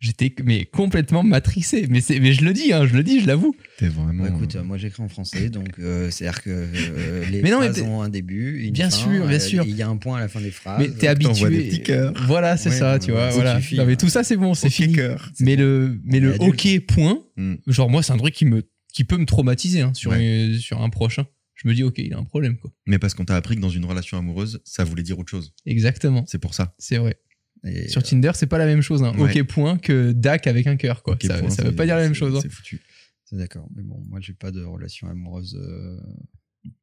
J'étais 0.00 0.34
mais 0.44 0.66
complètement 0.66 1.22
matricé. 1.22 1.86
Mais, 1.88 2.02
c'est- 2.02 2.20
mais 2.20 2.34
je 2.34 2.44
le 2.44 2.52
dis, 2.52 2.74
hein, 2.74 2.86
je 2.86 2.92
le 2.94 3.02
dis, 3.02 3.20
je 3.20 3.26
l'avoue. 3.26 3.56
T'es 3.78 3.88
vraiment. 3.88 4.24
Bah, 4.24 4.30
écoute, 4.34 4.54
euh, 4.56 4.62
moi 4.62 4.76
j'écris 4.76 5.02
en 5.02 5.08
français, 5.08 5.48
donc 5.48 5.78
euh, 5.78 6.10
c'est-à-dire 6.10 6.42
que 6.42 6.50
euh, 6.50 7.24
les 7.30 7.40
Mais 7.40 7.50
non, 7.50 7.60
mais 7.60 7.68
phrases 7.70 7.82
ont 7.82 8.02
un 8.02 8.10
début, 8.10 8.64
une 8.64 8.72
Bien 8.72 8.90
fin, 8.90 8.96
sûr, 8.96 9.26
bien 9.26 9.36
euh, 9.36 9.38
sûr. 9.38 9.64
Il 9.66 9.74
y 9.76 9.80
a 9.80 9.88
un 9.88 9.96
point 9.96 10.18
à 10.18 10.20
la 10.20 10.28
fin 10.28 10.42
des 10.42 10.50
phrases. 10.50 10.78
mais 10.80 10.90
t'es 10.90 11.06
habitué. 11.08 11.48
des 11.48 11.68
petits 11.68 11.82
cœurs. 11.82 12.12
Voilà, 12.26 12.58
c'est 12.58 12.68
Ouais, 12.70 12.76
ça, 12.78 12.98
tu 12.98 13.12
vois. 13.12 13.30
voilà. 13.30 13.56
suffit, 13.60 13.76
Non, 13.78 13.86
mais 13.86 13.96
tout 13.96 14.10
ça, 14.10 14.24
c'est 14.24 14.36
bon, 14.36 14.52
c'est 14.52 14.66
Ok, 14.66 14.72
fini. 14.74 14.92
cœur. 14.94 15.30
Mais 15.40 15.56
le, 15.56 15.98
mais 16.04 16.20
le. 16.20 16.34
OK 16.38 16.68
point, 16.86 17.20
Mm. 17.38 17.54
genre 17.68 17.88
moi, 17.88 18.02
c'est 18.02 18.12
un 18.12 18.18
truc 18.18 18.34
qui 18.34 18.44
me, 18.44 18.62
qui 18.92 19.04
peut 19.04 19.16
me 19.16 19.24
traumatiser 19.26 19.80
hein, 19.80 19.92
sur, 19.94 20.10
Ouais. 20.10 20.50
sur 20.60 20.82
un 20.82 20.90
prochain. 20.90 21.24
Je 21.54 21.68
me 21.68 21.74
dis 21.74 21.82
OK, 21.84 21.98
il 21.98 22.12
a 22.14 22.18
un 22.18 22.24
problème 22.24 22.56
quoi. 22.56 22.72
Mais 22.86 22.98
parce 22.98 23.14
qu'on 23.14 23.24
t'a 23.24 23.36
appris 23.36 23.56
que 23.56 23.60
dans 23.60 23.70
une 23.70 23.84
relation 23.84 24.18
amoureuse, 24.18 24.60
ça 24.64 24.84
voulait 24.84 25.02
dire 25.04 25.18
autre 25.18 25.30
chose. 25.30 25.54
Exactement, 25.66 26.24
C'est 26.26 26.38
pour 26.38 26.54
ça. 26.54 26.74
c'est 26.78 26.98
vrai. 26.98 27.18
Et, 27.66 27.88
Sur 27.88 28.02
Tinder, 28.02 28.32
c'est 28.34 28.46
pas 28.46 28.58
la 28.58 28.66
même 28.66 28.82
chose. 28.82 29.02
Hein. 29.02 29.16
Ouais. 29.16 29.40
OK 29.40 29.46
point 29.48 29.78
que 29.78 30.12
DAC 30.12 30.46
avec 30.48 30.66
un 30.66 30.76
cœur 30.76 31.02
quoi. 31.02 31.14
Ok, 31.14 31.22
ça, 31.24 31.38
point, 31.38 31.48
ça 31.50 31.64
veut 31.64 31.74
pas 31.74 31.86
dire 31.86 31.96
la 31.96 32.02
même 32.02 32.12
c'est- 32.14 32.18
chose. 32.18 32.36
hein. 32.36 32.40
C'est 32.42 32.50
foutu. 32.50 32.80
c'est 33.24 33.36
d'accord. 33.36 33.68
Mais 33.74 33.82
bon, 33.82 34.02
moi 34.08 34.20
j'ai 34.20 34.34
pas 34.34 34.50
de 34.50 34.62
relation 34.62 35.08
amoureuse. 35.08 35.56
euh, 35.60 35.96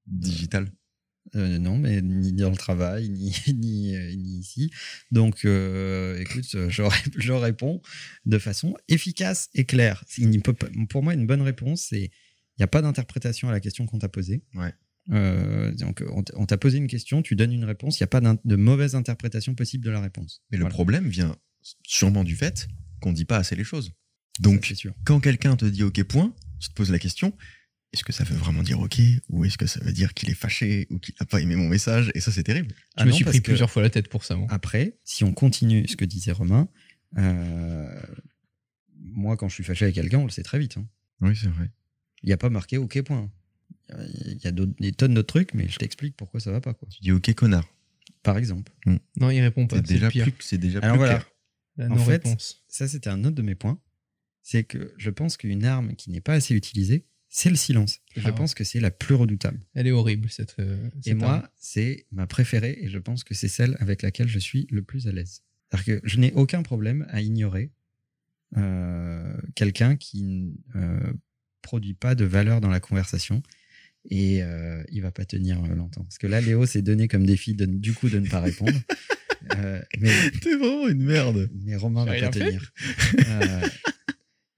Digital. 0.07 0.71
euh, 1.35 1.59
non, 1.59 1.77
mais 1.77 2.01
ni 2.01 2.33
dans 2.33 2.49
le 2.49 2.55
travail, 2.57 3.09
ni, 3.09 3.31
ni, 3.53 3.95
euh, 3.95 4.15
ni 4.15 4.39
ici. 4.39 4.71
Donc, 5.11 5.45
euh, 5.45 6.19
écoute, 6.19 6.45
euh, 6.55 6.69
je, 6.69 6.81
ré- 6.81 6.97
je 7.17 7.31
réponds 7.31 7.81
de 8.25 8.37
façon 8.39 8.75
efficace 8.87 9.49
et 9.53 9.65
claire. 9.65 10.03
Il 10.17 10.29
n'y 10.29 10.39
peut 10.39 10.53
pas- 10.53 10.67
pour 10.89 11.03
moi, 11.03 11.13
une 11.13 11.27
bonne 11.27 11.41
réponse, 11.43 11.85
c'est 11.89 12.09
n'y 12.61 12.65
a 12.65 12.67
pas 12.67 12.81
d'interprétation 12.81 13.49
à 13.49 13.51
la 13.51 13.59
question 13.59 13.85
qu'on 13.85 13.99
t'a 13.99 14.09
posée. 14.09 14.43
Ouais. 14.55 14.73
Euh, 15.11 15.71
donc, 15.73 16.03
on 16.35 16.45
t'a 16.45 16.57
posé 16.57 16.77
une 16.77 16.87
question, 16.87 17.21
tu 17.21 17.35
donnes 17.35 17.51
une 17.53 17.65
réponse, 17.65 17.99
il 17.99 18.03
n'y 18.03 18.05
a 18.05 18.07
pas 18.07 18.21
de 18.21 18.55
mauvaise 18.55 18.95
interprétation 18.95 19.55
possible 19.55 19.83
de 19.83 19.89
la 19.89 19.99
réponse. 19.99 20.41
Mais 20.51 20.57
le 20.57 20.67
problème 20.69 21.07
vient 21.07 21.35
sûrement 21.85 22.23
du 22.23 22.35
fait 22.35 22.67
qu'on 23.01 23.11
dit 23.13 23.25
pas 23.25 23.37
assez 23.37 23.55
les 23.55 23.63
choses. 23.63 23.91
Donc, 24.39 24.65
sûr. 24.75 24.93
quand 25.03 25.19
quelqu'un 25.19 25.55
te 25.55 25.65
dit 25.65 25.83
OK 25.83 26.03
point, 26.03 26.33
tu 26.59 26.69
te 26.69 26.73
poses 26.73 26.91
la 26.91 26.99
question 26.99 27.35
est-ce 27.93 28.05
que 28.05 28.13
ça 28.13 28.23
veut 28.23 28.37
vraiment 28.37 28.63
dire 28.63 28.79
OK 28.79 29.01
ou 29.27 29.43
est-ce 29.43 29.57
que 29.57 29.65
ça 29.67 29.81
veut 29.83 29.91
dire 29.91 30.13
qu'il 30.13 30.29
est 30.29 30.33
fâché 30.33 30.87
ou 30.91 30.97
qu'il 30.97 31.13
a 31.19 31.25
pas 31.25 31.41
aimé 31.41 31.57
mon 31.57 31.67
message? 31.67 32.09
Et 32.15 32.21
ça, 32.21 32.31
c'est 32.31 32.43
terrible. 32.43 32.73
Je 32.73 32.83
Ah 32.95 33.03
me 33.05 33.09
non, 33.09 33.15
suis 33.17 33.25
pris 33.25 33.41
plusieurs 33.41 33.69
fois 33.69 33.81
la 33.81 33.89
tête 33.89 34.07
pour 34.07 34.23
ça. 34.23 34.37
moi. 34.37 34.47
Après, 34.49 34.97
si 35.03 35.25
on 35.25 35.33
continue 35.33 35.85
ce 35.89 35.97
que 35.97 36.05
disait 36.05 36.31
Romain, 36.31 36.69
euh, 37.17 38.01
moi, 38.95 39.35
quand 39.35 39.49
je 39.49 39.55
suis 39.55 39.63
fâché 39.65 39.83
avec 39.83 39.95
quelqu'un, 39.95 40.19
on 40.19 40.23
le 40.23 40.29
sait 40.29 40.41
très 40.43 40.57
vite. 40.57 40.77
hein. 40.77 40.87
Oui, 41.19 41.35
c'est 41.35 41.49
vrai. 41.49 41.69
Il 42.23 42.27
n'y 42.27 42.33
a 42.33 42.37
pas 42.37 42.49
marqué 42.49 42.77
OK 42.77 43.01
point. 43.03 43.29
Il 43.89 44.39
y 44.43 44.47
a 44.47 44.51
d'autres- 44.51 44.73
des 44.79 44.91
tonnes 44.93 45.13
d'autres 45.13 45.27
trucs, 45.33 45.53
mais 45.53 45.67
je 45.67 45.77
t'explique 45.77 46.15
pourquoi 46.15 46.39
ça 46.39 46.51
va 46.51 46.61
pas. 46.61 46.73
Quoi. 46.73 46.87
Tu 46.89 47.01
dis 47.01 47.11
OK 47.11 47.33
connard. 47.33 47.67
Par 48.23 48.37
exemple. 48.37 48.71
Non, 49.17 49.29
il 49.31 49.41
répond 49.41 49.67
pas. 49.67 49.77
C'est 49.77 49.87
déjà 49.87 50.09
pire. 50.09 50.23
plus, 50.31 50.35
c'est 50.45 50.57
déjà 50.57 50.79
Alors 50.79 50.93
plus 50.95 50.99
voilà. 50.99 51.15
clair. 51.19 51.31
La 51.77 51.89
En 51.91 51.97
fait. 51.97 52.27
Ça, 52.67 52.87
c'était 52.87 53.09
un 53.09 53.23
autre 53.25 53.35
de 53.35 53.41
mes 53.41 53.55
points. 53.55 53.79
C'est 54.43 54.63
que 54.63 54.93
je 54.97 55.09
pense 55.09 55.37
qu'une 55.37 55.65
arme 55.65 55.95
qui 55.95 56.09
n'est 56.11 56.21
pas 56.21 56.33
assez 56.33 56.53
utilisée, 56.55 57.05
c'est 57.29 57.49
le 57.49 57.55
silence. 57.55 57.99
Et 58.15 58.21
je 58.21 58.27
Ah. 58.27 58.31
pense 58.33 58.53
que 58.53 58.63
c'est 58.63 58.79
la 58.79 58.91
plus 58.91 59.15
redoutable. 59.15 59.59
Elle 59.73 59.87
est 59.87 59.91
horrible 59.91 60.29
cette. 60.29 60.55
euh, 60.59 60.89
Et 61.05 61.09
cette 61.11 61.17
moi, 61.17 61.49
c'est 61.57 62.05
ma 62.11 62.27
préférée 62.27 62.77
et 62.81 62.89
je 62.89 62.97
pense 62.97 63.23
que 63.23 63.33
c'est 63.33 63.47
celle 63.47 63.75
avec 63.79 64.01
laquelle 64.03 64.27
je 64.27 64.39
suis 64.39 64.67
le 64.69 64.81
plus 64.83 65.07
à 65.07 65.11
l'aise. 65.11 65.43
C'est-à-dire 65.69 66.01
que 66.01 66.07
je 66.07 66.17
n'ai 66.19 66.33
aucun 66.33 66.61
problème 66.63 67.05
à 67.09 67.21
ignorer 67.21 67.71
euh, 68.57 69.37
quelqu'un 69.55 69.95
qui 69.95 70.59
euh, 70.75 71.13
produit 71.61 71.93
pas 71.93 72.15
de 72.15 72.25
valeur 72.25 72.61
dans 72.61 72.69
la 72.69 72.79
conversation 72.79 73.41
et 74.09 74.41
euh, 74.41 74.83
il 74.91 75.01
va 75.01 75.11
pas 75.11 75.25
tenir 75.25 75.63
euh, 75.63 75.75
longtemps. 75.75 76.03
Parce 76.03 76.17
que 76.17 76.27
là, 76.27 76.41
Léo 76.41 76.65
s'est 76.65 76.81
donné 76.81 77.07
comme 77.07 77.25
défi 77.25 77.53
de, 77.53 77.65
du 77.65 77.93
coup 77.93 78.09
de 78.09 78.19
ne 78.19 78.27
pas 78.27 78.39
répondre. 78.39 78.77
Euh, 79.57 79.81
mais 79.99 80.11
T'es 80.39 80.55
vraiment 80.55 80.87
une 80.87 81.03
merde. 81.03 81.49
mais 81.65 81.75
Romain 81.75 82.05
va 82.05 82.17
pas 82.17 82.29
tenir. 82.29 82.71
Euh, 83.27 83.67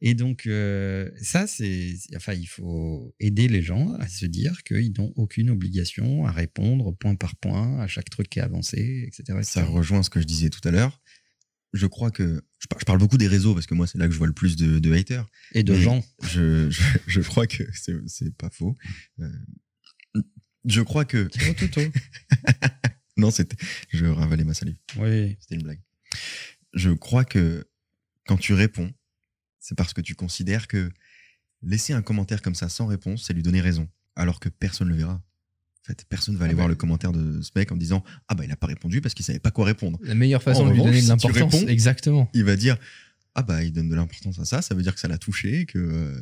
et 0.01 0.13
donc, 0.13 0.45
euh, 0.45 1.09
ça, 1.21 1.47
c'est. 1.47 1.93
Enfin, 2.17 2.33
il 2.33 2.45
faut 2.45 3.15
aider 3.21 3.47
les 3.47 3.61
gens 3.61 3.93
à 3.93 4.07
se 4.09 4.25
dire 4.25 4.61
qu'ils 4.63 4.93
n'ont 4.97 5.13
aucune 5.15 5.49
obligation 5.49 6.25
à 6.25 6.31
répondre 6.31 6.93
point 6.93 7.15
par 7.15 7.37
point 7.37 7.79
à 7.79 7.87
chaque 7.87 8.09
truc 8.09 8.29
qui 8.29 8.39
est 8.39 8.43
avancé, 8.43 9.05
etc. 9.07 9.23
etc. 9.39 9.43
Ça 9.43 9.65
rejoint 9.65 10.03
ce 10.03 10.09
que 10.09 10.19
je 10.19 10.25
disais 10.25 10.49
tout 10.49 10.59
à 10.67 10.71
l'heure. 10.71 10.99
Je 11.73 11.87
crois 11.87 12.11
que. 12.11 12.43
Je 12.59 12.67
par- 12.67 12.79
je 12.79 12.85
parle 12.85 12.99
beaucoup 12.99 13.17
des 13.17 13.27
réseaux 13.27 13.53
parce 13.53 13.65
que 13.65 13.73
moi, 13.73 13.87
c'est 13.87 13.97
là 13.97 14.07
que 14.07 14.13
je 14.13 14.17
vois 14.17 14.27
le 14.27 14.33
plus 14.33 14.55
de, 14.55 14.79
de 14.79 14.93
haters. 14.93 15.27
Et 15.53 15.63
de 15.63 15.73
gens. 15.75 16.03
Je, 16.21 16.69
je, 16.69 16.81
je 17.07 17.21
crois 17.21 17.47
que 17.47 17.63
c'est 17.73 17.95
c'est 18.07 18.35
pas 18.35 18.49
faux. 18.51 18.77
Euh, 19.19 19.29
je 20.65 20.81
crois 20.81 21.05
que. 21.05 21.27
Non, 23.17 23.29
c'était. 23.31 23.57
Je 23.89 24.05
ravalais 24.05 24.43
ma 24.43 24.53
salive. 24.55 24.77
Oui. 24.97 25.37
C'était 25.39 25.55
une 25.55 25.63
blague. 25.63 25.81
Je 26.73 26.89
crois 26.89 27.25
que 27.25 27.67
quand 28.25 28.37
tu 28.37 28.53
réponds, 28.53 28.91
c'est 29.59 29.75
parce 29.75 29.93
que 29.93 30.01
tu 30.01 30.15
considères 30.15 30.67
que 30.67 30.89
laisser 31.61 31.93
un 31.93 32.01
commentaire 32.01 32.41
comme 32.41 32.55
ça 32.55 32.69
sans 32.69 32.87
réponse, 32.87 33.25
c'est 33.25 33.33
lui 33.33 33.43
donner 33.43 33.61
raison. 33.61 33.87
Alors 34.15 34.39
que 34.39 34.49
personne 34.49 34.87
ne 34.87 34.93
le 34.93 34.97
verra. 34.99 35.23
En 35.83 35.87
fait, 35.87 36.05
personne 36.07 36.37
va 36.37 36.45
aller 36.45 36.53
Ah 36.53 36.55
voir 36.55 36.67
bah. 36.67 36.71
le 36.71 36.75
commentaire 36.75 37.11
de 37.11 37.41
ce 37.41 37.51
mec 37.55 37.71
en 37.71 37.75
disant 37.77 38.03
Ah 38.29 38.35
bah 38.35 38.45
il 38.45 38.51
a 38.51 38.55
pas 38.55 38.67
répondu 38.67 39.01
parce 39.01 39.13
qu'il 39.13 39.25
savait 39.25 39.39
pas 39.39 39.51
quoi 39.51 39.65
répondre. 39.65 39.99
La 40.03 40.15
meilleure 40.15 40.41
façon 40.41 40.61
En 40.61 40.67
de 40.67 40.71
lui 40.71 40.79
revanche, 40.79 40.91
donner 40.95 41.03
de 41.03 41.07
l'importance. 41.09 41.53
réponds- 41.53 41.67
Exactement. 41.67 42.29
Il 42.33 42.43
va 42.45 42.55
dire 42.55 42.77
Ah 43.35 43.43
bah 43.43 43.63
il 43.63 43.73
donne 43.73 43.89
de 43.89 43.95
l'importance 43.95 44.39
à 44.39 44.45
ça, 44.45 44.61
ça 44.61 44.75
veut 44.75 44.81
dire 44.83 44.93
que 44.93 44.99
ça 45.01 45.07
l'a 45.09 45.17
touché. 45.17 45.65
Que... 45.65 45.79
euh, 45.79 46.15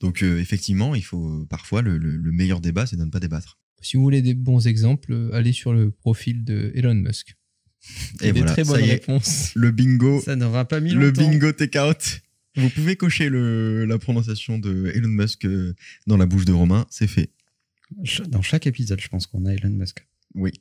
Donc 0.00 0.22
euh, 0.24 0.40
effectivement, 0.40 0.94
il 0.96 1.04
faut 1.04 1.46
parfois 1.48 1.80
le, 1.80 1.96
le- 1.98 2.16
le 2.16 2.32
meilleur 2.32 2.60
débat, 2.60 2.86
c'est 2.86 2.96
de 2.96 3.04
ne 3.04 3.10
pas 3.10 3.20
débattre. 3.20 3.58
Si 3.82 3.96
vous 3.96 4.02
voulez 4.02 4.20
des 4.22 4.34
bons 4.34 4.66
exemples, 4.66 5.12
euh, 5.12 5.30
allez 5.32 5.52
sur 5.52 5.72
le 5.72 5.90
profil 5.92 6.42
de 6.44 6.72
Elon 6.74 6.94
Musk. 6.94 7.36
Il 8.20 8.22
y 8.22 8.26
Et 8.26 8.30
a 8.30 8.32
des 8.32 8.40
voilà, 8.40 8.52
très 8.52 8.64
ça 8.64 8.72
bonnes 8.72 8.84
y 8.84 8.88
est. 8.88 8.92
réponses. 8.92 9.52
Le 9.54 9.70
bingo, 9.70 10.20
Ça 10.22 10.34
n'aura 10.36 10.64
pas 10.66 10.80
mis 10.80 10.90
le 10.92 11.06
longtemps. 11.08 11.28
bingo 11.30 11.52
take 11.52 11.78
out. 11.78 12.20
Vous 12.56 12.70
pouvez 12.70 12.96
cocher 12.96 13.28
le, 13.28 13.84
la 13.84 13.98
prononciation 13.98 14.58
de 14.58 14.90
Elon 14.94 15.08
Musk 15.08 15.44
euh, 15.44 15.74
dans 16.06 16.16
la 16.16 16.24
bouche 16.26 16.46
de 16.46 16.52
Romain, 16.52 16.86
c'est 16.88 17.06
fait. 17.08 17.30
Dans 18.28 18.42
chaque 18.42 18.66
épisode, 18.66 19.00
je 19.00 19.08
pense 19.08 19.26
qu'on 19.26 19.46
a 19.46 19.52
Elon 19.52 19.70
Musk. 19.70 20.06
Oui. 20.34 20.52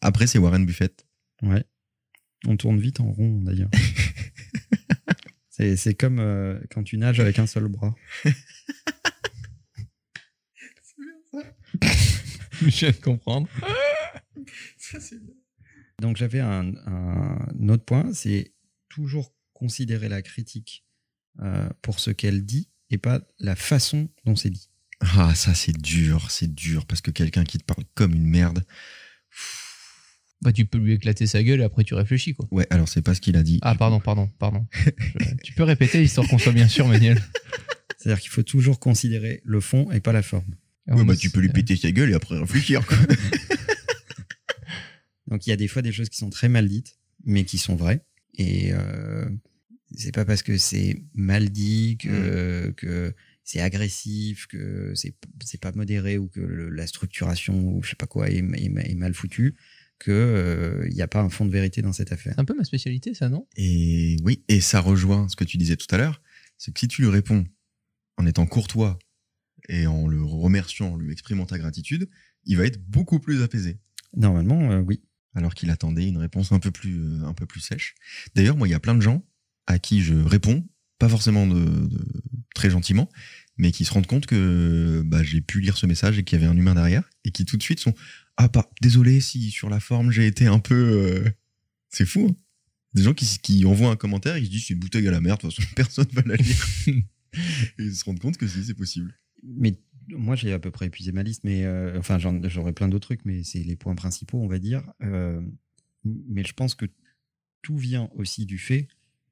Après, 0.00 0.26
c'est 0.26 0.38
Warren 0.38 0.64
Buffett. 0.66 1.06
Ouais. 1.42 1.64
On 2.46 2.56
tourne 2.56 2.80
vite 2.80 3.00
en 3.00 3.10
rond, 3.12 3.40
d'ailleurs. 3.42 3.70
c'est 5.50 5.76
c'est 5.76 5.94
comme 5.94 6.18
euh, 6.18 6.60
quand 6.70 6.82
tu 6.82 6.98
nages 6.98 7.20
avec 7.20 7.38
un 7.38 7.46
seul 7.46 7.68
bras. 7.68 7.94
Je 12.62 12.68
viens 12.68 12.90
de 12.90 12.96
comprendre. 12.96 13.48
Donc 16.00 16.16
j'avais 16.16 16.40
un, 16.40 16.74
un 16.86 17.68
autre 17.68 17.84
point, 17.84 18.12
c'est 18.12 18.54
toujours 18.88 19.34
considérer 19.52 20.08
la 20.08 20.22
critique 20.22 20.84
euh, 21.40 21.68
pour 21.80 22.00
ce 22.00 22.10
qu'elle 22.10 22.44
dit 22.44 22.70
et 22.90 22.98
pas 22.98 23.22
la 23.38 23.56
façon 23.56 24.08
dont 24.24 24.36
c'est 24.36 24.50
dit. 24.50 24.71
Ah, 25.16 25.34
ça, 25.34 25.54
c'est 25.54 25.76
dur, 25.76 26.30
c'est 26.30 26.52
dur, 26.54 26.86
parce 26.86 27.00
que 27.00 27.10
quelqu'un 27.10 27.44
qui 27.44 27.58
te 27.58 27.64
parle 27.64 27.84
comme 27.94 28.14
une 28.14 28.26
merde. 28.26 28.64
Bah, 30.40 30.52
tu 30.52 30.64
peux 30.66 30.78
lui 30.78 30.92
éclater 30.92 31.26
sa 31.26 31.42
gueule 31.42 31.60
et 31.60 31.64
après 31.64 31.84
tu 31.84 31.94
réfléchis, 31.94 32.34
quoi. 32.34 32.46
Ouais, 32.50 32.66
alors 32.70 32.88
c'est 32.88 33.02
pas 33.02 33.14
ce 33.14 33.20
qu'il 33.20 33.36
a 33.36 33.42
dit. 33.42 33.58
Ah, 33.62 33.74
pardon, 33.76 34.00
pardon, 34.00 34.28
pardon. 34.38 34.66
Je- 34.74 35.34
tu 35.44 35.52
peux 35.52 35.62
répéter 35.62 36.02
histoire 36.02 36.26
qu'on 36.28 36.38
soit 36.38 36.52
bien 36.52 36.66
sûr, 36.68 36.88
Manuel. 36.88 37.22
C'est-à-dire 37.98 38.20
qu'il 38.20 38.30
faut 38.30 38.42
toujours 38.42 38.80
considérer 38.80 39.40
le 39.44 39.60
fond 39.60 39.90
et 39.92 40.00
pas 40.00 40.12
la 40.12 40.22
forme. 40.22 40.56
Ouais, 40.88 41.04
bah, 41.04 41.14
tu 41.16 41.30
peux 41.30 41.38
lui 41.40 41.50
péter 41.50 41.76
sa 41.76 41.92
gueule 41.92 42.10
et 42.10 42.14
après 42.14 42.36
réfléchir. 42.38 42.84
quoi. 42.84 42.96
Donc 45.28 45.46
il 45.46 45.50
y 45.50 45.52
a 45.52 45.56
des 45.56 45.68
fois 45.68 45.82
des 45.82 45.92
choses 45.92 46.08
qui 46.08 46.18
sont 46.18 46.30
très 46.30 46.48
mal 46.48 46.68
dites, 46.68 46.98
mais 47.24 47.44
qui 47.44 47.58
sont 47.58 47.76
vraies. 47.76 48.04
Et 48.36 48.72
euh, 48.72 49.28
c'est 49.94 50.12
pas 50.12 50.24
parce 50.24 50.42
que 50.42 50.58
c'est 50.58 51.02
mal 51.14 51.50
dit 51.50 51.98
que, 52.00 52.72
que 52.76 53.14
c'est 53.44 53.60
agressif, 53.60 54.46
que 54.46 54.92
c'est 54.94 55.14
c'est 55.44 55.60
pas 55.60 55.72
modéré 55.72 56.18
ou 56.18 56.28
que 56.28 56.40
le- 56.40 56.70
la 56.70 56.86
structuration 56.86 57.54
ou 57.76 57.82
je 57.82 57.90
sais 57.90 57.96
pas 57.96 58.06
quoi 58.06 58.30
est, 58.30 58.36
est- 58.38 58.90
est 58.90 58.94
mal 58.94 59.14
foutue 59.14 59.54
que 59.98 60.10
euh, 60.10 60.86
il 60.88 60.94
n'y 60.94 61.02
a 61.02 61.08
pas 61.08 61.20
un 61.20 61.28
fond 61.28 61.44
de 61.46 61.50
vérité 61.52 61.80
dans 61.82 61.92
cette 61.92 62.12
affaire. 62.12 62.32
C'est 62.34 62.40
un 62.40 62.44
peu 62.44 62.56
ma 62.56 62.64
spécialité, 62.64 63.14
ça, 63.14 63.28
non? 63.28 63.46
Et 63.56 64.16
oui, 64.24 64.42
et 64.48 64.60
ça 64.60 64.80
rejoint 64.80 65.28
ce 65.28 65.36
que 65.36 65.44
tu 65.44 65.56
disais 65.58 65.76
tout 65.76 65.86
à 65.94 65.98
l'heure, 65.98 66.20
c'est 66.58 66.72
que 66.72 66.80
si 66.80 66.88
tu 66.88 67.02
lui 67.02 67.08
réponds 67.08 67.44
en 68.16 68.26
étant 68.26 68.46
courtois 68.46 68.98
et 69.68 69.86
en 69.86 70.08
le 70.08 70.22
remerciant, 70.24 70.94
en 70.94 70.96
lui 70.96 71.12
exprimant 71.12 71.46
ta 71.46 71.56
gratitude, 71.58 72.08
il 72.44 72.56
va 72.56 72.64
être 72.66 72.82
beaucoup 72.84 73.20
plus 73.20 73.42
apaisé. 73.42 73.78
Normalement, 74.16 74.72
euh, 74.72 74.80
oui. 74.80 75.02
alors 75.34 75.54
qu'il 75.54 75.70
attendait 75.70 76.08
une 76.08 76.18
réponse 76.18 76.50
un 76.52 76.58
peu 76.58 76.70
plus, 76.72 76.98
euh, 77.00 77.24
un 77.24 77.32
peu 77.34 77.46
plus 77.46 77.60
sèche. 77.60 77.94
D'ailleurs, 78.34 78.56
moi, 78.56 78.66
il 78.66 78.72
y 78.72 78.74
a 78.74 78.80
plein 78.80 78.94
de 78.96 79.00
gens 79.02 79.24
à 79.68 79.78
qui 79.78 80.02
je 80.02 80.14
réponds, 80.14 80.66
pas 81.02 81.08
forcément 81.08 81.48
de, 81.48 81.58
de- 81.58 82.06
très 82.54 82.70
gentiment, 82.70 83.08
mais 83.56 83.72
qui 83.72 83.84
se 83.84 83.92
rendent 83.92 84.06
compte 84.06 84.26
que 84.26 85.02
bah, 85.04 85.24
j'ai 85.24 85.40
pu 85.40 85.60
lire 85.60 85.76
ce 85.76 85.86
message 85.86 86.16
et 86.16 86.22
qu'il 86.22 86.38
y 86.38 86.42
avait 86.44 86.48
un 86.48 86.56
humain 86.56 86.76
derrière, 86.76 87.02
et 87.24 87.32
qui 87.32 87.44
tout 87.44 87.56
de 87.56 87.62
suite 87.64 87.80
sont 87.80 87.92
ah 88.36 88.48
pas 88.48 88.70
désolé 88.80 89.20
si 89.20 89.50
sur 89.50 89.68
la 89.68 89.80
forme 89.80 90.12
j'ai 90.12 90.28
été 90.28 90.46
un 90.46 90.60
peu, 90.60 90.74
euh, 90.74 91.28
c'est 91.88 92.06
fou. 92.06 92.28
hein. 92.30 92.36
Des 92.94 93.02
gens 93.02 93.14
qui, 93.14 93.26
qui 93.40 93.64
envoient 93.64 93.90
un 93.90 93.96
commentaire 93.96 94.36
et 94.36 94.40
qui 94.42 94.46
se 94.46 94.50
disent 94.52 94.66
c'est 94.68 94.74
une 94.74 94.80
bouteille 94.80 95.08
à 95.08 95.10
la 95.10 95.20
merde, 95.20 95.40
de 95.42 95.48
toute 95.48 95.56
façon 95.56 95.68
personne 95.76 96.06
va 96.12 96.22
la 96.24 96.36
lire. 96.36 96.64
et 96.86 97.02
ils 97.80 97.96
se 97.96 98.04
rendent 98.04 98.20
compte 98.20 98.36
que 98.36 98.46
si 98.46 98.62
c'est 98.64 98.74
possible. 98.74 99.12
Mais 99.42 99.74
moi, 100.08 100.36
j'ai 100.36 100.52
à 100.52 100.60
peu 100.60 100.70
près 100.70 100.86
épuisé 100.86 101.10
ma 101.10 101.24
liste, 101.24 101.42
mais 101.42 101.64
euh, 101.64 101.98
enfin, 101.98 102.18
j'aurais 102.20 102.72
plein 102.72 102.88
d'autres 102.88 103.08
trucs, 103.08 103.24
mais 103.24 103.42
c'est 103.42 103.64
les 103.64 103.74
points 103.74 103.96
principaux, 103.96 104.38
on 104.40 104.46
va 104.46 104.60
dire. 104.60 104.84
Euh, 105.02 105.40
mais 106.04 106.44
je 106.44 106.52
pense 106.52 106.76
que 106.76 106.86
tout 107.62 107.76
vient 107.76 108.08
aussi 108.14 108.46
du 108.46 108.58
fait 108.58 108.86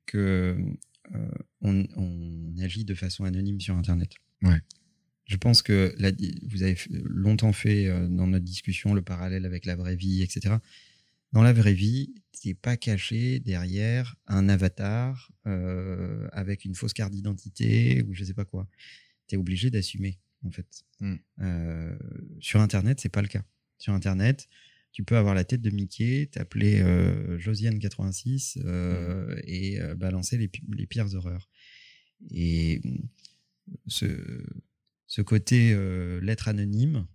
que 0.06 0.56
on, 1.60 1.86
on 1.96 2.54
agit 2.62 2.84
de 2.84 2.94
façon 2.94 3.24
anonyme 3.24 3.60
sur 3.60 3.76
Internet. 3.76 4.12
Ouais. 4.42 4.60
Je 5.26 5.36
pense 5.36 5.62
que 5.62 5.94
la- 5.98 6.10
vous 6.42 6.62
avez 6.62 6.76
longtemps 7.04 7.52
fait 7.52 7.86
euh, 7.86 8.08
dans 8.08 8.26
notre 8.26 8.44
discussion 8.44 8.94
le 8.94 9.02
parallèle 9.02 9.44
avec 9.46 9.64
la 9.64 9.76
vraie 9.76 9.96
vie, 9.96 10.22
etc. 10.22 10.56
Dans 11.32 11.42
la 11.42 11.52
vraie 11.52 11.74
vie, 11.74 12.12
t'es 12.42 12.54
pas 12.54 12.76
caché 12.76 13.38
derrière 13.38 14.16
un 14.26 14.48
avatar 14.48 15.30
euh, 15.46 16.26
avec 16.32 16.64
une 16.64 16.74
fausse 16.74 16.92
carte 16.92 17.12
d'identité 17.12 18.02
ou 18.08 18.14
je 18.14 18.24
sais 18.24 18.34
pas 18.34 18.44
quoi. 18.44 18.66
T'es 19.28 19.36
obligé 19.36 19.70
d'assumer 19.70 20.18
en 20.44 20.50
fait. 20.50 20.66
Mm. 21.00 21.14
Euh, 21.42 21.96
sur 22.40 22.60
Internet, 22.60 22.98
c'est 23.00 23.08
pas 23.10 23.22
le 23.22 23.28
cas. 23.28 23.44
Sur 23.78 23.92
Internet, 23.92 24.48
tu 24.92 25.04
peux 25.04 25.16
avoir 25.16 25.34
la 25.34 25.44
tête 25.44 25.62
de 25.62 25.70
Mickey, 25.70 26.28
t'appeler 26.32 26.80
euh, 26.80 27.38
Josiane86 27.38 28.58
euh, 28.64 29.40
et 29.44 29.80
euh, 29.80 29.94
balancer 29.94 30.36
les, 30.36 30.50
les 30.76 30.86
pires 30.86 31.14
horreurs. 31.14 31.48
Et 32.30 32.80
mm, 32.84 33.08
ce, 33.86 34.06
ce 35.06 35.22
côté 35.22 35.74
lettre 36.22 36.48
anonyme 36.48 37.06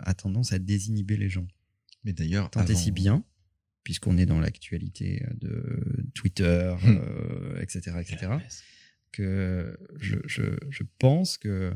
a 0.00 0.14
tendance 0.14 0.52
à 0.52 0.58
désinhiber 0.58 1.16
les 1.16 1.28
gens. 1.28 1.46
Mais 2.04 2.12
d'ailleurs, 2.12 2.50
Tant 2.50 2.60
et 2.60 2.70
avant- 2.70 2.78
si 2.78 2.92
bien, 2.92 3.24
puisqu'on 3.82 4.16
est 4.16 4.26
dans 4.26 4.40
l'actualité 4.40 5.24
de 5.40 6.06
Twitter, 6.14 6.74
Hmm. 6.82 7.58
etc., 7.60 7.96
etc., 8.00 8.32
que 9.12 9.76
je, 9.98 10.16
je, 10.26 10.42
je 10.70 10.82
pense 10.98 11.36
que 11.36 11.72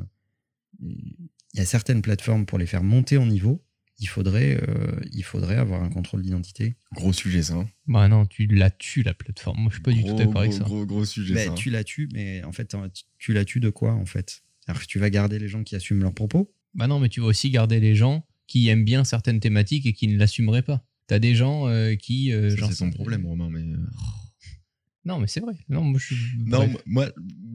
il 0.80 1.18
y 1.54 1.60
a 1.60 1.64
certaines 1.66 2.00
plateformes 2.02 2.46
pour 2.46 2.58
les 2.58 2.66
faire 2.66 2.84
monter 2.84 3.16
en 3.16 3.26
niveau, 3.26 3.64
il 3.98 4.08
faudrait, 4.08 4.60
euh, 4.68 5.00
il 5.12 5.22
faudrait 5.24 5.56
avoir 5.56 5.82
un 5.82 5.88
contrôle 5.90 6.22
d'identité. 6.22 6.76
Gros 6.92 7.12
sujet 7.12 7.42
ça. 7.42 7.54
hein. 7.54 7.68
Bah 7.86 8.08
non, 8.08 8.26
tu 8.26 8.46
la 8.46 8.70
tues, 8.70 9.02
la 9.02 9.14
plateforme. 9.14 9.60
Moi, 9.60 9.70
je 9.70 9.74
suis 9.76 9.82
pas 9.82 9.92
du 9.92 10.04
tout 10.04 10.14
d'accord 10.14 10.38
avec 10.40 10.50
gros, 10.50 10.58
ça. 10.58 10.64
Gros, 10.64 10.86
gros 10.86 11.04
sujet 11.04 11.34
Ben, 11.34 11.46
ça. 11.46 11.52
hein. 11.52 11.54
tu 11.54 11.70
la 11.70 11.84
tues, 11.84 12.08
mais 12.12 12.42
en 12.44 12.52
fait, 12.52 12.74
tu- 13.18 13.32
la 13.32 13.44
tues 13.44 13.60
de 13.60 13.70
quoi, 13.70 13.92
en 13.94 14.06
fait? 14.06 14.42
Alors 14.66 14.80
que 14.80 14.86
tu 14.86 14.98
vas 14.98 15.10
garder 15.10 15.38
les 15.38 15.48
gens 15.48 15.62
qui 15.62 15.76
assument 15.76 16.00
leurs 16.02 16.14
propos? 16.14 16.52
Bah 16.74 16.86
non, 16.86 16.98
mais 17.00 17.08
tu 17.08 17.20
vas 17.20 17.26
aussi 17.26 17.50
garder 17.50 17.78
les 17.80 17.94
gens 17.94 18.26
qui 18.46 18.68
aiment 18.68 18.84
bien 18.84 19.04
certaines 19.04 19.40
thématiques 19.40 19.86
et 19.86 19.92
qui 19.92 20.08
ne 20.08 20.18
l'assumeraient 20.18 20.62
pas. 20.62 20.84
T'as 21.06 21.18
des 21.18 21.34
gens 21.34 21.68
euh, 21.68 21.94
qui. 21.94 22.32
euh, 22.32 22.50
Ça, 22.50 22.56
genre- 22.56 22.68
c'est 22.70 22.74
son 22.76 22.90
problème, 22.90 23.24
Romain. 23.26 23.48
Mais 23.50 23.60
euh, 23.62 23.76
Non, 25.04 25.18
mais 25.20 25.26
c'est 25.26 25.40
vrai. 25.40 25.54
Non, 25.68 25.82
moi, 25.82 26.00
je 26.00 26.14
suis. 26.14 26.38
non, 26.46 26.72
moi, 26.86 27.10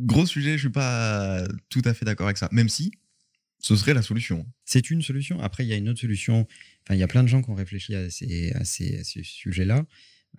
gros 0.06 0.26
sujet, 0.28 0.54
je 0.54 0.60
suis 0.60 0.70
pas 0.70 1.44
tout 1.70 1.82
à 1.86 1.94
fait 1.96 2.06
d'accord 2.06 2.28
avec 2.28 2.38
ça. 2.38 2.48
Même 2.52 2.70
si 2.70 2.92
ce 3.60 3.76
serait 3.76 3.94
la 3.94 4.02
solution. 4.02 4.46
C'est 4.66 4.90
une 4.90 5.02
solution. 5.02 5.40
Après, 5.42 5.66
il 5.66 5.70
y 5.70 5.74
a 5.74 5.76
une 5.76 5.90
autre 5.90 6.00
solution. 6.00 6.48
Enfin, 6.84 6.96
il 6.96 7.00
y 7.00 7.04
a 7.04 7.08
plein 7.08 7.24
de 7.24 7.28
gens 7.28 7.42
qui 7.42 7.50
ont 7.50 7.56
réfléchi 7.56 7.94
à 7.96 8.10
ces, 8.10 8.52
à 8.54 8.64
ces, 8.66 9.00
à 9.00 9.04
ces 9.04 9.24
sujets-là. 9.24 9.86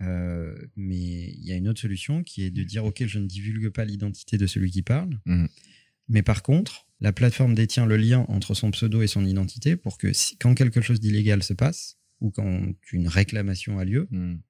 Euh, 0.03 0.55
mais 0.77 1.33
il 1.35 1.45
y 1.45 1.53
a 1.53 1.57
une 1.57 1.69
autre 1.69 1.81
solution 1.81 2.23
qui 2.23 2.43
est 2.45 2.51
de 2.51 2.63
dire 2.63 2.85
ok, 2.85 3.05
je 3.07 3.19
ne 3.19 3.27
divulgue 3.27 3.71
pas 3.71 3.85
l'identité 3.85 4.39
de 4.39 4.47
celui 4.47 4.71
qui 4.71 4.83
parle. 4.83 5.19
Mhm. 5.27 5.49
Mais 6.09 6.23
par 6.23 6.43
contre, 6.43 6.87
la 7.01 7.13
plateforme 7.13 7.55
détient 7.55 7.87
le 7.87 7.97
lien 7.97 8.25
entre 8.29 8.55
son 8.55 8.71
pseudo 8.71 9.03
et 9.03 9.07
son 9.07 9.25
identité 9.27 9.77
pour 9.77 9.99
que 9.99 10.13
si- 10.13 10.37
quand 10.39 10.55
quelque 10.55 10.81
chose 10.81 11.01
d'illégal 11.01 11.43
se 11.43 11.53
passe 11.55 11.99
ou 12.21 12.31
quand 12.31 12.73
une 12.93 13.09
réclamation 13.09 13.79
a 13.79 13.85
lieu, 13.85 14.07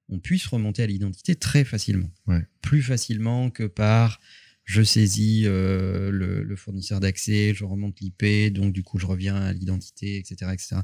on 0.09 0.19
puisse 0.19 0.45
remonter 0.45 0.83
à 0.83 0.87
l'identité 0.87 1.35
très 1.35 1.63
facilement. 1.63 2.11
Ouais. 2.27 2.45
Plus 2.61 2.81
facilement 2.81 3.49
que 3.49 3.63
par 3.63 4.19
je 4.63 4.81
saisis 4.83 5.43
euh, 5.45 6.11
le, 6.11 6.43
le 6.43 6.55
fournisseur 6.55 6.99
d'accès, 6.99 7.53
je 7.53 7.65
remonte 7.65 7.99
l'IP, 7.99 8.53
donc 8.53 8.73
du 8.73 8.83
coup 8.83 8.99
je 8.99 9.05
reviens 9.05 9.35
à 9.35 9.53
l'identité, 9.53 10.17
etc., 10.17 10.51
etc., 10.53 10.75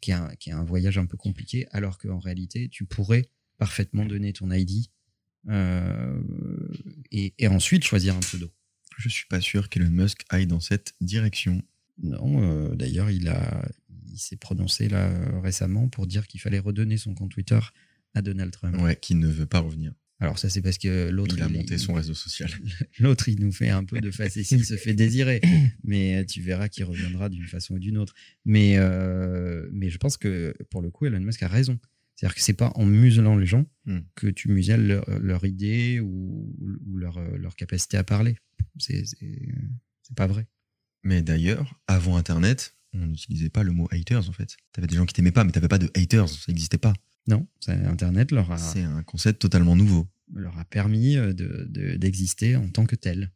qui 0.00 0.10
est, 0.10 0.14
un, 0.14 0.34
qui 0.36 0.50
est 0.50 0.54
un 0.54 0.64
voyage 0.64 0.98
un 0.98 1.06
peu 1.06 1.16
compliqué, 1.16 1.66
alors 1.70 1.98
qu'en 1.98 2.18
réalité, 2.18 2.68
tu 2.68 2.84
pourrais 2.84 3.30
parfaitement 3.58 4.04
donner 4.06 4.32
ton 4.32 4.50
ID 4.50 4.86
euh, 5.48 6.20
et, 7.12 7.34
et 7.38 7.48
ensuite 7.48 7.84
choisir 7.84 8.16
un 8.16 8.20
pseudo. 8.20 8.50
Je 8.96 9.08
suis 9.08 9.26
pas 9.26 9.40
sûr 9.40 9.68
qu'Elon 9.68 9.90
Musk 9.90 10.24
aille 10.28 10.46
dans 10.46 10.60
cette 10.60 10.94
direction. 11.00 11.62
Non, 12.02 12.42
euh, 12.42 12.74
d'ailleurs, 12.74 13.10
il, 13.10 13.28
a, 13.28 13.66
il 14.10 14.18
s'est 14.18 14.36
prononcé 14.36 14.88
là 14.88 15.10
récemment 15.40 15.88
pour 15.88 16.06
dire 16.06 16.26
qu'il 16.26 16.40
fallait 16.40 16.58
redonner 16.58 16.96
son 16.96 17.14
compte 17.14 17.30
Twitter 17.30 17.60
à 18.14 18.22
Donald 18.22 18.52
Trump. 18.52 18.76
Ouais, 18.80 18.96
qui 18.96 19.14
ne 19.14 19.28
veut 19.28 19.46
pas 19.46 19.60
revenir. 19.60 19.92
Alors 20.20 20.38
ça, 20.38 20.50
c'est 20.50 20.60
parce 20.60 20.78
que 20.78 21.08
l'autre... 21.08 21.34
Il 21.36 21.42
a 21.42 21.46
il 21.46 21.52
monté 21.52 21.78
son 21.78 21.94
réseau 21.94 22.14
social. 22.14 22.50
L'autre, 22.98 23.28
il 23.28 23.40
nous 23.40 23.52
fait 23.52 23.70
un 23.70 23.84
peu 23.84 24.00
de 24.00 24.10
facétie, 24.10 24.56
il 24.56 24.64
se 24.66 24.76
fait 24.76 24.92
désirer. 24.94 25.40
Mais 25.82 26.16
euh, 26.16 26.24
tu 26.24 26.42
verras 26.42 26.68
qu'il 26.68 26.84
reviendra 26.84 27.30
d'une 27.30 27.46
façon 27.46 27.74
ou 27.74 27.78
d'une 27.78 27.96
autre. 27.96 28.14
Mais, 28.44 28.74
euh, 28.76 29.68
mais 29.72 29.88
je 29.88 29.96
pense 29.96 30.16
que 30.18 30.54
pour 30.70 30.82
le 30.82 30.90
coup, 30.90 31.06
Elon 31.06 31.20
Musk 31.20 31.42
a 31.42 31.48
raison. 31.48 31.78
C'est-à-dire 32.14 32.34
que 32.34 32.42
c'est 32.42 32.52
pas 32.52 32.70
en 32.74 32.84
muselant 32.84 33.36
les 33.36 33.46
gens 33.46 33.64
Hmm. 33.90 34.00
que 34.14 34.28
tu 34.28 34.50
muselles 34.50 34.86
leur, 34.86 35.18
leur 35.18 35.44
idée 35.44 35.98
ou, 36.00 36.54
ou 36.60 36.96
leur, 36.96 37.18
euh, 37.18 37.36
leur 37.38 37.56
capacité 37.56 37.96
à 37.96 38.04
parler. 38.04 38.36
C'est 38.78 39.04
pas 40.14 40.28
vrai. 40.28 40.46
Mais 41.02 41.22
d'ailleurs, 41.22 41.74
avant 41.88 42.16
Internet, 42.16 42.76
on 42.92 43.06
n'utilisait 43.06 43.48
pas 43.48 43.64
le 43.64 43.72
mot 43.72 43.88
haters 43.90 44.28
en 44.28 44.32
fait. 44.32 44.56
T'avais 44.72 44.86
des 44.86 44.96
gens 44.96 45.06
qui 45.06 45.14
t'aimaient 45.14 45.32
pas, 45.32 45.42
mais 45.42 45.50
t'avais 45.50 45.68
pas 45.68 45.78
de 45.78 45.90
haters, 45.96 46.28
ça 46.28 46.52
n'existait 46.52 46.78
pas. 46.78 46.92
Non, 47.26 47.46
Internet 47.68 48.32
leur 48.32 48.50
a, 48.50 48.58
C'est 48.58 48.82
un 48.82 49.02
concept 49.02 49.40
totalement 49.40 49.76
nouveau. 49.76 50.08
leur 50.34 50.58
a 50.58 50.64
permis 50.64 51.16
euh, 51.16 51.32
de- 51.32 51.66
de- 51.68 51.96
d'exister 51.96 52.56
en 52.56 52.68
tant 52.68 52.86
que 52.86 52.96
tel. 52.96 53.30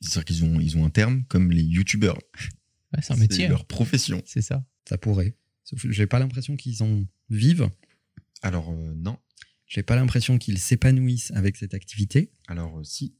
C'est-à-dire 0.00 0.24
qu'ils 0.24 0.44
ont, 0.44 0.58
ils 0.60 0.76
ont 0.78 0.84
un 0.86 0.90
terme 0.90 1.24
comme 1.28 1.50
les 1.52 1.62
youtubeurs. 1.62 2.18
Ouais, 2.92 3.00
c'est 3.02 3.12
un 3.12 3.16
métier. 3.18 3.46
leur 3.46 3.66
profession. 3.66 4.20
C'est 4.26 4.42
ça. 4.42 4.66
Ça 4.88 4.98
pourrait. 4.98 5.36
Sauf 5.62 5.80
que 5.82 5.92
j'ai 5.92 6.08
pas 6.08 6.18
l'impression 6.18 6.56
qu'ils 6.56 6.82
en 6.82 7.04
vivent. 7.28 7.70
Alors 8.42 8.70
euh, 8.72 8.94
non. 8.96 9.16
J'ai 9.68 9.84
pas 9.84 9.94
l'impression 9.94 10.38
qu'ils 10.38 10.58
s'épanouissent 10.58 11.30
avec 11.36 11.56
cette 11.56 11.72
activité. 11.74 12.32
Alors 12.48 12.80
euh, 12.80 12.82
si. 12.82 13.14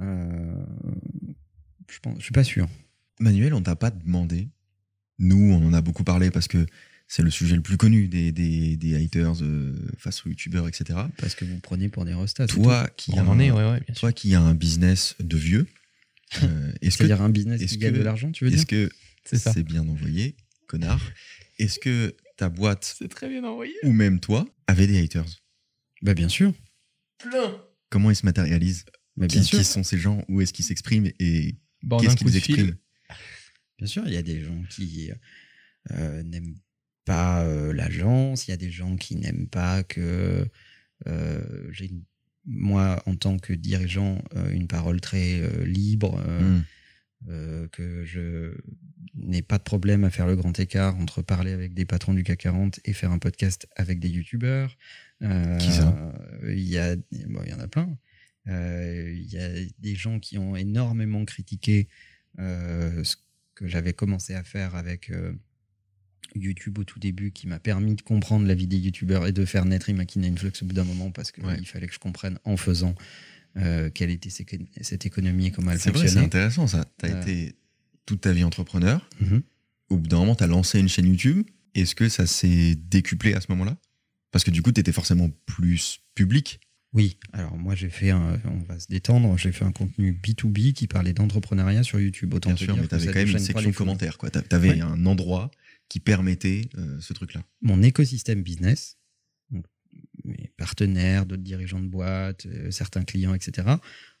Euh, 0.00 0.64
je 1.90 1.98
pense, 2.00 2.16
je 2.18 2.22
suis 2.24 2.32
pas 2.32 2.44
sûr. 2.44 2.66
Manuel, 3.20 3.52
on 3.52 3.62
t'a 3.62 3.76
pas 3.76 3.90
demandé. 3.90 4.48
Nous, 5.18 5.36
on 5.52 5.66
en 5.66 5.74
a 5.74 5.82
beaucoup 5.82 6.02
parlé 6.04 6.30
parce 6.30 6.48
que 6.48 6.64
c'est 7.06 7.22
le 7.22 7.30
sujet 7.30 7.54
le 7.56 7.62
plus 7.62 7.76
connu 7.76 8.08
des, 8.08 8.32
des, 8.32 8.76
des 8.76 8.96
haters 9.04 9.42
euh, 9.42 9.74
face 9.98 10.24
aux 10.24 10.28
youtubeurs, 10.30 10.66
etc. 10.68 10.98
Parce 11.18 11.34
que 11.34 11.44
vous 11.44 11.58
prenez 11.60 11.88
pour 11.88 12.04
des 12.04 12.14
restats. 12.14 12.46
Toi 12.46 12.88
qui, 12.96 13.12
On 13.12 13.18
a 13.18 13.22
en 13.22 13.38
un, 13.38 13.40
est, 13.40 13.50
ouais, 13.50 13.70
ouais, 13.70 13.80
toi 13.94 14.12
qui 14.12 14.34
a 14.34 14.40
un 14.40 14.54
business 14.54 15.14
de 15.20 15.36
vieux, 15.36 15.66
euh, 16.42 16.72
est-ce 16.80 16.96
que 16.98 17.04
C'est-à-dire 17.04 17.22
un 17.22 17.28
business 17.28 17.60
est-ce 17.60 17.74
qui 17.74 17.78
gagne 17.78 17.92
que- 17.92 17.98
de 17.98 18.02
l'argent, 18.02 18.32
tu 18.32 18.44
veux 18.44 18.50
dire 18.50 18.58
est-ce 18.58 18.66
que 18.66 18.90
C'est 19.26 19.38
ça. 19.38 19.52
c'est 19.52 19.62
bien 19.62 19.86
envoyé 19.88 20.36
connard? 20.66 21.00
Est-ce 21.58 21.78
que 21.78 22.14
ta 22.36 22.48
boîte 22.48 22.96
C'est 22.98 23.08
très 23.08 23.28
bien 23.28 23.44
envoyé. 23.44 23.72
ou 23.84 23.92
même 23.92 24.18
toi 24.20 24.46
avait 24.66 24.86
des 24.86 24.98
haters? 25.02 25.24
Bah, 26.02 26.14
bien 26.14 26.28
sûr. 26.28 26.52
Plein. 27.18 27.62
Comment 27.90 28.10
ils 28.10 28.16
se 28.16 28.26
matérialisent? 28.26 28.84
Bah, 29.16 29.26
qui, 29.28 29.36
bien 29.36 29.44
sûr. 29.44 29.58
qui 29.58 29.64
sont 29.64 29.84
ces 29.84 29.98
gens? 29.98 30.24
Où 30.28 30.40
est-ce 30.40 30.52
qu'ils 30.52 30.64
s'expriment? 30.64 31.10
Et 31.20 31.56
Bon, 31.82 31.96
en 31.96 32.00
qu'est-ce 32.00 32.16
qu'ils 32.16 32.36
expriment? 32.36 32.74
Bien 33.78 33.86
sûr, 33.86 34.02
il 34.06 34.12
y 34.12 34.16
a 34.16 34.22
des 34.22 34.42
gens 34.42 34.62
qui 34.70 35.10
euh, 35.92 36.22
n'aiment 36.24 36.56
pas 37.04 37.44
euh, 37.44 37.72
l'agence, 37.72 38.46
il 38.46 38.50
y 38.50 38.54
a 38.54 38.56
des 38.56 38.70
gens 38.70 38.96
qui 38.96 39.16
n'aiment 39.16 39.48
pas 39.48 39.82
que 39.82 40.46
euh, 41.06 41.68
j'ai 41.70 41.90
moi, 42.46 43.02
en 43.06 43.16
tant 43.16 43.38
que 43.38 43.52
dirigeant, 43.54 44.22
euh, 44.36 44.50
une 44.50 44.66
parole 44.68 45.00
très 45.00 45.40
libre, 45.64 46.22
Hmm. 46.22 46.62
euh, 47.30 47.68
que 47.68 48.04
je 48.04 48.54
n'ai 49.14 49.40
pas 49.42 49.56
de 49.58 49.62
problème 49.62 50.04
à 50.04 50.10
faire 50.10 50.26
le 50.26 50.36
grand 50.36 50.58
écart 50.60 50.94
entre 50.96 51.22
parler 51.22 51.52
avec 51.52 51.72
des 51.72 51.86
patrons 51.86 52.12
du 52.12 52.22
CAC 52.22 52.40
40 52.40 52.80
et 52.84 52.92
faire 52.92 53.12
un 53.12 53.18
podcast 53.18 53.66
avec 53.76 53.98
des 53.98 54.08
youtubeurs. 54.10 54.76
Euh, 55.22 55.56
Qui 55.58 55.72
ça? 55.72 56.12
Il 56.46 56.60
y, 56.68 56.76
a- 56.76 56.96
bon, 56.96 57.40
il 57.44 57.50
y 57.50 57.54
en 57.54 57.60
a 57.60 57.68
plein. 57.68 57.96
Euh, 58.48 59.10
Il 59.16 59.32
y 59.32 59.38
a 59.38 59.48
des 59.78 59.94
gens 59.94 60.18
qui 60.20 60.36
ont 60.36 60.54
énormément 60.54 61.24
critiqué 61.24 61.88
ce 62.36 63.14
que 63.54 63.66
j'avais 63.68 63.92
commencé 63.94 64.34
à 64.34 64.42
faire 64.44 64.74
avec 64.74 65.10
YouTube 66.34 66.78
au 66.78 66.84
tout 66.84 66.98
début, 66.98 67.30
qui 67.30 67.46
m'a 67.46 67.58
permis 67.58 67.94
de 67.94 68.02
comprendre 68.02 68.46
la 68.46 68.54
vie 68.54 68.66
des 68.66 68.78
youtubeurs 68.78 69.26
et 69.26 69.32
de 69.32 69.44
faire 69.44 69.64
naître 69.64 69.88
Imakina 69.88 70.26
Influx 70.28 70.52
au 70.62 70.64
bout 70.66 70.74
d'un 70.74 70.84
moment 70.84 71.10
parce 71.10 71.30
qu'il 71.32 71.44
Ouais. 71.44 71.62
fallait 71.64 71.86
que 71.86 71.94
je 71.94 71.98
comprenne 71.98 72.38
en 72.44 72.56
faisant 72.56 72.94
euh, 73.56 73.88
quelle 73.94 74.10
était 74.10 74.30
cette 74.30 75.06
économie 75.06 75.46
et 75.46 75.50
comment 75.52 75.70
elle 75.70 75.78
vrai, 75.78 75.92
c'est 75.92 75.98
fonctionnait. 75.98 76.26
intéressant 76.26 76.66
ça. 76.66 76.84
Tu 76.98 77.06
as 77.06 77.14
Euh. 77.14 77.20
été 77.22 77.54
toute 78.06 78.20
ta 78.22 78.32
vie 78.32 78.42
entrepreneur. 78.44 79.08
Mhm. 79.20 79.42
Au 79.90 79.96
bout 79.96 80.08
d'un 80.08 80.18
moment, 80.18 80.34
tu 80.34 80.42
as 80.44 80.48
lancé 80.48 80.80
une 80.80 80.88
chaîne 80.88 81.06
YouTube. 81.06 81.44
Est-ce 81.74 81.94
que 81.94 82.08
ça 82.08 82.26
s'est 82.26 82.74
décuplé 82.74 83.34
à 83.34 83.40
ce 83.40 83.46
moment-là? 83.50 83.76
Parce 84.32 84.44
que 84.44 84.50
du 84.50 84.60
coup, 84.62 84.72
tu 84.72 84.80
étais 84.80 84.90
forcément 84.92 85.30
plus 85.46 86.00
public. 86.16 86.58
Oui, 86.92 87.16
alors 87.32 87.56
moi 87.56 87.74
j'ai 87.74 87.88
fait, 87.90 88.10
un, 88.10 88.40
on 88.44 88.58
va 88.72 88.78
se 88.78 88.86
détendre, 88.88 89.36
j'ai 89.36 89.50
fait 89.50 89.64
un 89.64 89.72
contenu 89.72 90.12
B2B 90.12 90.72
qui 90.72 90.86
parlait 90.86 91.12
d'entrepreneuriat 91.12 91.82
sur 91.82 91.98
YouTube. 92.00 92.32
Autant 92.34 92.50
Bien 92.50 92.56
te 92.56 92.64
sûr, 92.64 92.74
dire 92.74 92.82
mais 92.82 92.86
que 92.86 92.90
tu 92.90 92.94
avais 92.94 93.06
ça 93.06 93.12
quand 93.12 93.18
même 93.18 93.28
une 93.30 93.38
section 93.40 93.72
commentaires. 93.72 94.16
Tu 94.18 94.54
avais 94.54 94.68
Ouais. 94.70 94.80
un 94.80 95.04
endroit 95.06 95.50
qui 95.88 96.00
permettait 96.00 96.68
euh, 96.76 96.98
ce 97.00 97.12
truc-là. 97.12 97.42
Mon 97.60 97.82
écosystème 97.82 98.42
business, 98.42 98.98
mes 100.24 100.50
partenaires, 100.56 101.26
d'autres 101.26 101.42
dirigeants 101.42 101.80
de 101.80 101.88
boîtes, 101.88 102.46
euh, 102.46 102.70
certains 102.70 103.04
clients, 103.04 103.34
etc., 103.34 103.68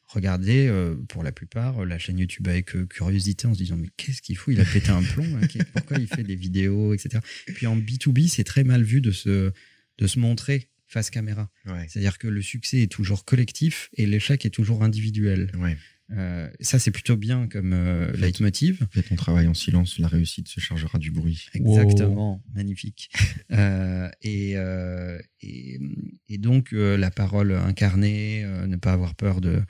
regardaient 0.06 0.68
euh, 0.68 0.96
pour 1.08 1.22
la 1.22 1.32
plupart 1.32 1.86
la 1.86 1.98
chaîne 1.98 2.18
YouTube 2.18 2.46
avec 2.46 2.76
curiosité 2.88 3.46
en 3.46 3.54
se 3.54 3.58
disant 3.58 3.76
mais 3.76 3.88
qu'est-ce 3.96 4.20
qu'il 4.20 4.36
fout? 4.36 4.52
Il 4.54 4.60
a 4.60 4.64
pété 4.64 4.90
un 4.90 5.02
plomb, 5.02 5.24
hein, 5.36 5.46
pourquoi 5.72 5.96
il 5.98 6.06
fait 6.06 6.22
des 6.22 6.36
vidéos, 6.36 6.92
etc. 6.92 7.20
Puis 7.46 7.66
en 7.66 7.76
B2B, 7.76 8.28
c'est 8.28 8.44
très 8.44 8.64
mal 8.64 8.82
vu 8.82 9.00
de 9.00 9.10
se, 9.10 9.50
de 9.98 10.06
se 10.06 10.18
montrer 10.18 10.68
face 10.94 11.10
caméra. 11.10 11.50
Ouais. 11.66 11.86
C'est-à-dire 11.88 12.18
que 12.18 12.28
le 12.28 12.40
succès 12.40 12.82
est 12.82 12.92
toujours 12.92 13.24
collectif 13.24 13.90
et 13.94 14.06
l'échec 14.06 14.46
est 14.46 14.50
toujours 14.50 14.84
individuel. 14.84 15.50
Ouais. 15.58 15.76
Euh, 16.12 16.48
ça, 16.60 16.78
c'est 16.78 16.92
plutôt 16.92 17.16
bien 17.16 17.48
comme 17.48 17.72
euh, 17.72 18.12
leitmotiv. 18.12 18.86
Fais 18.92 19.02
ton 19.02 19.16
travail 19.16 19.48
en 19.48 19.54
silence, 19.54 19.98
la 19.98 20.06
réussite 20.06 20.46
se 20.46 20.60
chargera 20.60 20.98
du 20.98 21.10
bruit. 21.10 21.46
Exactement, 21.52 22.44
magnifique. 22.54 23.10
Euh, 23.50 24.08
et, 24.22 24.52
euh, 24.56 25.18
et, 25.40 25.80
et 26.28 26.38
donc, 26.38 26.70
la 26.72 27.10
parole 27.10 27.52
incarnée, 27.52 28.44
ne 28.66 28.76
pas 28.76 28.92
avoir 28.92 29.16
peur 29.16 29.40
de, 29.40 29.62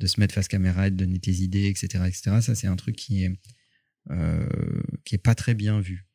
de 0.00 0.06
se 0.06 0.18
mettre 0.18 0.34
face 0.34 0.48
caméra 0.48 0.88
et 0.88 0.90
de 0.90 0.96
donner 0.96 1.20
tes 1.20 1.34
idées, 1.34 1.66
etc., 1.66 2.04
etc. 2.06 2.40
Ça, 2.40 2.54
c'est 2.54 2.66
un 2.66 2.76
truc 2.76 2.96
qui 2.96 3.24
est, 3.24 3.32
qui 5.04 5.14
est 5.14 5.22
pas 5.22 5.36
très 5.36 5.54
bien 5.54 5.80
vu 5.80 6.06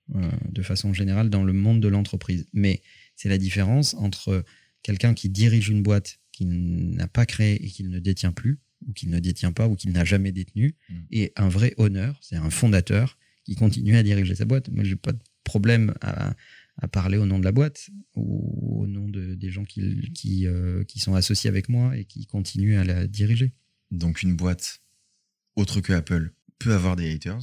de 0.50 0.62
façon 0.64 0.94
générale 0.94 1.30
dans 1.30 1.44
le 1.44 1.54
monde 1.54 1.80
de 1.82 1.88
l'entreprise. 1.88 2.48
Mais 2.54 2.82
c'est 3.20 3.28
la 3.30 3.38
différence 3.38 3.96
entre 3.96 4.46
quelqu'un 4.82 5.14
qui 5.14 5.28
dirige 5.30 5.68
une 5.68 5.84
boîte 5.84 6.20
qu'il 6.32 6.92
n'a 6.96 7.08
pas 7.08 7.26
créée 7.26 7.58
et 7.66 7.68
qu'il 7.68 7.90
ne 7.90 8.00
détient 8.00 8.32
plus, 8.32 8.60
ou 8.88 8.94
qu'il 8.94 9.10
ne 9.10 9.20
détient 9.20 9.52
pas, 9.52 9.68
ou 9.68 9.76
qu'il 9.76 9.92
n'a 9.92 10.06
jamais 10.06 10.32
détenu, 10.32 10.74
Mm. 10.90 10.94
et 11.12 11.34
un 11.36 11.50
vrai 11.50 11.74
honneur, 11.78 12.18
c'est 12.22 12.38
un 12.38 12.50
fondateur 12.50 13.18
qui 13.44 13.56
continue 13.56 13.98
à 13.98 14.04
diriger 14.04 14.36
sa 14.36 14.46
boîte. 14.46 14.70
Moi, 14.70 14.86
j'ai 14.86 14.96
pas 14.96 15.12
de 15.12 15.20
problème 15.44 15.94
à, 16.00 16.34
à 16.78 16.88
parler 16.88 17.18
au 17.18 17.26
nom 17.26 17.40
de 17.40 17.44
la 17.44 17.52
boîte 17.52 17.90
ou 18.16 18.84
au 18.84 18.88
nom 18.88 19.10
de, 19.10 19.36
des 19.36 19.52
gens 19.52 19.66
qui, 19.66 20.12
qui, 20.14 20.48
euh, 20.48 20.86
qui 20.86 21.00
sont 21.00 21.14
associés 21.14 21.50
avec 21.50 21.68
moi 21.68 21.98
et 21.98 22.06
qui 22.06 22.26
continuent 22.26 22.78
à 22.78 22.86
la 22.86 23.06
diriger. 23.08 23.52
Donc 23.92 24.22
une 24.24 24.36
boîte 24.36 24.80
autre 25.58 25.82
que 25.82 25.92
Apple 25.92 26.32
peut 26.58 26.74
avoir 26.74 26.96
des 26.96 27.12
haters? 27.14 27.42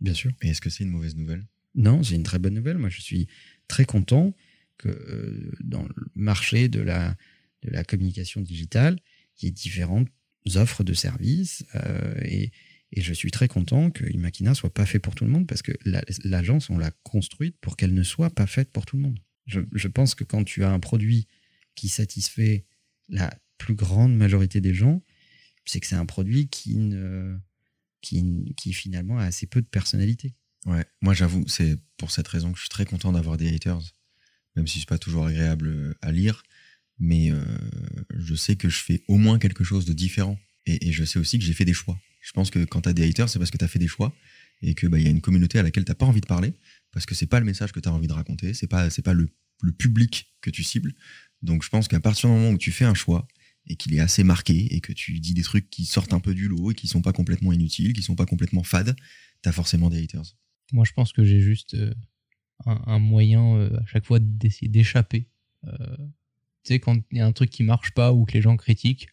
Bien 0.00 0.14
sûr. 0.14 0.30
Et 0.42 0.48
est-ce 0.48 0.62
que 0.62 0.70
c'est 0.70 0.84
une 0.84 0.90
mauvaise 0.90 1.16
nouvelle? 1.16 1.44
Non, 1.74 2.02
c'est 2.02 2.14
une 2.14 2.22
très 2.22 2.38
bonne 2.38 2.54
nouvelle. 2.54 2.78
Moi, 2.78 2.88
je 2.88 3.00
suis 3.00 3.26
très 3.66 3.84
content 3.84 4.34
que 4.78 4.88
euh, 4.88 5.52
dans 5.60 5.82
le 5.82 6.06
marché 6.14 6.68
de 6.68 6.80
la, 6.80 7.16
de 7.62 7.70
la 7.70 7.84
communication 7.84 8.40
digitale, 8.40 8.98
il 9.40 9.44
y 9.46 9.48
ait 9.48 9.52
différentes 9.52 10.08
offres 10.54 10.84
de 10.84 10.94
services. 10.94 11.64
euh, 11.74 12.14
et, 12.24 12.50
et 12.92 13.02
je 13.02 13.12
suis 13.12 13.30
très 13.30 13.48
content 13.48 13.90
que 13.90 14.04
Imakina 14.10 14.54
soit 14.54 14.72
pas 14.72 14.86
fait 14.86 14.98
pour 14.98 15.14
tout 15.14 15.24
le 15.24 15.30
monde 15.30 15.46
parce 15.46 15.60
que 15.62 15.72
la- 15.84 16.02
l'agence, 16.24 16.70
on 16.70 16.78
l'a 16.78 16.90
construite 17.02 17.56
pour 17.60 17.76
qu'elle 17.76 17.92
ne 17.92 18.02
soit 18.02 18.30
pas 18.30 18.46
faite 18.46 18.70
pour 18.72 18.86
tout 18.86 18.96
le 18.96 19.02
monde. 19.02 19.18
Je, 19.46 19.60
je 19.72 19.88
pense 19.88 20.14
que 20.14 20.24
quand 20.24 20.44
tu 20.44 20.64
as 20.64 20.70
un 20.70 20.80
produit 20.80 21.26
qui 21.74 21.88
satisfait 21.88 22.64
la 23.08 23.36
plus 23.58 23.74
grande 23.74 24.16
majorité 24.16 24.60
des 24.60 24.74
gens, 24.74 25.02
c'est 25.64 25.80
que 25.80 25.86
c'est 25.86 25.96
un 25.96 26.06
produit 26.06 26.48
qui, 26.48 26.76
ne, 26.76 27.36
qui, 28.00 28.54
qui 28.56 28.72
finalement 28.72 29.18
a 29.18 29.24
assez 29.24 29.46
peu 29.46 29.60
de 29.60 29.66
personnalité. 29.66 30.34
Ouais, 30.66 30.84
moi 31.02 31.14
j'avoue, 31.14 31.46
c'est 31.46 31.78
pour 31.98 32.10
cette 32.10 32.28
raison 32.28 32.50
que 32.52 32.56
je 32.56 32.62
suis 32.62 32.68
très 32.70 32.84
content 32.86 33.12
d'avoir 33.12 33.36
des 33.36 33.54
haters, 33.54 33.80
même 34.58 34.66
si 34.66 34.80
c'est 34.80 34.88
pas 34.88 34.98
toujours 34.98 35.26
agréable 35.26 35.68
euh, 35.68 35.94
à 36.02 36.12
lire, 36.12 36.42
mais 36.98 37.30
euh, 37.30 37.40
je 38.16 38.34
sais 38.34 38.56
que 38.56 38.68
je 38.68 38.82
fais 38.82 39.02
au 39.08 39.16
moins 39.16 39.38
quelque 39.38 39.64
chose 39.64 39.84
de 39.84 39.92
différent. 39.92 40.38
Et, 40.66 40.92
je 40.92 41.04
sais 41.04 41.18
aussi 41.18 41.38
que 41.38 41.44
j'ai 41.44 41.54
fait 41.54 41.64
des 41.64 41.72
choix. 41.72 41.98
Je 42.20 42.32
pense 42.32 42.50
que 42.50 42.64
quand 42.64 42.82
tu 42.82 42.88
as 42.90 42.92
des 42.92 43.08
haters, 43.08 43.28
c'est 43.28 43.38
parce 43.38 43.50
que 43.50 43.56
tu 43.56 43.64
as 43.64 43.68
fait 43.68 43.78
des 43.78 43.88
choix 43.88 44.12
et 44.60 44.74
que 44.74 44.86
bah, 44.86 44.98
y 44.98 45.06
a 45.06 45.10
une 45.10 45.20
communauté 45.20 45.58
à 45.58 45.62
laquelle 45.62 45.84
t'as 45.84 45.94
pas 45.94 46.04
envie 46.04 46.20
de 46.20 46.26
parler, 46.26 46.52
parce 46.92 47.06
que 47.06 47.14
c'est 47.14 47.28
pas 47.28 47.38
le 47.38 47.46
message 47.46 47.72
que 47.72 47.80
tu 47.80 47.88
as 47.88 47.92
envie 47.92 48.08
de 48.08 48.12
raconter, 48.12 48.52
c'est 48.52 48.66
pas, 48.66 48.88
pas 49.04 49.12
le, 49.14 49.30
public 49.78 50.34
que 50.40 50.50
tu 50.50 50.64
cibles. 50.64 50.92
Donc 51.40 51.62
je 51.62 51.68
pense 51.68 51.88
qu'à 51.88 52.00
partir 52.00 52.28
du 52.28 52.34
moment 52.34 52.50
où 52.50 52.58
tu 52.58 52.72
fais 52.72 52.84
un 52.84 52.94
choix 52.94 53.26
et 53.66 53.76
qu'il 53.76 53.94
est 53.94 54.00
assez 54.00 54.24
marqué 54.24 54.74
et 54.74 54.80
que 54.80 54.92
tu 54.92 55.20
dis 55.20 55.34
des 55.34 55.42
trucs 55.42 55.70
qui 55.70 55.86
sortent 55.86 56.12
un 56.12 56.20
peu 56.20 56.34
du 56.34 56.48
lot 56.48 56.72
et 56.72 56.74
qui 56.74 56.88
sont 56.88 57.02
pas 57.02 57.12
complètement 57.12 57.52
inutiles, 57.52 57.92
qui 57.92 58.02
sont 58.02 58.16
pas 58.16 58.26
complètement 58.26 58.64
fades, 58.64 58.96
t'as 59.42 59.52
forcément 59.52 59.88
des 59.88 60.02
haters. 60.02 60.36
Moi, 60.72 60.84
je 60.84 60.92
pense 60.92 61.12
que 61.12 61.24
j'ai 61.24 61.40
juste 61.40 61.74
euh, 61.74 61.94
un, 62.66 62.80
un 62.86 62.98
moyen 62.98 63.56
euh, 63.56 63.76
à 63.78 63.86
chaque 63.86 64.04
fois 64.04 64.18
d'essayer 64.20 64.68
d'échapper. 64.68 65.26
Euh, 65.66 65.96
tu 66.64 66.74
sais, 66.74 66.80
quand 66.80 66.96
il 67.12 67.18
y 67.18 67.20
a 67.20 67.26
un 67.26 67.32
truc 67.32 67.50
qui 67.50 67.62
marche 67.62 67.92
pas 67.92 68.12
ou 68.12 68.24
que 68.24 68.32
les 68.34 68.42
gens 68.42 68.56
critiquent, 68.56 69.08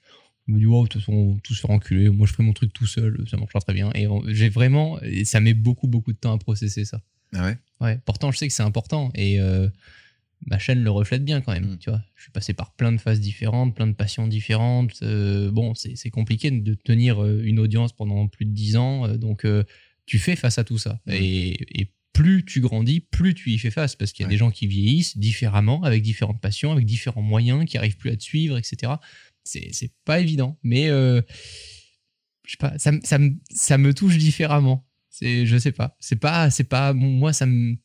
je 0.48 0.54
me 0.54 0.60
dis, 0.60 0.66
wow, 0.66 0.84
de 0.84 0.90
toute 0.90 1.02
façon, 1.02 1.14
on 1.14 1.38
tous 1.40 1.56
se 1.56 1.62
faire 1.62 1.72
enculer. 1.72 2.10
Moi, 2.10 2.28
je 2.28 2.34
ferai 2.34 2.44
mon 2.44 2.54
truc 2.54 2.72
tout 2.74 2.86
seul, 2.86 3.24
ça 3.30 3.38
marchera 3.38 3.60
très 3.62 3.74
bien. 3.74 3.92
Et 3.96 4.08
on- 4.08 4.24
j'ai 4.28 4.50
vraiment, 4.50 5.00
et 5.02 5.26
ça 5.26 5.40
met 5.40 5.54
beaucoup, 5.54 5.88
beaucoup 5.88 6.14
de 6.14 6.18
temps 6.18 6.34
à 6.34 6.38
processer 6.38 6.86
ça. 6.86 7.02
Ah 7.34 7.46
ouais? 7.46 7.58
Ouais, 7.82 8.00
pourtant, 8.06 8.32
je 8.32 8.38
sais 8.38 8.48
que 8.48 8.54
c'est 8.54 8.64
important 8.64 9.12
et 9.16 9.40
euh, 9.42 9.68
ma 10.46 10.60
chaîne 10.60 10.84
le 10.84 10.92
reflète 10.92 11.26
bien 11.26 11.42
quand 11.42 11.52
même. 11.54 11.74
Mm. 11.74 11.78
Tu 11.80 11.90
vois, 11.90 12.02
je 12.16 12.24
suis 12.24 12.32
passé 12.32 12.54
par 12.54 12.74
plein 12.74 12.92
de 12.92 12.98
phases 13.00 13.20
différentes, 13.20 13.76
plein 13.76 13.88
de 13.88 13.94
passions 13.94 14.28
différentes. 14.28 15.04
bon, 15.52 15.74
c'est 15.74 16.10
compliqué 16.12 16.52
de 16.52 16.74
tenir 16.76 17.26
une 17.26 17.60
audience 17.60 17.92
pendant 17.94 18.28
plus 18.28 18.46
de 18.46 18.52
10 18.52 18.78
ans. 18.78 19.08
donc, 19.18 19.46
tu 20.06 20.20
fais 20.20 20.36
face 20.36 20.60
à 20.60 20.64
tout 20.64 20.78
ça. 20.78 21.00
Mm. 21.08 21.12
Et, 21.14 21.82
et 21.82 21.92
plus 22.16 22.46
tu 22.46 22.62
grandis, 22.62 23.02
plus 23.02 23.34
tu 23.36 23.52
y 23.52 23.60
fais 23.60 23.72
face 23.72 23.96
parce 23.98 24.14
qu'il 24.14 24.24
y 24.24 24.26
a 24.26 24.28
Ouais. 24.28 24.34
des 24.34 24.38
gens 24.38 24.50
qui 24.50 24.68
vieillissent 24.68 25.18
différemment, 25.18 25.84
avec 25.84 26.02
différentes 26.02 26.40
passions, 26.40 26.72
avec 26.72 26.86
différents 26.86 27.22
moyens, 27.22 27.66
qui 27.66 27.78
arrivent 27.78 27.98
plus 27.98 28.10
à 28.10 28.16
te 28.16 28.24
suivre, 28.24 28.58
etc. 28.58 28.94
C'est 29.44 29.92
pas 30.06 30.20
évident, 30.22 30.58
mais 30.64 30.88
euh, 30.90 31.22
je 32.46 32.52
sais 32.52 32.58
pas, 32.58 32.78
ça, 32.80 32.92
me- 32.94 33.02
ça, 33.04 33.18
me- 33.18 33.36
ça 33.52 33.78
me 33.78 33.94
touche 33.94 34.18
différemment. 34.18 34.88
Je 35.22 35.58
sais 35.58 35.72
pas, 35.74 35.96
c'est 36.00 36.16
pas, 36.16 36.50
c'est 36.50 36.64
pas, 36.64 36.94
moi 36.94 37.34
ça 37.34 37.46
me, 37.46 37.76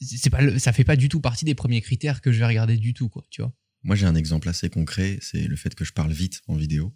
c'est 0.00 0.30
pas, 0.30 0.40
le- 0.40 0.58
ça 0.58 0.72
fait 0.72 0.84
pas 0.84 0.96
du 0.96 1.08
tout 1.08 1.20
partie 1.20 1.44
des 1.44 1.54
premiers 1.54 1.80
critères 1.80 2.20
que 2.20 2.30
je 2.32 2.38
vais 2.38 2.46
regarder 2.46 2.76
du 2.76 2.94
tout, 2.94 3.08
quoi, 3.08 3.24
tu 3.30 3.42
vois. 3.42 3.52
Moi, 3.84 3.96
j'ai 3.96 4.06
un 4.06 4.14
exemple 4.14 4.48
assez 4.48 4.70
concret, 4.70 5.18
c'est 5.20 5.42
le 5.48 5.56
fait 5.56 5.74
que 5.74 5.84
je 5.84 5.92
parle 5.92 6.12
vite 6.12 6.40
en 6.46 6.54
vidéo. 6.54 6.94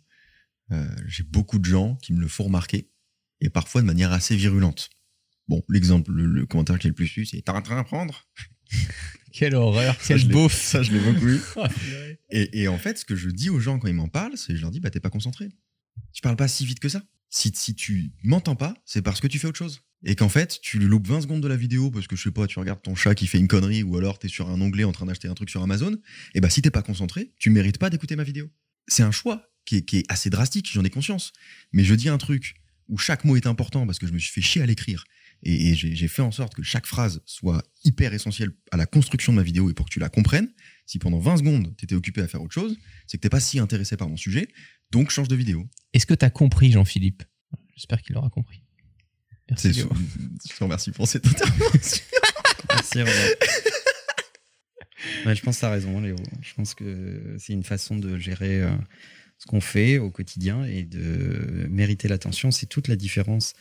Euh, 0.71 0.87
j'ai 1.09 1.25
beaucoup 1.25 1.59
de 1.59 1.65
gens 1.65 1.97
qui 1.97 2.13
me 2.13 2.21
le 2.21 2.29
font 2.29 2.45
remarquer, 2.45 2.89
et 3.41 3.51
parfois 3.51 3.81
de 3.83 3.87
manière 3.87 4.13
assez 4.13 4.37
virulente. 4.37 4.91
Bon, 5.49 5.63
l'exemple, 5.69 6.13
le, 6.13 6.27
le 6.27 6.47
commentaire 6.47 6.79
qui 6.79 6.87
est 6.87 6.91
le 6.91 6.95
plus 6.95 7.07
su, 7.07 7.25
c'est 7.27 7.41
T'as 7.43 7.55
un 7.55 7.63
train 7.63 7.79
à 7.79 7.85
prendre 7.85 8.27
Quelle 9.33 9.55
horreur, 9.55 9.95
Ça, 10.01 10.15
quel 10.15 10.29
beauf. 10.29 10.53
Ça, 10.53 10.83
je 10.83 10.93
l'ai 10.93 11.01
beaucoup 11.01 11.29
eu. 11.29 11.41
Oh, 11.57 11.67
et 12.31 12.67
en 12.69 12.79
fait, 12.79 12.99
ce 12.99 13.05
que 13.05 13.15
je 13.15 13.29
dis 13.29 13.51
aux 13.51 13.61
gens 13.61 13.79
quand 13.79 13.87
ils 13.87 13.95
m'en 13.95 14.09
parlent, 14.09 14.37
c'est 14.37 14.57
je 14.57 14.63
leur 14.63 14.71
dis 14.71 14.81
Bah, 14.81 14.91
t'es 14.91 14.99
pas 14.99 15.11
concentré. 15.11 15.49
Tu 16.13 16.23
parles 16.23 16.37
pas 16.37 16.49
si 16.49 16.67
vite 16.67 16.81
que 16.81 16.89
ça. 16.89 17.03
Si, 17.29 17.53
si 17.55 17.75
tu 17.75 18.13
m'entends 18.25 18.57
pas, 18.57 18.75
c'est 18.85 19.03
parce 19.03 19.21
que 19.21 19.27
tu 19.27 19.39
fais 19.39 19.47
autre 19.47 19.59
chose. 19.59 19.83
Et 20.05 20.15
qu'en 20.15 20.29
fait, 20.29 20.59
tu 20.61 20.79
loupes 20.79 21.07
20 21.07 21.23
secondes 21.23 21.43
de 21.43 21.49
la 21.49 21.57
vidéo 21.57 21.91
parce 21.91 22.07
que 22.07 22.17
je 22.17 22.23
sais 22.23 22.31
pas, 22.31 22.47
tu 22.47 22.59
regardes 22.59 22.83
ton 22.83 22.95
chat 22.95 23.15
qui 23.15 23.27
fait 23.27 23.39
une 23.39 23.49
connerie 23.49 23.83
ou 23.83 23.97
alors 23.97 24.19
t'es 24.19 24.29
sur 24.29 24.49
un 24.49 24.61
onglet 24.61 24.85
en 24.85 24.93
train 24.93 25.07
d'acheter 25.07 25.29
un 25.29 25.35
truc 25.35 25.51
sur 25.51 25.63
Amazon. 25.63 25.97
Et 26.35 26.41
bah, 26.41 26.51
si 26.51 26.63
t'es 26.63 26.71
pas 26.71 26.83
concentré, 26.83 27.33
tu 27.39 27.51
mérites 27.51 27.79
pas 27.79 27.91
d'écouter 27.91 28.17
ma 28.17 28.25
vidéo. 28.25 28.51
C'est 28.89 29.03
un 29.03 29.11
choix 29.11 29.51
qui 29.65 29.77
est, 29.77 29.83
qui 29.83 29.99
est 29.99 30.05
assez 30.09 30.31
drastique, 30.31 30.71
j'en 30.73 30.85
ai 30.85 30.91
conscience. 30.91 31.33
Mais 31.73 31.85
je 31.85 31.95
dis 31.95 32.09
un 32.09 32.19
truc 32.19 32.57
où 32.89 32.99
chaque 32.99 33.25
mot 33.25 33.37
est 33.37 33.47
important 33.47 33.87
parce 33.87 33.99
que 33.99 34.07
je 34.07 34.13
me 34.13 34.19
suis 34.19 34.33
fait 34.33 34.41
chier 34.41 34.63
à 34.63 34.67
l'écrire 34.67 35.05
Et, 35.43 35.71
et 35.71 35.75
j'ai 35.75 36.09
fait 36.09 36.23
en 36.23 36.31
sorte 36.31 36.55
que 36.55 36.63
chaque 36.63 36.87
phrase 36.87 37.21
soit 37.25 37.63
hyper 37.85 38.13
essentielle 38.15 38.51
à 38.71 38.77
la 38.77 38.87
construction 38.87 39.33
de 39.33 39.37
ma 39.37 39.43
vidéo 39.43 39.71
et 39.71 39.75
pour 39.75 39.87
que 39.87 39.91
tu 39.91 40.01
la 40.01 40.09
comprennes. 40.09 40.49
Si 40.87 40.99
pendant 40.99 41.19
20 41.19 41.39
secondes, 41.39 41.75
tu 41.77 41.85
étais 41.85 41.95
occupé 41.95 42.21
à 42.21 42.29
faire 42.29 42.43
autre 42.43 42.55
chose, 42.55 42.77
c'est 43.07 43.19
que 43.19 43.23
t'es 43.23 43.29
pas 43.29 43.41
si 43.41 43.59
intéressé 43.59 43.97
par 43.97 44.09
mon 44.09 44.17
sujet, 44.17 44.49
donc 44.91 45.11
change 45.11 45.29
de 45.29 45.37
vidéo. 45.37 45.67
Est-ce 45.93 46.07
que 46.07 46.15
tu 46.15 46.25
as 46.25 46.31
compris, 46.31 46.73
Jean-Philippe? 46.73 47.23
J'espère 47.77 48.03
qu'il 48.03 48.17
aura 48.17 48.31
compris. 48.31 48.63
Merci. 49.51 49.73
Léo. 49.73 49.91
Je 50.49 50.55
te 50.55 50.65
remercie 50.65 50.91
pour 50.91 51.07
cette 51.07 51.27
intervention. 51.27 52.05
Merci. 52.69 52.99
Ouais, 55.25 55.35
je 55.35 55.43
pense 55.43 55.57
que 55.57 55.61
tu 55.61 55.67
as 55.67 55.71
raison, 55.71 56.01
Léo. 56.01 56.17
Je 56.43 56.55
pense 56.55 56.75
que 56.75 57.37
c'est 57.39 57.53
une 57.53 57.63
façon 57.63 57.97
de 57.97 58.19
gérer 58.19 58.63
euh, 58.63 58.71
ce 59.39 59.47
qu'on 59.47 59.61
fait 59.61 59.99
au 59.99 60.11
quotidien 60.11 60.65
et 60.65 60.83
de 60.83 61.67
mériter 61.71 62.09
l'attention. 62.09 62.51
C'est 62.51 62.67
toute 62.67 62.89
la 62.89 62.97
différence 62.97 63.55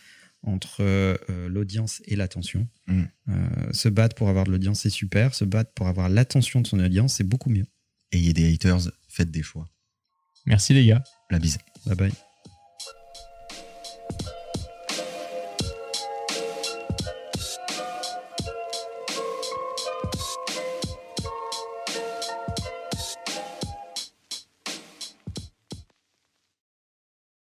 entre 0.45 0.81
euh, 0.81 1.17
l'audience 1.49 2.01
et 2.05 2.15
l'attention. 2.15 2.67
Mm. 2.87 3.03
Euh, 3.29 3.73
se 3.73 3.89
battre 3.89 4.15
pour 4.15 4.29
avoir 4.29 4.45
de 4.45 4.51
l'audience, 4.51 4.81
c'est 4.81 4.89
super. 4.89 5.33
Se 5.33 5.45
battre 5.45 5.71
pour 5.73 5.87
avoir 5.87 6.09
l'attention 6.09 6.61
de 6.61 6.67
son 6.67 6.79
audience, 6.79 7.15
c'est 7.15 7.27
beaucoup 7.27 7.49
mieux. 7.49 7.65
Ayez 8.11 8.33
des 8.33 8.53
haters, 8.53 8.91
faites 9.09 9.31
des 9.31 9.43
choix. 9.43 9.67
Merci 10.45 10.73
les 10.73 10.85
gars. 10.85 11.03
La 11.31 11.39
bise. 11.39 11.57
Bye 11.85 11.95
bye. 11.95 12.24